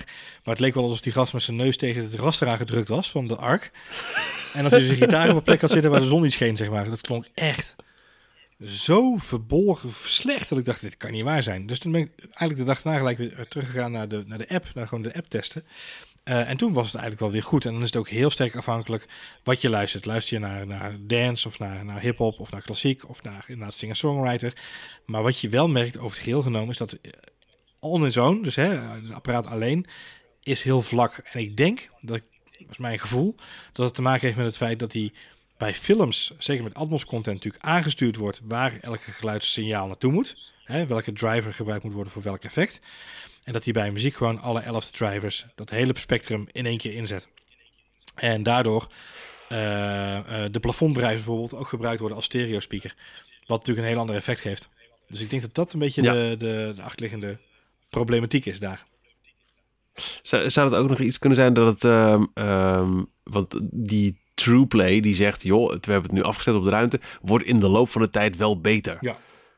Maar 0.45 0.55
het 0.55 0.61
leek 0.61 0.75
wel 0.75 0.83
alsof 0.83 1.01
die 1.01 1.13
gast 1.13 1.33
met 1.33 1.43
zijn 1.43 1.57
neus 1.57 1.77
tegen 1.77 2.03
het 2.03 2.15
raster 2.15 2.49
aangedrukt 2.49 2.89
was 2.89 3.11
van 3.11 3.27
de 3.27 3.37
ARC. 3.37 3.71
En 4.55 4.65
als 4.65 4.73
hij 4.73 4.83
zijn 4.85 4.97
gitaar 4.99 5.31
op 5.31 5.37
een 5.37 5.43
plek 5.43 5.61
had 5.61 5.71
zitten 5.71 5.91
waar 5.91 6.01
de 6.01 6.07
zon 6.07 6.23
niet 6.23 6.33
scheen, 6.33 6.57
zeg 6.57 6.71
maar. 6.71 6.89
Dat 6.89 7.01
klonk 7.01 7.27
echt 7.35 7.75
zo 8.65 9.17
verbolgen 9.17 9.91
slecht 9.93 10.49
dat 10.49 10.59
ik 10.59 10.65
dacht, 10.65 10.81
dit 10.81 10.97
kan 10.97 11.11
niet 11.11 11.23
waar 11.23 11.43
zijn. 11.43 11.67
Dus 11.67 11.79
toen 11.79 11.93
ben 11.93 12.01
ik 12.01 12.11
eigenlijk 12.19 12.57
de 12.57 12.65
dag 12.65 12.83
daarna 12.83 12.99
gelijk 12.99 13.19
weer 13.19 13.49
teruggegaan 13.49 13.93
naar 13.93 14.09
de, 14.09 14.23
naar 14.27 14.39
de 14.39 14.49
app, 14.49 14.71
naar 14.75 14.89
gewoon 14.89 15.05
de 15.05 15.15
app 15.15 15.29
testen. 15.29 15.65
Uh, 16.29 16.49
en 16.49 16.57
toen 16.57 16.73
was 16.73 16.85
het 16.85 16.95
eigenlijk 16.95 17.23
wel 17.23 17.31
weer 17.31 17.43
goed. 17.43 17.65
En 17.65 17.73
dan 17.73 17.81
is 17.81 17.87
het 17.87 17.97
ook 17.97 18.09
heel 18.09 18.31
sterk 18.31 18.57
afhankelijk 18.57 19.07
wat 19.43 19.61
je 19.61 19.69
luistert. 19.69 20.05
Luister 20.05 20.41
je 20.41 20.47
naar, 20.47 20.67
naar 20.67 20.97
dance 21.01 21.49
of 21.49 21.59
naar, 21.59 21.85
naar 21.85 22.01
hip-hop 22.01 22.41
of 22.41 22.51
naar 22.51 22.63
klassiek 22.63 23.09
of 23.09 23.23
naar 23.23 23.45
inderdaad 23.49 23.75
singer-songwriter. 23.75 24.53
Maar 25.05 25.23
wat 25.23 25.41
je 25.41 25.49
wel 25.49 25.69
merkt 25.69 25.99
over 25.99 26.17
het 26.17 26.25
geheel 26.25 26.43
genomen 26.43 26.69
is 26.69 26.77
dat 26.77 26.93
eh, 26.93 27.11
on 27.79 28.07
its 28.07 28.17
own, 28.17 28.43
dus 28.43 28.57
hè, 28.57 28.69
het 28.69 29.13
apparaat 29.13 29.47
alleen, 29.47 29.87
is 30.43 30.63
heel 30.63 30.83
vlak. 30.83 31.17
En 31.33 31.41
ik 31.41 31.57
denk, 31.57 31.91
dat, 32.01 32.21
is 32.69 32.79
mijn 32.79 32.99
gevoel, 32.99 33.35
dat 33.73 33.87
het 33.87 33.95
te 33.95 34.03
maken 34.03 34.27
heeft 34.27 34.37
met 34.37 34.47
het 34.47 34.57
feit 34.57 34.79
dat 34.79 34.93
hij 34.93 35.13
bij 35.57 35.75
films, 35.75 36.33
zeker 36.39 36.65
met 36.65 36.75
Atmos 36.75 37.05
content, 37.05 37.37
natuurlijk 37.37 37.65
aangestuurd 37.65 38.17
wordt 38.17 38.41
waar 38.45 38.79
elke 38.81 39.11
geluidssignaal 39.11 39.87
naartoe 39.87 40.13
moet. 40.13 40.53
Hè, 40.65 40.87
welke 40.87 41.13
driver 41.13 41.55
gebruikt 41.55 41.85
moet 41.85 41.93
worden 41.93 42.13
voor 42.13 42.23
welk 42.23 42.45
effect. 42.45 42.81
En 43.47 43.53
dat 43.53 43.65
hij 43.65 43.73
bij 43.73 43.91
muziek 43.91 44.15
gewoon 44.15 44.41
alle 44.41 44.61
elf 44.61 44.91
drivers, 44.91 45.47
dat 45.55 45.71
hele 45.71 45.99
spectrum 45.99 46.47
in 46.53 46.67
één 46.67 46.79
keer 46.79 46.93
inzet. 46.93 47.29
En 48.15 48.43
daardoor 48.43 48.87
uh, 49.49 49.59
uh, 49.59 50.23
de 50.51 50.61
plafonddrijvers 50.61 51.25
bijvoorbeeld 51.25 51.55
ook 51.55 51.69
gebruikt 51.69 51.99
worden 51.99 52.17
als 52.17 52.27
stereo 52.27 52.61
speaker. 52.61 52.95
Wat 53.47 53.59
natuurlijk 53.59 53.87
een 53.87 53.93
heel 53.93 54.01
ander 54.01 54.17
effect 54.17 54.41
geeft. 54.41 54.69
Dus 55.09 55.21
ik 55.21 55.31
denk 55.31 55.43
dat 55.43 55.55
dat 55.55 55.73
een 55.73 55.79
beetje 55.79 56.03
de, 56.03 56.35
de, 56.39 56.73
de 56.77 56.83
achterliggende 56.83 57.39
problematiek 57.89 58.47
is 58.47 58.59
daar. 58.59 58.85
Zou, 60.23 60.51
zou 60.51 60.71
het 60.71 60.79
ook 60.79 60.89
nog 60.89 60.99
iets 60.99 61.19
kunnen 61.19 61.39
zijn 61.39 61.55
dat 61.55 61.73
het... 61.73 61.85
Um, 61.85 62.31
um, 62.35 63.07
want 63.23 63.61
die 63.63 64.21
TruePlay 64.35 65.01
die 65.01 65.15
zegt... 65.15 65.43
joh, 65.43 65.69
we 65.69 65.93
hebben 65.93 66.03
het 66.03 66.13
nu 66.13 66.23
afgesteld 66.23 66.57
op 66.57 66.65
de 66.65 66.71
ruimte... 66.71 67.01
wordt 67.21 67.45
in 67.45 67.61
de 67.61 67.69
loop 67.69 67.91
van 67.91 68.03
de 68.03 68.11
tijd 68.11 68.37
wel 68.37 68.61
beter. 68.61 68.99
Ja. 69.01 69.17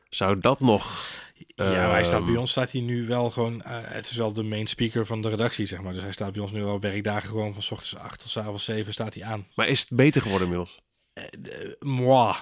Zou 0.09 0.39
dat 0.39 0.59
nog... 0.59 1.17
Ja, 1.63 1.89
hij 1.89 2.03
staat 2.03 2.19
bij 2.19 2.29
ehm, 2.29 2.39
ons 2.39 2.51
staat 2.51 2.71
hij 2.71 2.81
nu 2.81 3.07
wel 3.07 3.29
gewoon. 3.29 3.53
Uh, 3.53 3.61
het 3.67 4.09
is 4.09 4.15
wel 4.15 4.33
de 4.33 4.43
main 4.43 4.67
speaker 4.67 5.05
van 5.05 5.21
de 5.21 5.29
redactie, 5.29 5.65
zeg 5.65 5.81
maar. 5.81 5.93
Dus 5.93 6.01
hij 6.01 6.11
staat 6.11 6.31
bij 6.31 6.41
ons 6.41 6.51
nu 6.51 6.63
wel 6.63 6.79
werkdagen 6.79 7.29
gewoon 7.29 7.53
van 7.53 7.61
s 7.61 7.71
ochtends 7.71 7.95
8 7.95 8.19
tot 8.19 8.29
s 8.29 8.37
avonds 8.37 8.63
7 8.63 8.93
staat 8.93 9.13
hij 9.13 9.23
aan. 9.23 9.47
Maar 9.55 9.67
is 9.67 9.79
het 9.79 9.89
beter 9.89 10.21
geworden 10.21 10.47
inmiddels? 10.47 10.79
Uh, 11.13 11.23
de, 11.39 11.75
moi. 11.79 12.35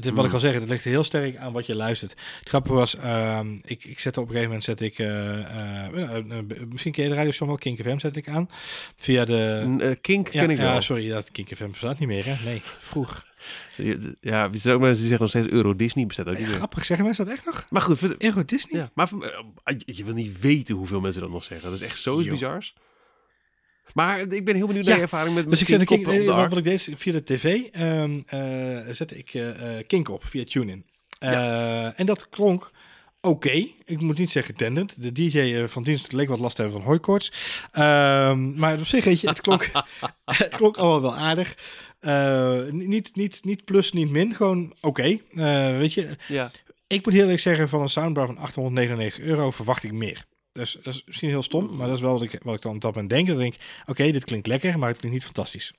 Het 0.00 0.08
is 0.08 0.14
wat 0.14 0.24
ik 0.24 0.32
al 0.32 0.40
zeg, 0.40 0.54
het 0.54 0.68
ligt 0.68 0.84
heel 0.84 1.04
sterk 1.04 1.36
aan 1.36 1.52
wat 1.52 1.66
je 1.66 1.74
luistert. 1.74 2.10
Het 2.38 2.48
grappige 2.48 2.74
was, 2.74 2.96
uh, 2.96 3.40
ik, 3.64 3.84
ik 3.84 3.98
zette 3.98 4.20
op 4.20 4.26
een 4.28 4.32
gegeven 4.32 4.48
moment 4.48 4.64
zet 4.64 4.80
ik, 4.80 4.98
uh, 4.98 6.56
misschien 6.68 6.92
ken 6.92 7.02
je 7.02 7.08
de 7.08 7.14
radio 7.14 7.46
wel, 7.46 7.56
Kink 7.56 7.78
FM 7.80 7.98
zet 7.98 8.16
ik 8.16 8.28
aan. 8.28 8.48
Via 8.96 9.24
de... 9.24 9.96
Kink 10.00 10.28
ja, 10.28 10.40
ken 10.40 10.50
ik 10.50 10.56
ja, 10.58 10.62
wel. 10.72 10.80
sorry, 10.80 11.08
dat 11.08 11.30
Kink 11.30 11.56
FM 11.56 11.70
bestaat 11.70 11.98
niet 11.98 12.08
meer, 12.08 12.24
hè? 12.26 12.44
Nee, 12.44 12.60
vroeg. 12.64 13.24
Ja, 14.20 14.42
er 14.52 14.58
zijn 14.58 14.74
ook 14.74 14.80
mensen 14.80 14.98
die 15.00 15.08
zeggen 15.08 15.20
nog 15.20 15.28
steeds 15.28 15.48
Euro 15.48 15.76
Disney 15.76 16.06
bestaat 16.06 16.26
ook 16.26 16.32
Ja, 16.32 16.38
niet 16.38 16.48
meer. 16.48 16.56
grappig, 16.56 16.84
zeggen 16.84 17.06
mensen 17.06 17.24
dat 17.24 17.34
echt 17.34 17.44
nog? 17.46 17.66
Maar 17.70 17.82
goed, 17.82 18.22
Euro 18.22 18.44
Disney? 18.44 18.80
ja, 18.80 18.90
maar 18.94 19.08
eh, 19.62 19.76
je 19.86 20.04
wil 20.04 20.14
niet 20.14 20.40
weten 20.40 20.74
hoeveel 20.74 21.00
mensen 21.00 21.20
dat 21.22 21.30
nog 21.30 21.44
zeggen. 21.44 21.70
Dat 21.70 21.80
is 21.80 21.86
echt 21.86 21.98
zo 21.98 22.20
Joh. 22.20 22.30
bizars. 22.30 22.74
Maar 23.94 24.20
ik 24.20 24.44
ben 24.44 24.54
heel 24.54 24.66
benieuwd 24.66 24.84
naar 24.84 24.96
je 24.96 25.02
ervaring 25.02 25.34
met, 25.34 25.42
met 25.44 25.52
Dus 25.52 25.60
ik 25.60 25.68
zette 25.68 25.84
Kink 25.84 26.06
op, 26.08 26.38
op 26.38 26.48
wat 26.48 26.58
ik 26.58 26.64
deed, 26.64 26.88
via 26.96 27.12
de 27.12 27.24
tv 27.24 27.44
eh, 28.26 28.80
zette 28.90 29.18
ik 29.18 29.34
eh, 29.34 29.78
eh, 29.78 29.86
Kink 29.86 30.08
op, 30.08 30.24
via 30.26 30.44
TuneIn. 30.44 30.84
En 31.96 32.06
dat 32.06 32.28
klonk 32.28 32.70
oké. 33.20 33.66
Ik 33.84 34.00
moet 34.00 34.18
niet 34.18 34.30
zeggen 34.30 34.54
tendent. 34.54 35.02
De 35.02 35.12
DJ 35.12 35.66
van 35.66 35.82
dienst 35.82 36.12
leek 36.12 36.28
wat 36.28 36.38
last 36.38 36.56
te 36.56 36.62
hebben 36.62 36.80
van 36.80 36.88
hooikoorts. 36.88 37.32
Ehm 37.72 38.54
maar 38.54 38.78
op 38.78 38.86
zich, 38.86 39.04
weet 39.04 39.20
je, 39.20 39.28
het 39.28 39.40
klonk, 39.40 39.70
het 40.24 40.54
klonk 40.56 40.76
allemaal 40.76 41.02
wel 41.02 41.16
aardig. 41.16 41.56
Niet, 42.72 43.16
niet, 43.16 43.40
niet 43.44 43.64
plus, 43.64 43.92
niet 43.92 44.10
min. 44.10 44.34
Gewoon 44.34 44.72
oké. 44.80 45.18
Weet 45.78 45.94
je, 45.94 46.16
Ja. 46.28 46.50
ik 46.86 47.04
moet 47.04 47.14
heel 47.14 47.22
eerlijk 47.22 47.40
zeggen, 47.40 47.68
van 47.68 47.80
een 47.80 47.88
soundbar 47.88 48.26
van 48.26 48.38
899 48.38 49.24
euro 49.24 49.50
verwacht 49.50 49.84
ik 49.84 49.92
meer. 49.92 50.24
Dus 50.52 50.78
dat 50.82 50.94
is 50.94 51.02
misschien 51.06 51.28
heel 51.28 51.42
stom, 51.42 51.76
maar 51.76 51.86
dat 51.86 51.96
is 51.96 52.02
wel 52.02 52.12
wat 52.12 52.22
ik, 52.22 52.40
wat 52.42 52.54
ik 52.54 52.62
dan 52.62 52.74
op 52.74 52.80
dat 52.80 52.94
moment 52.94 53.10
denk. 53.10 53.26
Dan 53.26 53.36
denk 53.36 53.54
ik, 53.54 53.60
oké, 53.86 54.10
dit 54.10 54.24
klinkt 54.24 54.46
lekker, 54.46 54.78
maar 54.78 54.88
het 54.88 54.98
klinkt 54.98 55.16
niet 55.16 55.26
fantastisch. 55.26 55.72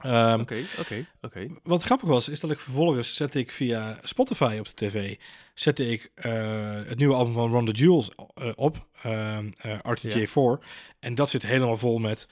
Ehm, 0.00 0.40
Oké, 0.40 0.62
oké, 0.78 1.06
oké. 1.20 1.48
wat 1.62 1.82
grappig 1.82 2.08
was, 2.08 2.28
is 2.28 2.40
dat 2.40 2.50
ik 2.50 2.60
vervolgens 2.60 3.14
zette 3.14 3.38
ik 3.38 3.52
via 3.52 3.98
Spotify 4.02 4.56
op 4.58 4.66
de 4.66 4.74
tv, 4.74 5.16
zette 5.54 5.90
ik 5.90 6.10
eh, 6.14 6.74
het 6.86 6.98
nieuwe 6.98 7.14
album 7.14 7.32
van 7.32 7.52
Ron 7.52 7.66
the 7.66 7.72
Jules 7.72 8.10
eh, 8.34 8.52
op, 8.54 8.86
ehm, 9.02 9.50
eh, 9.56 9.78
RTJ4. 9.82 10.64
En 11.00 11.14
dat 11.14 11.30
zit 11.30 11.42
helemaal 11.42 11.76
vol 11.76 11.98
met, 11.98 12.28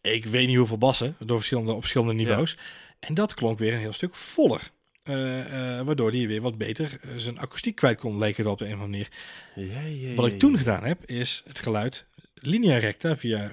ik 0.00 0.26
weet 0.26 0.46
niet 0.46 0.56
hoeveel 0.56 0.78
bassen, 0.78 1.16
door 1.18 1.36
verschillende, 1.36 1.72
op 1.72 1.80
verschillende 1.80 2.14
niveaus. 2.14 2.58
En 3.00 3.14
dat 3.14 3.34
klonk 3.34 3.58
weer 3.58 3.72
een 3.72 3.78
heel 3.78 3.92
stuk 3.92 4.14
voller. 4.14 4.70
Eh, 5.06 5.78
eh, 5.78 5.86
waardoor 5.86 6.10
hij 6.10 6.26
weer 6.26 6.40
wat 6.40 6.58
beter 6.58 6.98
eh, 7.02 7.10
zijn 7.16 7.38
akoestiek 7.38 7.74
kwijt 7.76 7.98
kon, 7.98 8.18
leek 8.18 8.36
het 8.36 8.46
op 8.46 8.58
de 8.58 8.64
een 8.66 8.74
of 8.74 8.80
andere 8.80 9.08
manier. 9.54 9.72
Ja, 9.74 10.08
ja, 10.08 10.14
Wat 10.14 10.26
ik 10.26 10.38
toen 10.38 10.58
gedaan 10.58 10.84
heb, 10.84 11.04
is 11.04 11.42
het 11.46 11.58
geluid 11.58 12.06
linea 12.34 12.76
recta 12.78 13.16
via 13.16 13.52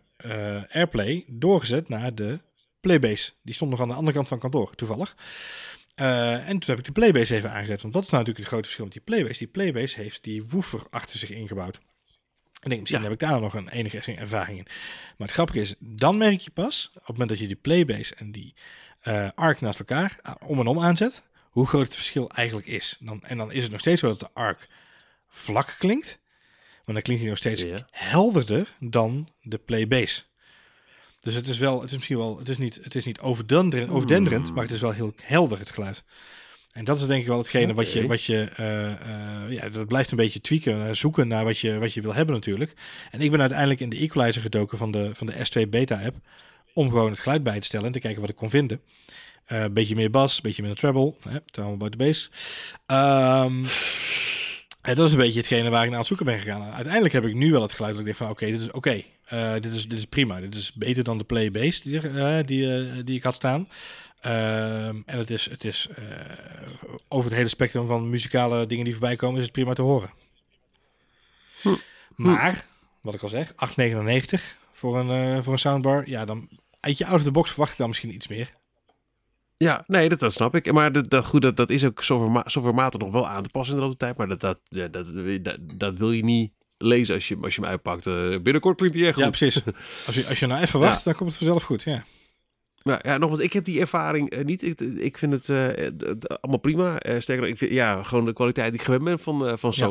Airplay 0.72 1.24
doorgezet 1.28 1.90
naar 1.90 2.16
de 2.16 2.40
Playbase. 2.80 3.32
Die 3.42 3.54
stond 3.54 3.72
nog 3.72 3.82
aan 3.82 3.88
de 3.88 3.94
andere 3.94 4.16
kant 4.16 4.28
van 4.28 4.40
kantoor, 4.40 4.76
toevallig. 4.76 5.16
En 5.96 6.60
toen 6.60 6.70
heb 6.70 6.78
ik 6.78 6.86
de 6.86 6.92
Playbase 6.92 7.36
even 7.36 7.52
aangezet. 7.52 7.82
Want 7.82 7.94
wat 7.94 8.04
is 8.04 8.10
nou 8.10 8.24
natuurlijk 8.24 8.38
het 8.38 8.48
grote 8.48 8.64
verschil 8.64 8.84
met 8.86 8.94
die 8.94 9.02
Playbase? 9.04 9.38
Die 9.38 9.48
Playbase 9.48 10.02
heeft 10.02 10.24
die 10.24 10.44
woofer 10.46 10.82
achter 10.90 11.20
zich 11.20 11.30
ingebouwd. 11.30 11.76
En 11.76 11.82
ik 12.62 12.70
denk, 12.70 12.80
misschien 12.80 13.02
Ja. 13.02 13.10
heb 13.10 13.22
ik 13.22 13.28
daar 13.28 13.42
nog 13.42 13.54
een 13.54 13.70
enige 13.70 14.16
ervaring 14.16 14.58
in. 14.58 14.66
Maar 15.18 15.28
het 15.28 15.32
grappige 15.32 15.60
is, 15.60 15.76
dan 15.80 16.18
merk 16.18 16.40
je 16.40 16.52
pas, 16.52 16.90
op 16.94 17.00
het 17.00 17.08
moment 17.08 17.30
dat 17.30 17.40
je 17.40 17.48
die 17.48 17.56
Playbase 17.56 18.16
en 18.16 18.32
die 18.32 18.54
eh 19.00 19.28
ARC 19.36 19.62
naast 19.62 19.80
elkaar 19.80 20.20
om 20.46 20.60
en 20.60 20.68
om 20.68 20.80
aanzet, 20.80 21.24
hoe 21.54 21.68
groot 21.68 21.86
het 21.86 21.96
verschil 21.96 22.30
eigenlijk 22.30 22.68
is. 22.68 22.98
Dan, 23.00 23.24
en 23.24 23.38
dan 23.38 23.52
is 23.52 23.64
het 23.64 23.72
nog 23.72 23.80
steeds 23.80 24.00
zo 24.00 24.08
dat 24.08 24.20
de 24.20 24.30
ARC 24.34 24.68
vlak 25.28 25.76
klinkt. 25.80 26.20
Maar 26.86 26.96
dan 26.96 27.04
klinkt 27.04 27.22
hij 27.22 27.32
nog 27.32 27.40
steeds 27.40 27.62
Ja. 27.62 27.88
helderder 27.92 28.74
dan 28.80 29.28
de 29.42 29.58
Playbase. 29.58 30.22
Dus 31.20 31.34
het 31.34 31.48
is 31.48 31.58
wel, 31.58 31.82
het 31.82 31.90
is 31.90 31.96
misschien 31.96 32.18
wel, 32.18 32.38
het 32.38 32.50
is 32.50 32.58
niet, 32.58 32.80
het 32.84 32.96
is 32.96 33.06
niet 33.06 33.20
overdenderend, 33.20 33.92
overdenderend 33.92 34.46
Hmm. 34.46 34.54
maar 34.56 34.64
het 34.64 34.74
is 34.74 34.82
wel 34.82 34.92
heel 34.92 35.14
helder 35.22 35.60
het 35.60 35.70
geluid. 35.70 36.04
En 36.72 36.84
dat 36.84 36.98
is 37.00 37.06
denk 37.06 37.22
ik 37.22 37.28
wel 37.28 37.38
hetgene 37.38 37.74
wat 37.74 37.92
je, 37.94 38.08
wat 38.08 38.24
je 38.24 38.50
eh, 38.56 38.92
eh, 38.92 39.52
ja, 39.52 39.70
dat 39.70 39.88
blijft 39.88 40.12
een 40.12 40.18
beetje 40.18 40.42
tweaken, 40.42 40.88
eh, 40.88 40.94
zoeken 40.94 41.28
naar 41.28 41.44
wat 41.44 41.60
je, 41.60 41.78
wat 41.78 41.94
je 41.94 42.02
wil 42.02 42.14
hebben 42.14 42.36
natuurlijk. 42.36 42.74
En 43.12 43.22
ik 43.22 43.32
ben 43.32 43.40
uiteindelijk 43.40 43.80
in 43.80 43.90
de 43.90 43.98
equalizer 43.98 44.42
gedoken 44.42 44.78
van 44.78 44.92
de, 44.92 45.10
van 45.16 45.28
de 45.28 45.34
S2 45.34 45.70
beta 45.70 46.02
app, 46.06 46.16
om 46.74 46.90
gewoon 46.90 47.10
het 47.12 47.20
geluid 47.20 47.44
bij 47.44 47.60
te 47.60 47.66
stellen 47.66 47.86
en 47.86 47.92
te 47.92 48.00
kijken 48.00 48.22
wat 48.22 48.30
ik 48.30 48.36
kon 48.36 48.50
vinden. 48.50 48.82
Eh, 49.46 49.62
Een 49.62 49.74
beetje 49.74 49.96
meer 49.96 50.10
bas, 50.10 50.36
een 50.36 50.42
beetje 50.44 50.62
minder 50.62 50.80
treble, 50.80 51.14
hè, 51.30 51.40
allemaal 51.54 51.78
bij 51.78 51.90
de 51.90 51.98
bass. 51.98 52.30
Ehm, 52.86 53.62
dat 54.82 55.08
is 55.08 55.12
een 55.12 55.18
beetje 55.18 55.40
hetgene 55.40 55.70
waar 55.70 55.84
ik 55.84 55.86
naar 55.86 55.92
aan 55.92 55.98
het 55.98 56.08
zoeken 56.08 56.26
ben 56.26 56.40
gegaan. 56.40 56.74
Uiteindelijk 56.74 57.14
heb 57.14 57.26
ik 57.26 57.34
nu 57.34 57.52
wel 57.52 57.62
het 57.62 57.72
geluid 57.72 57.92
dat 57.92 58.00
ik 58.00 58.06
denk 58.06 58.18
van 58.18 58.30
oké, 58.30 58.46
dit 58.46 58.62
is 58.62 58.72
oké. 58.72 59.04
Eh, 59.24 59.54
dit, 59.54 59.66
is, 59.66 59.88
dit 59.88 59.98
is 59.98 60.06
prima. 60.06 60.40
Dit 60.40 60.56
is 60.56 60.74
beter 60.74 61.04
dan 61.04 61.18
de 61.18 61.24
play 61.24 61.52
bass 61.52 61.82
die, 61.82 62.10
eh, 62.10 62.46
die, 62.46 63.04
die 63.04 63.16
ik 63.16 63.24
had 63.24 63.36
staan. 63.36 63.70
Ehm, 64.22 65.02
en 65.06 65.18
het 65.18 65.30
is, 65.30 65.50
het 65.50 65.64
is 65.64 65.90
over 67.08 67.30
het 67.30 67.38
hele 67.38 67.50
spectrum 67.50 67.88
van 67.88 68.10
muzikale 68.10 68.66
dingen 68.66 68.84
die 68.84 68.94
voorbij 68.94 69.16
komen, 69.16 69.38
is 69.38 69.44
het 69.44 69.52
prima 69.52 69.74
te 69.74 69.82
horen. 69.82 70.10
Hm. 71.62 71.76
Maar, 72.16 72.66
wat 73.02 73.14
ik 73.14 73.22
al 73.22 73.30
zeg, 73.30 73.54
8,99 73.56 74.58
voor 74.74 75.00
een, 75.00 75.44
voor 75.44 75.54
een 75.54 75.60
soundbar. 75.60 76.10
Ja, 76.10 76.26
dan 76.26 76.50
uit 76.80 76.98
je 76.98 77.06
out 77.06 77.16
of 77.16 77.24
the 77.24 77.32
box 77.32 77.50
verwacht 77.50 77.72
ik 77.72 77.78
dan 77.78 77.88
misschien 77.88 78.14
iets 78.14 78.28
meer. 78.28 78.50
Ja, 79.58 79.84
nee, 79.88 80.10
dat, 80.10 80.20
dat 80.20 80.34
snap 80.34 80.56
ik. 80.56 80.72
Maar 80.72 80.92
dat, 80.92 81.10
dat, 81.10 81.26
goed, 81.26 81.42
dat, 81.42 81.56
dat 81.56 81.70
is 81.70 81.86
ook 81.86 82.04
softwarema- 82.04 82.44
softwarematig 82.46 83.00
nog 83.00 83.12
wel 83.12 83.28
aan 83.28 83.44
te 83.44 83.50
passen 83.50 83.76
in 83.76 83.82
de 83.82 83.88
loop 83.88 83.98
tijd. 83.98 84.18
Maar 84.18 84.28
dat, 84.28 84.40
dat, 84.40 84.60
ja, 84.64 84.88
dat, 84.88 85.14
dat, 85.42 85.58
dat 85.78 85.98
wil 85.98 86.12
je 86.12 86.24
niet 86.24 86.52
lezen 86.78 87.16
als 87.16 87.28
je, 87.28 87.38
als 87.42 87.56
je 87.56 87.62
hem 87.62 87.70
uitpakt. 87.70 88.08
Eh, 88.08 88.40
binnenkort 88.42 88.78
klinkt 88.78 88.96
hij 88.96 89.08
echt 89.08 89.18
Ja, 89.18 89.24
goed. 89.26 89.38
precies. 89.38 89.64
Als 90.06 90.16
je, 90.16 90.28
als 90.28 90.40
je 90.40 90.46
nou 90.48 90.62
even 90.62 90.80
Ja. 90.80 90.86
wacht, 90.86 91.04
dan 91.04 91.16
komt 91.16 91.30
het 91.30 91.38
vanzelf 91.38 91.64
goed. 91.64 91.84
Ja. 91.84 92.04
Ja, 92.84 93.18
nogmaals, 93.18 93.42
ik 93.44 93.54
heb 93.54 93.66
die 93.66 93.80
ervaring 93.80 94.30
eh, 94.30 94.44
niet. 94.46 94.64
Ik, 94.64 94.80
ik 94.80 95.18
vind 95.18 95.34
het 95.34 95.50
eh, 95.50 95.88
allemaal 96.42 96.60
prima. 96.60 96.96
Sterker 97.00 97.38
nog, 97.38 97.48
ik 97.48 97.58
vind, 97.58 97.72
ja, 97.72 98.04
gewoon 98.04 98.26
de 98.26 98.34
kwaliteit 98.34 98.72
die 98.72 98.80
ik 98.80 98.86
gewend 98.86 99.04
ben 99.04 99.20
van, 99.20 99.58
van 99.60 99.72
Ja. 99.76 99.86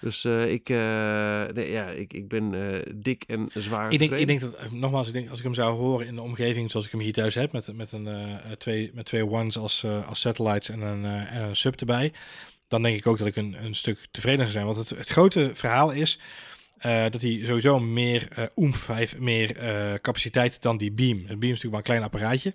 Dus 0.00 0.24
eh, 0.24 0.52
ik, 0.52 0.68
eh, 0.68 1.44
nee, 1.54 1.70
ja, 1.70 1.86
ik, 1.86 2.12
ik 2.12 2.28
ben 2.28 2.54
eh, 2.54 2.92
dik 2.94 3.24
en 3.26 3.48
zwaar 3.54 3.92
Ik 3.92 3.98
denk, 3.98 4.12
ik 4.12 4.26
denk 4.26 4.40
dat, 4.40 4.70
nogmaals, 4.70 5.06
ik 5.06 5.12
denk 5.12 5.30
als 5.30 5.38
ik 5.38 5.44
hem 5.44 5.54
zou 5.54 5.76
horen 5.76 6.06
in 6.06 6.14
de 6.14 6.22
omgeving 6.22 6.70
zoals 6.70 6.86
ik 6.86 6.92
hem 6.92 7.00
hier 7.00 7.12
thuis 7.12 7.34
heb, 7.34 7.52
met, 7.52 7.72
met, 7.72 7.92
een, 7.92 8.08
twee, 8.58 8.90
met 8.94 9.04
twee 9.04 9.26
ones 9.26 9.58
als, 9.58 9.84
als 10.06 10.20
satellites 10.20 10.68
en 10.68 10.80
een, 10.80 11.04
en 11.04 11.42
een 11.42 11.56
sub 11.56 11.80
erbij, 11.80 12.12
dan 12.68 12.82
denk 12.82 12.96
ik 12.96 13.06
ook 13.06 13.18
dat 13.18 13.26
ik 13.26 13.36
een, 13.36 13.64
een 13.64 13.74
stuk 13.74 14.06
tevreden 14.10 14.40
zou 14.40 14.50
zijn. 14.50 14.64
Want 14.64 14.76
het, 14.76 14.88
het 14.98 15.08
grote 15.08 15.50
verhaal 15.54 15.90
is 15.90 16.18
dat 17.10 17.22
hij 17.22 17.40
sowieso 17.44 17.80
meer 17.80 18.50
oemf 18.56 18.86
heeft, 18.86 19.18
meer 19.18 19.52
capaciteit 20.00 20.62
dan 20.62 20.76
die 20.76 20.92
beam. 20.92 21.18
Het 21.18 21.38
beam 21.38 21.52
is 21.52 21.62
natuurlijk 21.62 21.70
maar 21.70 21.78
een 21.78 21.82
klein 21.82 22.02
apparaatje. 22.02 22.54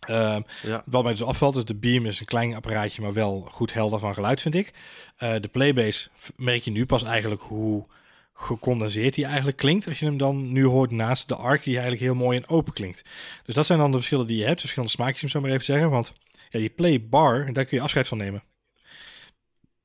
Ehm, 0.00 0.40
Ja. 0.62 0.82
wat 0.86 1.02
mij 1.02 1.12
dus 1.12 1.22
opvalt 1.22 1.56
is 1.56 1.64
de 1.64 1.74
Beam 1.76 2.06
is 2.06 2.20
een 2.20 2.26
klein 2.26 2.54
apparaatje, 2.54 3.02
maar 3.02 3.12
wel 3.12 3.46
goed 3.50 3.72
helder 3.72 3.98
van 3.98 4.14
geluid 4.14 4.40
vind 4.40 4.54
ik. 4.54 4.70
Eh, 5.16 5.34
de 5.40 5.48
Playbase 5.48 6.08
merk 6.36 6.62
je 6.62 6.70
nu 6.70 6.86
pas 6.86 7.02
eigenlijk 7.02 7.42
hoe 7.42 7.86
gecondenseerd 8.34 9.14
die 9.14 9.24
eigenlijk 9.24 9.56
klinkt. 9.56 9.86
Als 9.88 9.98
je 9.98 10.04
hem 10.04 10.16
dan 10.16 10.52
nu 10.52 10.64
hoort 10.64 10.90
naast 10.90 11.28
de 11.28 11.34
Arc 11.36 11.62
die 11.62 11.72
eigenlijk 11.72 12.02
heel 12.04 12.14
mooi 12.14 12.36
en 12.38 12.48
open 12.48 12.72
klinkt. 12.72 13.02
Dus 13.44 13.54
dat 13.54 13.66
zijn 13.66 13.78
dan 13.78 13.90
de 13.90 13.96
verschillen 13.96 14.26
die 14.26 14.36
je 14.38 14.44
hebt. 14.44 14.60
Verschillende 14.60 14.94
smaakjes 14.94 15.22
om 15.22 15.28
zo 15.28 15.40
maar 15.40 15.48
even 15.50 15.64
te 15.64 15.72
zeggen. 15.72 15.90
Want 15.90 16.12
Ja, 16.50 16.60
die 16.60 16.68
Play 16.70 17.04
Bar, 17.08 17.52
daar 17.52 17.64
kun 17.64 17.76
je 17.76 17.82
afscheid 17.82 18.08
van 18.08 18.18
nemen. 18.18 18.42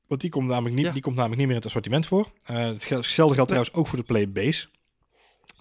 Want 0.06 0.20
die 0.20 0.30
komt 0.30 0.48
namelijk 0.48 0.74
niet, 0.74 0.84
Ja. 0.84 0.92
die 0.92 1.02
komt 1.02 1.14
namelijk 1.16 1.38
niet 1.40 1.46
meer 1.48 1.56
in 1.56 1.62
het 1.62 1.70
assortiment 1.70 2.06
voor. 2.06 2.30
Het 2.42 2.84
gel- 2.84 2.96
hetzelfde 2.96 3.34
geldt 3.34 3.50
trouwens 3.50 3.74
ook 3.76 3.86
voor 3.86 3.98
de 3.98 4.04
Play 4.04 4.28
Base. 4.30 4.66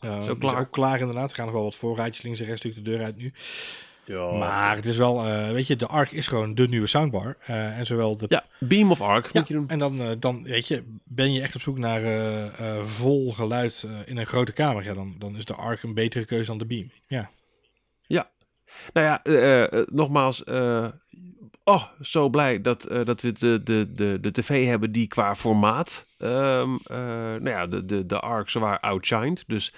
Is 0.02 0.10
die 0.10 0.30
ook 0.30 0.40
klaar. 0.40 0.60
ook 0.60 0.72
klaar 0.72 1.00
inderdaad. 1.00 1.30
Er 1.30 1.36
gaan 1.36 1.46
nog 1.46 1.54
wel 1.54 1.64
wat 1.64 1.76
voorraadjes 1.76 2.22
links 2.24 2.40
en 2.40 2.46
rechts 2.46 2.64
natuurlijk 2.64 2.92
de 2.92 2.98
deur 2.98 3.06
uit 3.06 3.18
nu. 3.18 3.34
Ja. 4.10 4.32
Maar 4.32 4.76
het 4.76 4.86
is 4.86 4.98
wel, 4.98 5.26
eh, 5.26 5.52
weet 5.52 5.68
je, 5.68 5.76
de 5.76 5.88
Arc 5.88 6.12
is 6.12 6.28
gewoon 6.28 6.56
de 6.56 6.68
nieuwe 6.68 6.88
soundbar. 6.88 7.38
Eh, 7.46 7.78
en 7.78 7.86
zowel 7.86 8.18
de 8.18 8.26
ja, 8.30 8.46
Beam 8.60 8.92
of 8.92 9.02
Arc 9.02 9.26
ja, 9.32 9.40
moet 9.40 9.48
je 9.48 9.54
doen. 9.54 9.68
en 9.70 9.80
dan, 9.80 10.02
eh, 10.02 10.10
dan 10.20 10.44
weet 10.44 10.68
je, 10.68 10.84
ben 11.04 11.34
je 11.34 11.42
echt 11.42 11.56
op 11.56 11.62
zoek 11.62 11.78
naar 11.78 12.04
eh, 12.04 12.78
eh, 12.78 12.86
vol 12.86 13.32
geluid 13.34 13.84
eh, 13.86 13.92
in 14.06 14.18
een 14.18 14.26
grote 14.26 14.52
kamer. 14.52 14.84
Ja, 14.84 14.94
dan, 14.94 15.16
dan 15.18 15.36
is 15.38 15.46
de 15.46 15.54
Arc 15.56 15.84
een 15.84 15.94
betere 15.94 16.26
keuze 16.26 16.46
dan 16.50 16.58
de 16.58 16.66
Beam. 16.66 16.92
Ja, 17.08 17.30
Nou 18.94 19.06
ja, 19.06 19.24
eh, 19.24 19.64
eh, 19.64 19.88
nogmaals, 19.88 20.44
eh, 20.44 20.88
oh, 21.64 21.84
zo 22.02 22.30
blij 22.30 22.62
dat, 22.62 22.86
eh, 22.86 23.06
dat 23.06 23.22
we 23.22 23.32
de, 23.32 23.64
de, 23.64 23.92
de, 23.92 24.18
de 24.22 24.32
tv 24.32 24.66
hebben 24.66 24.92
die 24.92 25.08
qua 25.08 25.36
formaat, 25.36 26.08
ehm, 26.18 26.76
eh, 26.84 26.98
nou 27.36 27.50
ja, 27.50 27.68
de, 27.68 27.86
de, 27.86 28.06
de 28.06 28.20
ARC 28.20 28.50
zwaar 28.50 28.80
outshined. 28.80 29.44
Dus 29.48 29.74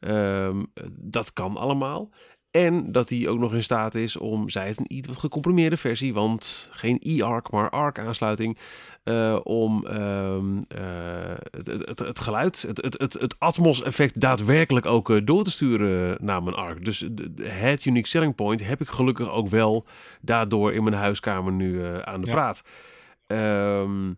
ehm, 0.00 0.62
dat 0.90 1.32
kan 1.32 1.56
allemaal. 1.56 2.10
En 2.52 2.92
dat 2.92 3.08
hij 3.08 3.28
ook 3.28 3.38
nog 3.38 3.54
in 3.54 3.62
staat 3.62 3.94
is 3.94 4.16
om, 4.16 4.48
zij 4.48 4.66
het 4.66 4.78
een 4.78 4.96
iets 4.96 5.08
wat 5.08 5.18
gecomprimeerde 5.18 5.76
versie, 5.76 6.14
want 6.14 6.68
geen 6.72 6.98
e-ARC, 7.00 7.50
maar 7.50 7.70
ARC-aansluiting, 7.70 8.58
eh, 9.02 9.38
om 9.42 9.86
ehm, 9.86 10.58
eh, 10.68 11.36
het, 11.50 11.66
het, 11.66 11.98
het 11.98 12.20
geluid, 12.20 12.62
het, 12.62 12.82
het, 12.98 13.12
het, 13.20 13.38
Atmos-effect 13.38 14.20
daadwerkelijk 14.20 14.86
ook 14.86 15.10
eh, 15.10 15.20
door 15.24 15.44
te 15.44 15.50
sturen 15.50 16.16
naar 16.20 16.42
mijn 16.42 16.56
ARC. 16.56 16.84
Dus 16.84 17.06
het 17.42 17.84
unique 17.84 18.08
selling 18.08 18.34
point 18.34 18.66
heb 18.66 18.80
ik 18.80 18.88
gelukkig 18.88 19.30
ook 19.30 19.48
wel 19.48 19.86
daardoor 20.20 20.72
in 20.72 20.82
mijn 20.82 20.96
huiskamer 20.96 21.52
nu 21.52 21.84
aan 22.04 22.20
de 22.20 22.26
Ja. 22.26 22.32
praat. 22.32 22.62
Ehm, 23.26 24.10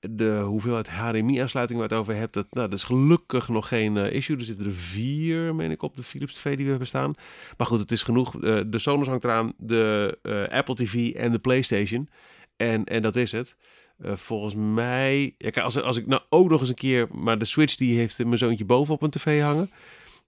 de 0.00 0.40
hoeveelheid 0.44 0.88
HDMI-aansluitingen 0.88 1.82
waar 1.82 1.90
het 1.90 1.98
over 1.98 2.14
hebt, 2.14 2.34
dat, 2.34 2.46
nou, 2.50 2.68
dat 2.68 2.78
is 2.78 2.84
gelukkig 2.84 3.48
nog 3.48 3.68
geen 3.68 3.96
eh, 3.96 4.12
issue. 4.12 4.36
Er 4.36 4.44
zitten 4.44 4.66
er 4.66 4.72
vier, 4.72 5.54
meen 5.54 5.70
ik, 5.70 5.82
op 5.82 5.96
de 5.96 6.02
Philips 6.02 6.34
TV 6.34 6.54
die 6.54 6.64
we 6.64 6.70
hebben 6.70 6.88
staan. 6.88 7.14
Maar 7.56 7.66
goed, 7.66 7.78
het 7.78 7.92
is 7.92 8.02
genoeg. 8.02 8.42
Eh, 8.42 8.60
de 8.66 8.78
Sonos 8.78 9.06
hangt 9.06 9.24
eraan, 9.24 9.52
de 9.56 10.18
eh, 10.22 10.58
Apple 10.58 10.74
TV 10.74 11.12
en 11.14 11.32
de 11.32 11.38
PlayStation. 11.38 12.08
En, 12.56 12.84
en 12.84 13.02
dat 13.02 13.16
is 13.16 13.32
het. 13.32 13.56
Volgens 14.02 14.54
mij, 14.54 15.34
ja, 15.38 15.62
als, 15.62 15.80
als 15.80 15.96
ik 15.96 16.06
nou 16.06 16.22
ook 16.28 16.50
nog 16.50 16.60
eens 16.60 16.68
een 16.68 16.74
keer, 16.74 17.08
maar 17.12 17.38
de 17.38 17.44
Switch 17.44 17.74
die 17.76 17.98
heeft 17.98 18.18
mijn 18.18 18.38
zoontje 18.38 18.64
boven 18.64 18.94
op 18.94 19.02
een 19.02 19.10
tv 19.10 19.42
hangen. 19.42 19.70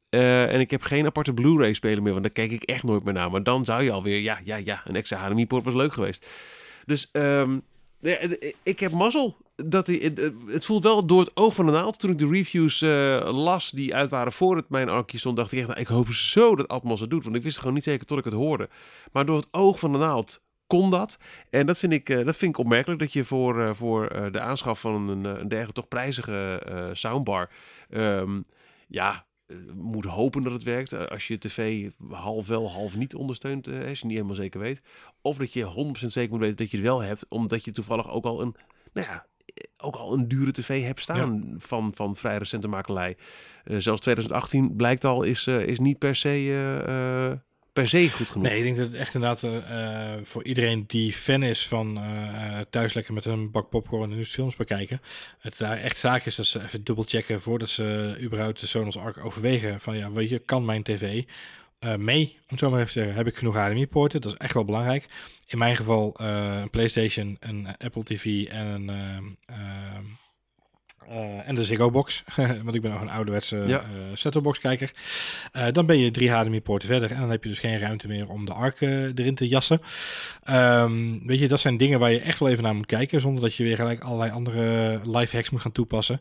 En 0.09 0.61
ik 0.61 0.71
heb 0.71 0.83
geen 0.83 1.07
aparte 1.07 1.35
Blu-ray 1.35 1.73
speler 1.73 2.03
meer, 2.03 2.13
want 2.13 2.25
daar 2.25 2.33
kijk 2.33 2.51
ik 2.51 2.63
echt 2.63 2.83
nooit 2.83 3.05
meer 3.05 3.13
naar. 3.13 3.31
Maar 3.31 3.43
dan 3.43 3.65
zou 3.65 3.83
je 3.83 3.91
alweer, 3.91 4.19
ja, 4.21 4.41
ja, 4.45 4.57
ja, 4.57 4.83
een 4.85 4.97
extra 4.97 5.17
HDMI-poort 5.19 5.65
was 5.65 5.75
leuk 5.75 5.93
geweest. 5.93 6.27
Dus 6.87 7.11
ehm, 7.11 7.59
ik 8.63 8.81
heb 8.81 8.93
mazzel. 8.93 9.37
Dat 9.67 9.87
die, 9.87 10.13
het, 10.47 10.65
voelt 10.65 10.83
wel 10.83 11.07
door 11.07 11.21
het 11.21 11.37
oog 11.37 11.55
van 11.55 11.67
de 11.67 11.73
naald. 11.73 11.99
Toen 11.99 12.11
ik 12.11 12.19
de 12.19 12.29
reviews 12.29 12.83
eh, 12.83 13.29
las 13.33 13.71
die 13.71 13.95
uit 13.95 14.11
waren 14.11 14.33
voor 14.33 14.57
het 14.57 14.69
mijn 14.69 14.89
arkje 14.89 15.19
stond, 15.19 15.37
dacht 15.37 15.53
ik 15.53 15.59
echt, 15.59 15.69
nou, 15.69 15.81
ik 15.81 15.87
hoop 15.87 16.13
zo 16.13 16.57
dat 16.57 16.69
Atmos 16.69 17.01
het 17.01 17.11
doet. 17.11 17.25
Want 17.25 17.37
ik 17.37 17.43
wist 17.43 17.59
gewoon 17.59 17.75
niet 17.75 17.85
zeker 17.85 18.07
tot 18.07 18.19
ik 18.19 18.25
het 18.25 18.35
hoorde. 18.35 18.69
Maar 19.13 19.25
door 19.25 19.37
het 19.37 19.49
oog 19.51 19.79
van 19.79 19.93
de 19.93 19.99
naald 19.99 20.43
kon 20.67 20.91
dat. 20.91 21.19
En 21.51 21.67
dat 21.67 21.79
vind 21.79 21.93
ik, 21.93 22.09
eh, 22.09 22.25
dat 22.25 22.37
vind 22.37 22.51
ik 22.51 22.59
opmerkelijk 22.59 23.01
dat 23.01 23.13
je 23.13 23.25
voor, 23.25 23.61
eh, 23.61 23.75
voor 23.75 24.33
de 24.33 24.41
aanschaf 24.41 24.81
van 24.81 25.09
een, 25.09 25.25
een 25.25 25.49
dergelijke 25.49 25.73
toch 25.73 25.89
prijzige 25.89 26.63
soundbar, 26.93 27.51
ehm, 27.91 28.41
ja, 28.89 29.27
moet 29.75 30.05
hopen 30.05 30.43
dat 30.43 30.53
het 30.53 30.63
werkt. 30.63 31.09
Als 31.11 31.27
je 31.27 31.39
tv 31.39 31.91
half 32.11 32.47
wel, 32.47 32.71
half 32.71 32.97
niet 32.97 33.15
ondersteunt, 33.15 33.69
als 33.69 34.01
je 34.01 34.07
niet 34.07 34.17
helemaal 34.17 34.35
zeker 34.35 34.61
weet. 34.61 34.83
Of 35.23 35.37
dat 35.37 35.53
je 35.53 35.63
100% 35.63 36.13
zeker 36.13 36.31
moet 36.31 36.41
weten 36.41 36.57
dat 36.57 36.71
je 36.71 36.77
het 36.77 36.87
wel 36.87 37.01
hebt, 37.03 37.27
omdat 37.29 37.65
je 37.65 37.73
toevallig 37.73 38.11
ook 38.11 38.25
al 38.25 38.41
een, 38.41 38.55
nou 38.93 39.07
ja, 39.07 39.27
ook 39.77 39.97
al 39.97 40.13
een 40.13 40.29
dure 40.29 40.53
tv 40.53 40.85
hebt 40.85 41.01
staan 41.01 41.55
van, 41.59 41.93
van 41.95 42.17
vrij 42.17 42.37
recente 42.37 42.69
makelij. 42.69 43.17
Eh, 43.65 43.77
zelfs 43.79 44.01
2018 44.01 44.77
blijkt 44.77 45.05
al, 45.05 45.23
is, 45.23 45.47
eh, 45.47 45.61
is 45.61 45.79
niet 45.79 45.99
per 45.99 46.17
se, 46.17 46.55
eh, 46.87 47.39
per 47.73 47.89
se 47.89 48.11
goed 48.11 48.29
genoeg. 48.29 48.49
Nee, 48.49 48.59
ik 48.59 48.65
denk 48.65 48.77
dat 48.77 48.87
het 48.87 48.97
echt 48.97 49.15
inderdaad 49.15 49.45
voor 50.23 50.45
iedereen 50.45 50.85
die 50.87 51.13
fan 51.13 51.43
is 51.43 51.69
van 51.69 52.01
thuis 52.71 52.95
lekker 52.95 53.15
met 53.15 53.25
een 53.25 53.51
bak 53.51 53.69
popcorn 53.69 54.11
en 54.11 54.17
nieuwste 54.17 54.35
films 54.35 54.57
bekijken. 54.57 55.01
Het 55.39 55.59
daar 55.59 55.77
echt 55.77 55.97
zaak 55.97 56.25
is 56.25 56.35
dat 56.35 56.47
ze 56.47 56.63
even 56.63 56.85
dubbelchecken 56.85 57.41
voordat 57.41 57.69
ze 57.69 58.17
überhaupt 58.21 58.61
de 58.61 58.67
Sonos 58.67 58.97
Arc 58.97 59.25
overwegen. 59.25 59.81
Van 59.81 59.97
ja, 59.97 60.13
weet 60.13 60.29
je, 60.29 60.39
kan 60.39 60.65
mijn 60.65 60.83
tv 60.83 61.25
eh, 61.81 61.95
mee? 61.95 62.33
Om 62.35 62.45
het 62.47 62.59
zo 62.59 62.71
maar 62.71 62.81
even 62.81 62.93
te 62.93 62.99
zeggen, 62.99 63.17
heb 63.17 63.27
ik 63.27 63.37
genoeg 63.37 63.57
HDMI-poorten? 63.57 64.21
Dat 64.21 64.33
is 64.33 64.39
echt 64.39 64.55
wel 64.55 64.65
belangrijk. 64.65 65.05
In 65.47 65.59
mijn 65.59 65.77
geval 65.77 66.15
eh, 66.17 66.59
een 66.61 66.71
PlayStation, 66.71 67.37
een 67.41 67.67
Apple 67.79 68.03
TV 68.03 68.47
en 68.49 68.89
een... 68.89 69.39
eh, 71.09 71.49
en 71.49 71.55
de 71.55 71.65
Ziggo 71.65 71.91
Box, 71.91 72.23
want 72.65 72.75
ik 72.75 72.83
ben 72.83 72.91
nog 72.91 73.01
een 73.01 73.11
ouderwetse 73.11 73.57
Ja. 73.57 73.79
eh 73.79 73.87
set-top 74.13 74.43
box 74.43 74.59
kijker. 74.59 74.91
Eh, 75.53 75.67
dan 75.73 75.87
ben 75.87 75.99
je 75.99 76.11
drie 76.11 76.31
HDMI-poorten 76.31 76.89
verder 76.89 77.11
en 77.11 77.21
dan 77.21 77.31
heb 77.31 77.43
je 77.43 77.49
dus 77.49 77.59
geen 77.59 77.79
ruimte 77.79 78.09
meer 78.09 78.29
om 78.29 78.45
de 78.45 78.53
ARC 78.53 78.81
erin 78.81 79.35
te 79.35 79.49
jassen. 79.49 79.81
Ehm, 80.43 81.19
weet 81.27 81.39
je, 81.39 81.49
dat 81.49 81.61
zijn 81.61 81.77
dingen 81.77 81.99
waar 81.99 82.11
je 82.13 82.21
echt 82.21 82.39
wel 82.39 82.49
even 82.49 82.63
naar 82.63 82.75
moet 82.75 82.87
kijken, 82.87 83.21
zonder 83.21 83.43
dat 83.43 83.55
je 83.55 83.63
weer 83.65 83.77
gelijk 83.77 84.01
allerlei 84.01 84.31
andere 84.31 85.01
life 85.05 85.37
hacks 85.37 85.51
moet 85.51 85.61
gaan 85.61 85.73
toepassen. 85.73 86.21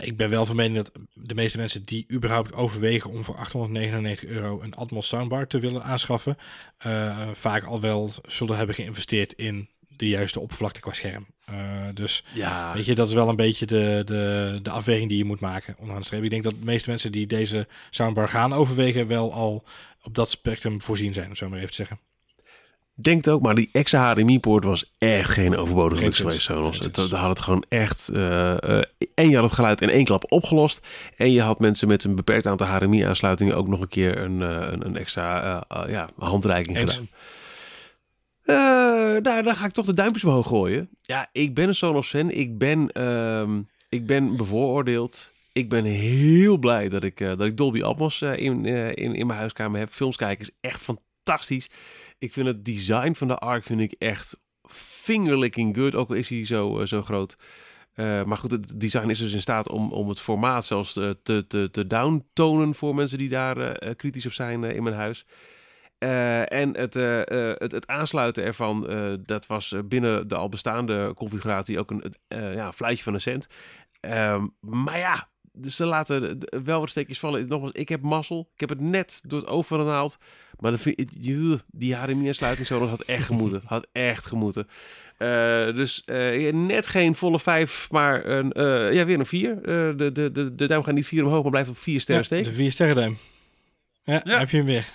Ik 0.00 0.16
ben 0.16 0.30
wel 0.30 0.46
van 0.46 0.56
mening 0.56 0.76
dat 0.76 0.90
de 1.14 1.34
meeste 1.34 1.58
mensen 1.58 1.82
die 1.82 2.06
überhaupt 2.12 2.52
overwegen 2.54 3.10
om 3.10 3.24
voor 3.24 3.36
899 3.36 4.28
euro 4.28 4.60
een 4.62 4.74
Atmos 4.74 5.08
soundbar 5.08 5.46
te 5.46 5.58
willen 5.58 5.82
aanschaffen, 5.82 6.36
vaak 7.32 7.64
al 7.64 7.80
wel 7.80 8.10
zullen 8.26 8.56
hebben 8.56 8.74
geïnvesteerd 8.74 9.32
in 9.32 9.68
de 9.98 10.08
juiste 10.08 10.40
oppervlakte 10.40 10.80
qua 10.80 10.92
scherm. 10.92 11.26
Eh, 11.44 11.54
dus 11.94 12.24
Ja, 12.32 12.72
Weet 12.74 12.86
je, 12.86 12.94
dat 12.94 13.08
is 13.08 13.14
wel 13.14 13.28
een 13.28 13.36
beetje 13.36 13.66
de, 13.66 14.02
de, 14.04 14.58
de 14.62 14.70
afweging 14.70 15.08
die 15.08 15.18
je 15.18 15.24
moet 15.24 15.40
maken 15.40 15.74
onderaan 15.78 16.00
de 16.00 16.06
streep. 16.06 16.22
Ik 16.22 16.30
denk 16.30 16.42
dat 16.42 16.52
de 16.58 16.64
meeste 16.64 16.90
mensen 16.90 17.12
die 17.12 17.26
deze 17.26 17.66
soundbar 17.90 18.28
gaan 18.28 18.52
overwegen, 18.52 19.06
wel 19.06 19.32
al 19.32 19.64
op 20.02 20.14
dat 20.14 20.30
spectrum 20.30 20.80
voorzien 20.80 21.14
zijn, 21.14 21.28
om 21.28 21.36
zo 21.36 21.48
maar 21.48 21.58
even 21.58 21.70
te 21.70 21.76
zeggen. 21.76 21.98
Denkt 23.00 23.28
ook, 23.28 23.42
maar 23.42 23.54
die 23.54 23.68
extra 23.72 24.12
HDMI-poort 24.12 24.64
was 24.64 24.92
echt 24.98 25.30
geen 25.30 25.56
overbodige 25.56 26.02
luxe 26.02 26.22
geweest. 26.22 26.40
Sonos. 26.40 26.78
Het, 26.78 26.96
had 26.96 27.28
het 27.28 27.40
gewoon 27.40 27.64
echt... 27.68 28.08
eh, 28.08 28.78
eh, 28.78 28.84
en 29.14 29.28
je 29.28 29.34
had 29.34 29.44
het 29.44 29.54
geluid 29.54 29.80
in 29.80 29.90
één 29.90 30.04
klap 30.04 30.32
opgelost. 30.32 30.86
En 31.16 31.32
je 31.32 31.42
had 31.42 31.58
mensen 31.60 31.88
met 31.88 32.04
een 32.04 32.14
beperkt 32.14 32.46
aantal 32.46 32.66
HDMI-aansluitingen 32.66 33.56
ook 33.56 33.68
nog 33.68 33.80
een 33.80 33.88
keer 33.88 34.18
een, 34.18 34.40
een, 34.40 34.86
een 34.86 34.96
extra 34.96 35.64
ja, 35.88 36.08
handreiking 36.18 36.76
Eens. 36.76 36.92
gedaan. 36.92 37.08
Eh, 38.48 38.54
nou, 39.22 39.42
dan 39.42 39.56
ga 39.56 39.64
ik 39.64 39.72
toch 39.72 39.86
de 39.86 39.94
duimpjes 39.94 40.24
omhoog 40.24 40.46
gooien. 40.46 40.88
Ja, 41.02 41.28
ik 41.32 41.54
ben 41.54 41.68
een 41.68 41.74
Sonos-fan. 41.74 42.30
Ik 42.30 42.58
ben, 42.58 42.92
ehm, 42.92 43.62
ik 43.88 44.06
ben 44.06 44.36
bevooroordeeld. 44.36 45.32
Ik 45.52 45.68
ben 45.68 45.84
heel 45.84 46.56
blij 46.56 46.88
dat 46.88 47.04
ik, 47.04 47.20
eh, 47.20 47.28
dat 47.28 47.46
ik 47.46 47.56
Dolby 47.56 47.82
Atmos 47.82 48.22
eh, 48.22 48.36
in, 48.36 48.64
in, 48.64 49.14
in 49.14 49.26
mijn 49.26 49.38
huiskamer 49.38 49.80
heb. 49.80 49.90
Films 49.90 50.16
kijken 50.16 50.44
is 50.44 50.56
echt 50.60 50.80
fantastisch. 50.80 51.70
Ik 52.18 52.32
vind 52.32 52.46
het 52.46 52.64
design 52.64 53.12
van 53.12 53.28
de 53.28 53.38
Arc 53.38 53.64
vind 53.64 53.80
ik 53.80 53.94
echt 53.98 54.36
fingerlicking 54.68 55.76
good. 55.76 55.94
Ook 55.94 56.08
al 56.08 56.14
is 56.14 56.28
hij 56.28 56.44
zo, 56.44 56.84
zo 56.84 57.02
groot. 57.02 57.36
Maar 57.96 58.36
goed, 58.36 58.50
het 58.50 58.80
design 58.80 59.08
is 59.08 59.18
dus 59.18 59.32
in 59.32 59.40
staat 59.40 59.68
om, 59.68 59.92
om 59.92 60.08
het 60.08 60.20
formaat 60.20 60.64
zelfs 60.64 60.92
te, 60.92 61.18
te, 61.22 61.68
te 61.70 61.86
downtonen 61.86 62.74
voor 62.74 62.94
mensen 62.94 63.18
die 63.18 63.28
daar 63.28 63.78
kritisch 63.96 64.26
op 64.26 64.32
zijn 64.32 64.64
in 64.64 64.82
mijn 64.82 64.96
huis. 64.96 65.26
Eh, 65.98 66.52
en 66.52 66.76
het, 66.76 66.96
eh, 66.96 67.20
eh, 67.50 67.56
het, 67.58 67.72
het 67.72 67.86
aansluiten 67.86 68.44
ervan, 68.44 68.88
eh, 68.88 69.12
dat 69.24 69.46
was 69.46 69.74
binnen 69.84 70.28
de 70.28 70.34
al 70.34 70.48
bestaande 70.48 71.12
configuratie 71.14 71.78
ook 71.78 71.90
een 71.90 72.14
eh 72.28 72.54
ja, 72.54 72.72
fluitje 72.72 73.02
van 73.02 73.14
een 73.14 73.20
cent. 73.20 73.46
Ehm, 74.00 74.46
maar 74.60 74.98
ja, 74.98 75.28
dus 75.52 75.76
ze 75.76 75.84
laten 75.84 76.38
wel 76.64 76.80
wat 76.80 76.90
steekjes 76.90 77.18
vallen. 77.18 77.46
Nogmaals, 77.48 77.72
ik 77.72 77.88
heb 77.88 78.00
mazzel. 78.02 78.50
Ik 78.54 78.60
heb 78.60 78.68
het 78.68 78.80
net 78.80 79.20
door 79.26 79.40
het 79.40 79.48
oog 79.48 79.66
van 79.66 79.84
naald. 79.86 80.18
Maar 80.58 80.70
dan 80.70 80.80
vind 80.80 81.00
ik, 81.00 81.22
die- 81.22 81.58
die 81.66 81.94
HDMI-aansluiting 81.94 82.66
zo, 82.66 82.78
dat 82.78 82.88
had 82.88 83.00
echt 83.02 83.26
gemoeten. 83.26 83.62
Had 83.74 83.86
echt 83.92 84.24
gemoeten. 84.26 84.66
Eh, 85.16 85.28
dus 85.76 86.04
eh, 86.04 86.52
net 86.52 86.86
geen 86.86 87.14
volle 87.14 87.38
vijf, 87.38 87.90
maar 87.90 88.26
een, 88.26 88.52
eh, 88.52 88.92
ja, 88.92 89.04
weer 89.04 89.18
een 89.18 89.26
vier. 89.26 89.50
Eh, 89.56 89.62
de, 89.96 90.10
de, 90.12 90.32
de, 90.32 90.54
de 90.54 90.66
duim 90.66 90.82
gaat 90.82 90.94
niet 90.94 91.06
vier 91.06 91.24
omhoog, 91.24 91.42
maar 91.42 91.50
blijft 91.50 91.70
op 91.70 91.76
vier 91.78 92.00
sterren 92.00 92.22
Ja, 92.28 92.28
steken. 92.28 92.50
de 92.50 92.56
vier 92.62 92.72
sterren 92.72 92.94
duim. 92.96 93.16
Ja, 94.02 94.20
Ja. 94.24 94.38
heb 94.38 94.50
je 94.50 94.56
hem 94.56 94.66
weer. 94.66 94.88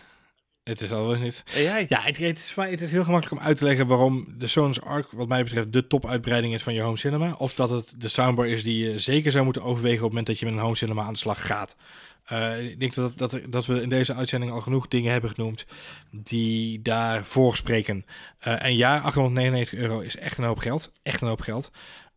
Het 0.64 0.82
is 0.82 0.92
al 0.92 1.08
wel 1.08 1.20
niet. 1.20 1.44
En 1.56 1.62
jij? 1.62 1.86
Ja, 1.90 2.02
het, 2.02 2.18
het, 2.18 2.40
is, 2.40 2.56
het 2.56 2.82
is 2.82 2.92
heel 2.92 3.04
gemakkelijk 3.04 3.42
om 3.42 3.48
uit 3.48 3.58
te 3.58 3.64
leggen 3.64 3.88
waarom 3.88 4.28
de 4.38 4.48
Sonos 4.48 4.82
Arc, 4.82 5.12
wat 5.12 5.28
mij 5.28 5.44
betreft, 5.44 5.74
de 5.74 5.88
topuitbreiding 5.88 6.54
is 6.54 6.64
van 6.64 6.74
je 6.74 6.82
home 6.82 6.98
cinema. 6.98 7.36
Of 7.38 7.56
dat 7.56 7.70
het 7.70 7.94
de 7.98 8.08
soundbar 8.08 8.48
is 8.48 8.64
die 8.64 8.86
je 8.86 9.00
zeker 9.00 9.32
zou 9.32 9.44
moeten 9.44 9.64
overwegen 9.64 9.98
op 9.98 10.04
het 10.04 10.10
moment 10.10 10.28
dat 10.28 10.40
je 10.40 10.46
met 10.46 10.54
een 10.54 10.62
home 10.62 10.76
cinema 10.76 11.04
aan 11.04 11.14
de 11.14 11.20
slag 11.20 11.46
gaat. 11.46 11.76
Eh, 12.24 12.66
ik 12.66 12.80
denk 12.80 12.94
dat, 12.94 13.18
dat, 13.18 13.40
dat 13.50 13.66
we 13.66 13.82
in 13.82 13.90
deze 13.90 14.14
uitzending 14.14 14.52
al 14.52 14.62
genoeg 14.62 14.88
dingen 14.88 15.12
hebben 15.12 15.30
genoemd 15.30 15.66
die 16.12 16.82
daarvoor 16.82 17.56
spreken. 17.56 18.06
Eh, 18.40 18.64
en 18.64 18.76
ja, 18.76 19.00
899 19.00 19.80
euro 19.80 20.00
is 20.00 20.18
echt 20.18 20.38
een 20.38 20.44
hoop 20.44 20.60
geld. 20.60 20.92
Echt 21.02 21.22
een 21.22 21.28
hoop 21.28 21.42
geld. 21.42 21.72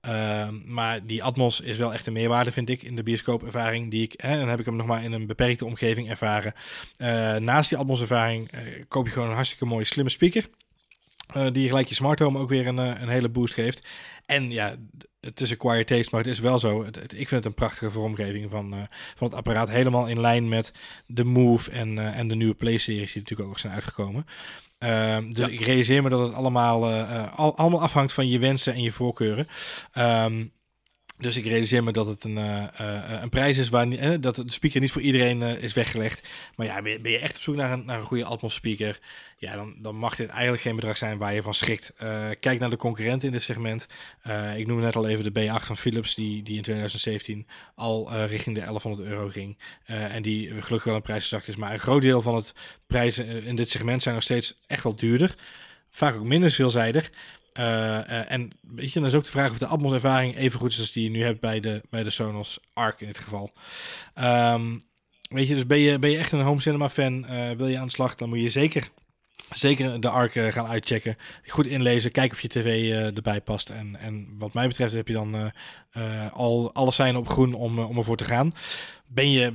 Eh, 0.07 0.49
maar 0.65 1.07
die 1.07 1.23
Atmos 1.23 1.61
is 1.61 1.79
wel 1.79 1.93
echt 1.93 2.07
een 2.07 2.13
meerwaarde, 2.13 2.53
vind 2.53 2.69
ik, 2.69 2.83
in 2.83 2.97
de 2.97 3.03
bioscoopervaring. 3.03 3.91
Die 3.91 4.03
ik, 4.03 4.13
en 4.15 4.39
dan 4.39 4.49
heb 4.49 4.59
ik 4.59 4.65
hem 4.65 4.77
nog 4.77 4.87
maar 4.87 5.05
in 5.05 5.13
een 5.13 5.27
beperkte 5.27 5.65
omgeving 5.65 6.11
ervaren. 6.11 6.53
Eh, 6.97 7.35
naast 7.35 7.69
die 7.69 7.79
Atmos-ervaring 7.79 8.51
eh, 8.51 8.61
koop 8.89 9.07
je 9.07 9.13
gewoon 9.13 9.29
een 9.29 9.35
hartstikke 9.35 9.65
mooie 9.65 9.85
slimme 9.85 10.11
speaker. 10.11 10.45
eh, 11.27 11.47
die 11.53 11.69
gelijk 11.69 11.89
je 11.89 11.95
smart 11.95 12.19
home 12.19 12.39
ook 12.39 12.49
weer 12.49 12.67
een, 12.67 12.79
een 12.79 13.09
hele 13.09 13.29
boost 13.29 13.55
geeft. 13.55 13.87
En 14.27 14.51
ja, 14.51 14.77
het 15.21 15.41
is 15.41 15.51
een 15.51 15.57
quiet 15.57 15.87
taste, 15.87 16.09
maar 16.11 16.21
het 16.21 16.31
is 16.31 16.39
wel 16.39 16.59
zo. 16.59 16.85
Het, 16.85 16.97
ik 16.97 17.29
vind 17.29 17.31
het 17.31 17.45
een 17.45 17.55
prachtige 17.55 17.91
vormgeving 17.91 18.51
van, 18.51 18.89
van 19.17 19.27
het 19.27 19.37
apparaat. 19.37 19.69
Helemaal 19.69 20.07
in 20.07 20.21
lijn 20.21 20.49
met 20.49 20.73
de 21.07 21.25
Move 21.25 21.71
en, 21.71 21.99
en 21.99 22.29
de 22.29 22.35
nieuwe 22.35 22.55
Play-series 22.55 23.13
die 23.13 23.23
natuurlijk 23.23 23.49
ook 23.49 23.59
zijn 23.59 23.73
uitgekomen. 23.73 24.27
Ehm, 24.79 25.33
dus 25.33 25.47
Ja. 25.47 25.53
ik 25.53 25.61
realiseer 25.61 26.03
me 26.03 26.09
dat 26.09 26.21
het 26.27 26.35
allemaal, 26.35 26.87
eh, 26.91 27.01
eh, 27.01 27.39
al, 27.39 27.57
allemaal 27.57 27.83
afhangt 27.83 28.13
van 28.13 28.29
je 28.29 28.39
wensen 28.39 28.75
en 28.75 28.83
je 28.83 28.93
voorkeuren. 28.93 29.49
Ehm, 29.93 30.45
dus 31.19 31.37
ik 31.37 31.45
realiseer 31.45 31.85
me 31.85 31.93
dat 31.93 32.07
het 32.07 32.25
een, 32.25 32.39
eh, 32.39 32.81
eh, 32.81 33.23
een 33.23 33.29
prijs 33.29 33.59
is 33.59 33.69
waar 33.69 33.91
eh, 33.91 34.11
dat 34.21 34.35
de 34.35 34.43
speaker 34.47 34.81
niet 34.81 34.93
voor 34.93 35.03
iedereen 35.03 35.43
is 35.43 35.73
weggelegd. 35.73 36.29
Maar 36.57 36.67
ja, 36.67 36.83
ben 36.83 37.11
je, 37.11 37.19
echt 37.19 37.37
op 37.37 37.43
zoek 37.43 37.55
naar 37.55 37.73
een, 37.73 37.85
naar 37.85 37.99
een 37.99 38.05
goede 38.05 38.25
Atmos 38.25 38.55
speaker, 38.55 38.99
ja, 39.39 39.55
dan, 39.55 39.75
dan 39.79 39.97
mag 39.97 40.17
dit 40.17 40.29
eigenlijk 40.29 40.63
geen 40.63 40.77
bedrag 40.77 40.97
zijn 40.97 41.19
waar 41.19 41.35
je 41.35 41.43
van 41.43 41.55
schrikt. 41.55 41.93
Kijk 42.41 42.59
naar 42.59 42.71
de 42.71 42.77
concurrenten 42.77 43.29
in 43.29 43.35
dit 43.35 43.43
segment. 43.43 43.87
Ik 44.57 44.67
noemde 44.67 44.83
net 44.83 44.97
al 44.97 45.09
even 45.09 45.33
de 45.33 45.41
B8 45.41 45.65
van 45.65 45.77
Philips, 45.77 46.15
die, 46.15 46.43
die 46.43 46.57
in 46.57 46.63
2017 46.63 47.47
al 47.75 48.25
richting 48.25 48.55
de 48.55 48.61
1100 48.61 49.09
euro 49.09 49.29
ging. 49.29 49.59
En 49.85 50.23
die 50.23 50.49
gelukkig 50.49 50.85
wel 50.85 50.95
een 50.95 51.03
prijsgezakt 51.03 51.49
is. 51.49 51.57
Maar 51.57 51.73
een 51.73 51.79
groot 51.79 52.03
deel 52.03 52.23
van 52.23 52.35
het 52.35 52.55
prijzen 52.87 53.45
in 53.45 53.57
dit 53.57 53.71
segment 53.71 54.03
zijn 54.03 54.15
nog 54.15 54.25
steeds 54.25 54.59
echt 54.67 54.83
wel 54.83 54.97
duurder. 54.97 55.35
Vaak 55.91 56.15
ook 56.15 56.25
minder 56.25 56.51
veelzijdig. 56.51 57.11
Eh, 57.57 57.99
eh, 57.99 58.31
en 58.33 58.51
weet 58.61 58.93
je, 58.93 58.99
dan 59.01 59.09
is 59.09 59.15
ook 59.15 59.25
de 59.25 59.31
vraag 59.31 59.51
of 59.51 59.59
de 59.59 59.67
Atmos 59.67 59.93
ervaring 59.93 60.37
even 60.37 60.59
goed 60.59 60.71
is 60.71 60.79
als 60.79 60.93
die 60.93 61.05
je 61.05 61.11
nu 61.11 61.23
hebt 61.23 61.41
bij 61.41 61.61
de, 61.61 61.83
bij 61.91 62.03
de 62.03 62.11
Sonos 62.11 62.61
Arc 62.73 63.01
in 63.01 63.07
dit 63.07 63.19
geval. 63.19 63.53
Ehm, 64.15 64.79
weet 65.29 65.49
je, 65.49 65.55
dus 65.55 65.67
ben 65.67 65.79
je, 65.79 65.99
ben 65.99 66.11
je 66.11 66.19
echt 66.19 66.33
een 66.33 66.41
home 66.41 66.61
cinema 66.61 66.89
fan, 66.89 67.27
eh, 67.27 67.51
wil 67.51 67.67
je 67.67 67.79
aan 67.79 67.87
de 67.87 67.93
slag, 67.93 68.15
dan 68.15 68.29
moet 68.29 68.41
je 68.41 68.49
zeker, 68.49 68.89
zeker 69.55 70.01
de 70.01 70.09
Arc 70.09 70.33
gaan 70.33 70.67
uitchecken. 70.67 71.17
Goed 71.47 71.67
inlezen, 71.67 72.13
kijken 72.13 72.37
of 72.37 72.43
je 72.43 72.49
tv 72.49 72.91
erbij 73.17 73.41
past. 73.41 73.71
En, 73.71 73.97
en 74.01 74.35
wat 74.39 74.55
mij 74.55 74.69
betreft 74.69 74.93
heb 74.93 75.09
je 75.09 75.15
dan 75.15 75.53
al 76.33 76.73
alle 76.73 76.93
zijn 76.93 77.17
op 77.17 77.29
groen 77.29 77.55
om, 77.55 77.79
om 77.79 77.97
ervoor 77.97 78.17
te 78.17 78.25
gaan. 78.25 78.53
Ben 79.07 79.31
je 79.31 79.55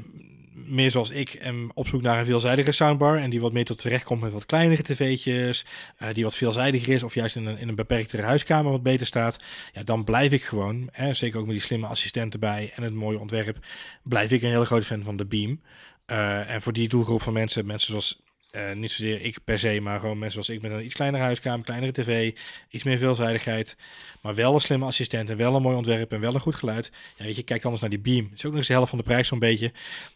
meer 0.54 0.92
zoals 0.92 1.10
ik 1.10 1.34
en 1.34 1.70
op 1.74 1.88
zoek 1.88 2.02
naar 2.02 2.20
een 2.20 2.26
veelzijdige 2.26 2.72
soundbar 2.72 3.18
en 3.18 3.30
die 3.30 3.42
wat 3.42 3.54
meer 3.54 3.66
tot 3.66 3.78
terecht 3.78 4.04
komt 4.04 4.22
met 4.22 4.32
wat 4.32 4.46
kleinere 4.46 4.84
tv'tjes, 4.84 5.66
eh, 5.98 6.14
die 6.14 6.24
wat 6.24 6.36
veelzijdiger 6.36 6.94
is 6.94 7.04
of 7.04 7.14
juist 7.14 7.36
in 7.36 7.46
een, 7.46 7.58
in 7.58 7.68
een 7.68 7.76
beperktere 7.76 8.22
huiskamer 8.22 8.72
wat 8.72 8.84
beter 8.84 9.06
staat, 9.06 9.38
ja, 9.74 9.82
dan 9.82 10.04
blijf 10.04 10.32
ik 10.32 10.44
gewoon, 10.44 10.90
hè, 10.92 11.14
zeker 11.14 11.40
ook 11.40 11.46
met 11.46 11.56
die 11.56 11.64
slimme 11.64 11.88
assistent 11.88 12.34
erbij 12.34 12.72
en 12.76 12.84
het 12.84 12.94
mooie 12.94 13.20
ontwerp, 13.20 13.58
blijf 14.04 14.32
ik 14.32 14.42
een 14.42 14.50
hele 14.50 14.66
grote 14.66 14.86
fan 14.86 15.04
van 15.04 15.16
de 15.16 15.26
Beam. 15.26 15.62
Eh, 16.06 16.50
en 16.50 16.62
voor 16.62 16.74
die 16.74 16.90
doelgroep 16.90 17.22
van 17.22 17.34
mensen, 17.34 17.66
mensen 17.66 17.88
zoals 17.88 18.22
eh, 18.52 18.72
niet 18.74 18.92
zozeer 18.92 19.22
ik 19.22 19.38
per 19.44 19.60
se, 19.60 19.80
maar 19.80 20.00
gewoon 20.00 20.18
mensen 20.20 20.44
zoals 20.44 20.62
ik 20.62 20.70
met 20.70 20.78
een 20.80 20.86
iets 20.86 20.94
kleinere 20.94 21.24
huiskamer, 21.24 21.66
kleinere 21.66 21.92
tv, 21.92 22.34
iets 22.70 22.84
meer 22.84 22.98
veelzijdigheid, 22.98 23.76
maar 24.22 24.36
wel 24.36 24.54
een 24.54 24.62
slimme 24.62 24.86
assistent 24.86 25.30
en 25.30 25.38
wel 25.38 25.56
een 25.56 25.62
mooi 25.62 25.76
ontwerp 25.76 26.12
en 26.12 26.20
wel 26.20 26.34
een 26.34 26.40
goed 26.40 26.56
geluid. 26.56 26.92
Ja, 27.18 27.26
weet 27.26 27.36
je, 27.36 27.44
kijk 27.44 27.64
anders 27.64 27.82
naar 27.82 27.90
die 27.90 28.00
Beam. 28.00 28.30
is 28.34 28.46
ook 28.46 28.52
nog 28.52 28.56
eens 28.60 28.68
de 28.68 28.74
helft 28.74 28.90
van 28.90 28.98
de 28.98 29.04
prijs 29.04 29.28
zo'n 29.28 29.40
beetje. 29.40 29.72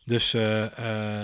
Dus 0.05 0.33
eh, 0.33 0.63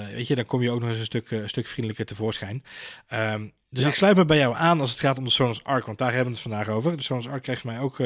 eh, 0.01 0.09
weet 0.13 0.27
je, 0.27 0.35
dan 0.35 0.45
kom 0.45 0.61
je 0.61 0.71
ook 0.71 0.79
nog 0.79 0.89
eens 0.89 0.99
een 0.99 1.05
stuk, 1.05 1.31
een 1.31 1.49
stuk 1.49 1.67
vriendelijker 1.67 2.05
tevoorschijn. 2.05 2.63
Ehm, 3.07 3.47
dus 3.69 3.83
Ja. 3.83 3.89
ik 3.89 3.95
sluit 3.95 4.17
me 4.17 4.25
bij 4.25 4.37
jou 4.37 4.55
aan 4.55 4.79
als 4.79 4.89
het 4.91 4.99
gaat 4.99 5.17
om 5.17 5.23
de 5.23 5.29
Sonos 5.29 5.63
Arc, 5.63 5.85
want 5.85 5.97
daar 5.97 6.13
hebben 6.13 6.33
we 6.33 6.39
het 6.39 6.47
vandaag 6.49 6.67
over. 6.69 6.97
De 6.97 7.03
Sonos 7.03 7.27
Arc 7.27 7.43
krijgt 7.43 7.63
mij 7.63 7.79
ook 7.79 7.97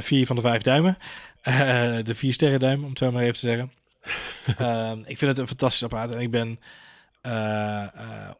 vier 0.00 0.26
van 0.26 0.36
de 0.36 0.42
vijf 0.42 0.62
duimen. 0.62 0.98
De 2.04 2.14
vier 2.14 2.32
sterren 2.32 2.60
duim, 2.60 2.82
om 2.84 2.88
het 2.88 2.98
zo 2.98 3.12
maar 3.12 3.22
even 3.22 3.34
te 3.34 3.46
zeggen. 3.46 3.72
Ehm, 4.58 4.98
ik 4.98 5.18
vind 5.18 5.30
het 5.30 5.38
een 5.38 5.46
fantastisch 5.46 5.82
apparaat 5.82 6.14
en 6.14 6.20
ik 6.20 6.30
ben 6.30 6.60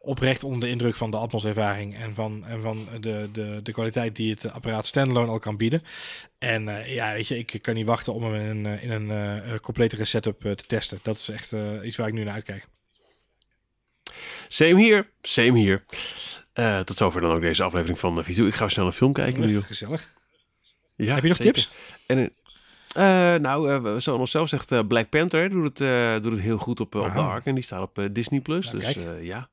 oprecht 0.01 0.43
onder 0.43 0.59
de 0.59 0.69
indruk 0.69 0.95
van 0.95 1.11
de 1.11 1.17
Atmos-ervaring 1.17 1.97
en 1.97 2.13
van, 2.13 2.45
en 2.45 2.61
van 2.61 2.87
de, 2.99 3.29
de, 3.31 3.59
de 3.63 3.71
kwaliteit 3.71 4.15
die 4.15 4.31
het 4.31 4.51
apparaat 4.51 4.85
standalone 4.85 5.31
al 5.31 5.39
kan 5.39 5.57
bieden. 5.57 5.83
En 6.37 6.67
eh, 6.69 6.93
ja, 6.93 7.13
weet 7.13 7.27
je, 7.27 7.37
ik 7.37 7.59
kan 7.61 7.73
niet 7.73 7.85
wachten 7.85 8.13
om 8.13 8.23
hem 8.23 8.33
in 8.35 8.65
een, 8.65 8.65
eh, 8.77 8.83
in 8.83 8.91
een 8.91 9.43
eh, 9.43 9.59
completere 9.59 10.05
setup 10.05 10.45
eh, 10.45 10.51
te 10.51 10.65
testen. 10.65 10.99
Dat 11.01 11.15
is 11.17 11.29
echt 11.29 11.53
eh, 11.53 11.61
iets 11.83 11.97
waar 11.97 12.07
ik 12.07 12.13
nu 12.13 12.23
naar 12.23 12.33
uitkijk. 12.33 12.67
Same 14.47 14.75
hier, 14.79 15.09
same 15.21 15.57
hier. 15.57 15.83
Eh, 16.53 16.79
tot 16.79 16.97
zover 16.97 17.21
dan 17.21 17.31
ook 17.31 17.41
deze 17.41 17.63
aflevering 17.63 17.99
van 17.99 18.23
Visu. 18.23 18.47
Ik 18.47 18.53
ga 18.55 18.67
snel 18.67 18.85
een 18.85 18.91
film 18.91 19.13
kijken 19.13 19.41
nu. 19.41 19.51
joh. 19.53 19.63
Gezellig. 19.63 20.11
Ja, 20.95 21.13
Heb 21.13 21.23
je 21.23 21.29
nog 21.29 21.37
zeker. 21.37 21.53
tips? 21.53 21.69
En, 22.05 22.17
eh, 22.17 22.27
nou, 23.41 23.71
eh, 23.71 23.93
Sonos 23.97 24.31
zelf 24.31 24.49
zegt 24.49 24.71
eh, 24.71 24.79
Black 24.87 25.09
Panther 25.09 25.49
doet, 25.49 25.63
het, 25.63 25.81
eh, 25.81 26.21
doet 26.21 26.31
het 26.31 26.41
heel 26.41 26.57
goed 26.57 26.79
op, 26.79 26.95
eh, 26.95 27.01
op 27.01 27.13
de. 27.13 27.19
Ark. 27.19 27.45
En 27.45 27.55
die 27.55 27.63
staat 27.63 27.81
op 27.81 27.97
eh, 27.97 28.05
Disney+. 28.11 28.39
Plus. 28.41 28.65
Nou, 28.71 28.77
dus 28.77 28.95
eh, 28.95 29.23
ja, 29.23 29.49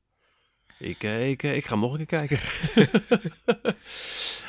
ik, 0.79 1.03
eh, 1.03 1.29
ik, 1.29 1.43
eh, 1.43 1.55
ik 1.55 1.65
ga 1.65 1.69
hem 1.71 1.79
nog 1.79 1.91
een 1.99 2.05
keer 2.05 2.17
kijken. 2.27 2.39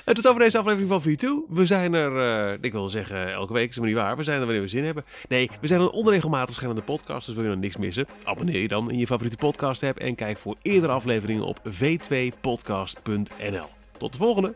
En 0.04 0.14
tot 0.14 0.28
over 0.28 0.40
deze 0.40 0.58
aflevering 0.58 0.88
van 0.88 1.02
V2. 1.02 1.54
We 1.54 1.66
zijn 1.66 1.94
er, 1.94 2.48
eh, 2.52 2.58
ik 2.60 2.72
wil 2.72 2.88
zeggen 2.88 3.32
elke 3.32 3.52
week, 3.52 3.68
is 3.68 3.78
maar 3.78 3.86
niet 3.86 3.96
waar. 3.96 4.16
We 4.16 4.22
zijn 4.22 4.38
er 4.38 4.44
wanneer 4.44 4.62
we 4.62 4.68
zin 4.68 4.84
hebben. 4.84 5.04
Nee, 5.28 5.50
we 5.60 5.66
zijn 5.66 5.80
een 5.80 5.90
onregelmatig 5.90 6.46
verschillende 6.46 6.82
podcast, 6.82 7.26
dus 7.26 7.34
wil 7.34 7.44
je 7.44 7.50
nog 7.50 7.58
niks 7.58 7.76
missen? 7.76 8.06
Abonneer 8.24 8.60
je 8.60 8.68
dan 8.68 8.90
in 8.90 8.98
je 8.98 9.06
favoriete 9.06 9.36
podcast 9.36 9.82
app 9.82 9.98
en 9.98 10.14
kijk 10.14 10.38
voor 10.38 10.56
eerdere 10.62 10.92
afleveringen 10.92 11.44
op 11.44 11.58
v2podcast.nl. 11.70 13.66
Tot 13.98 14.12
de 14.12 14.18
volgende! 14.18 14.54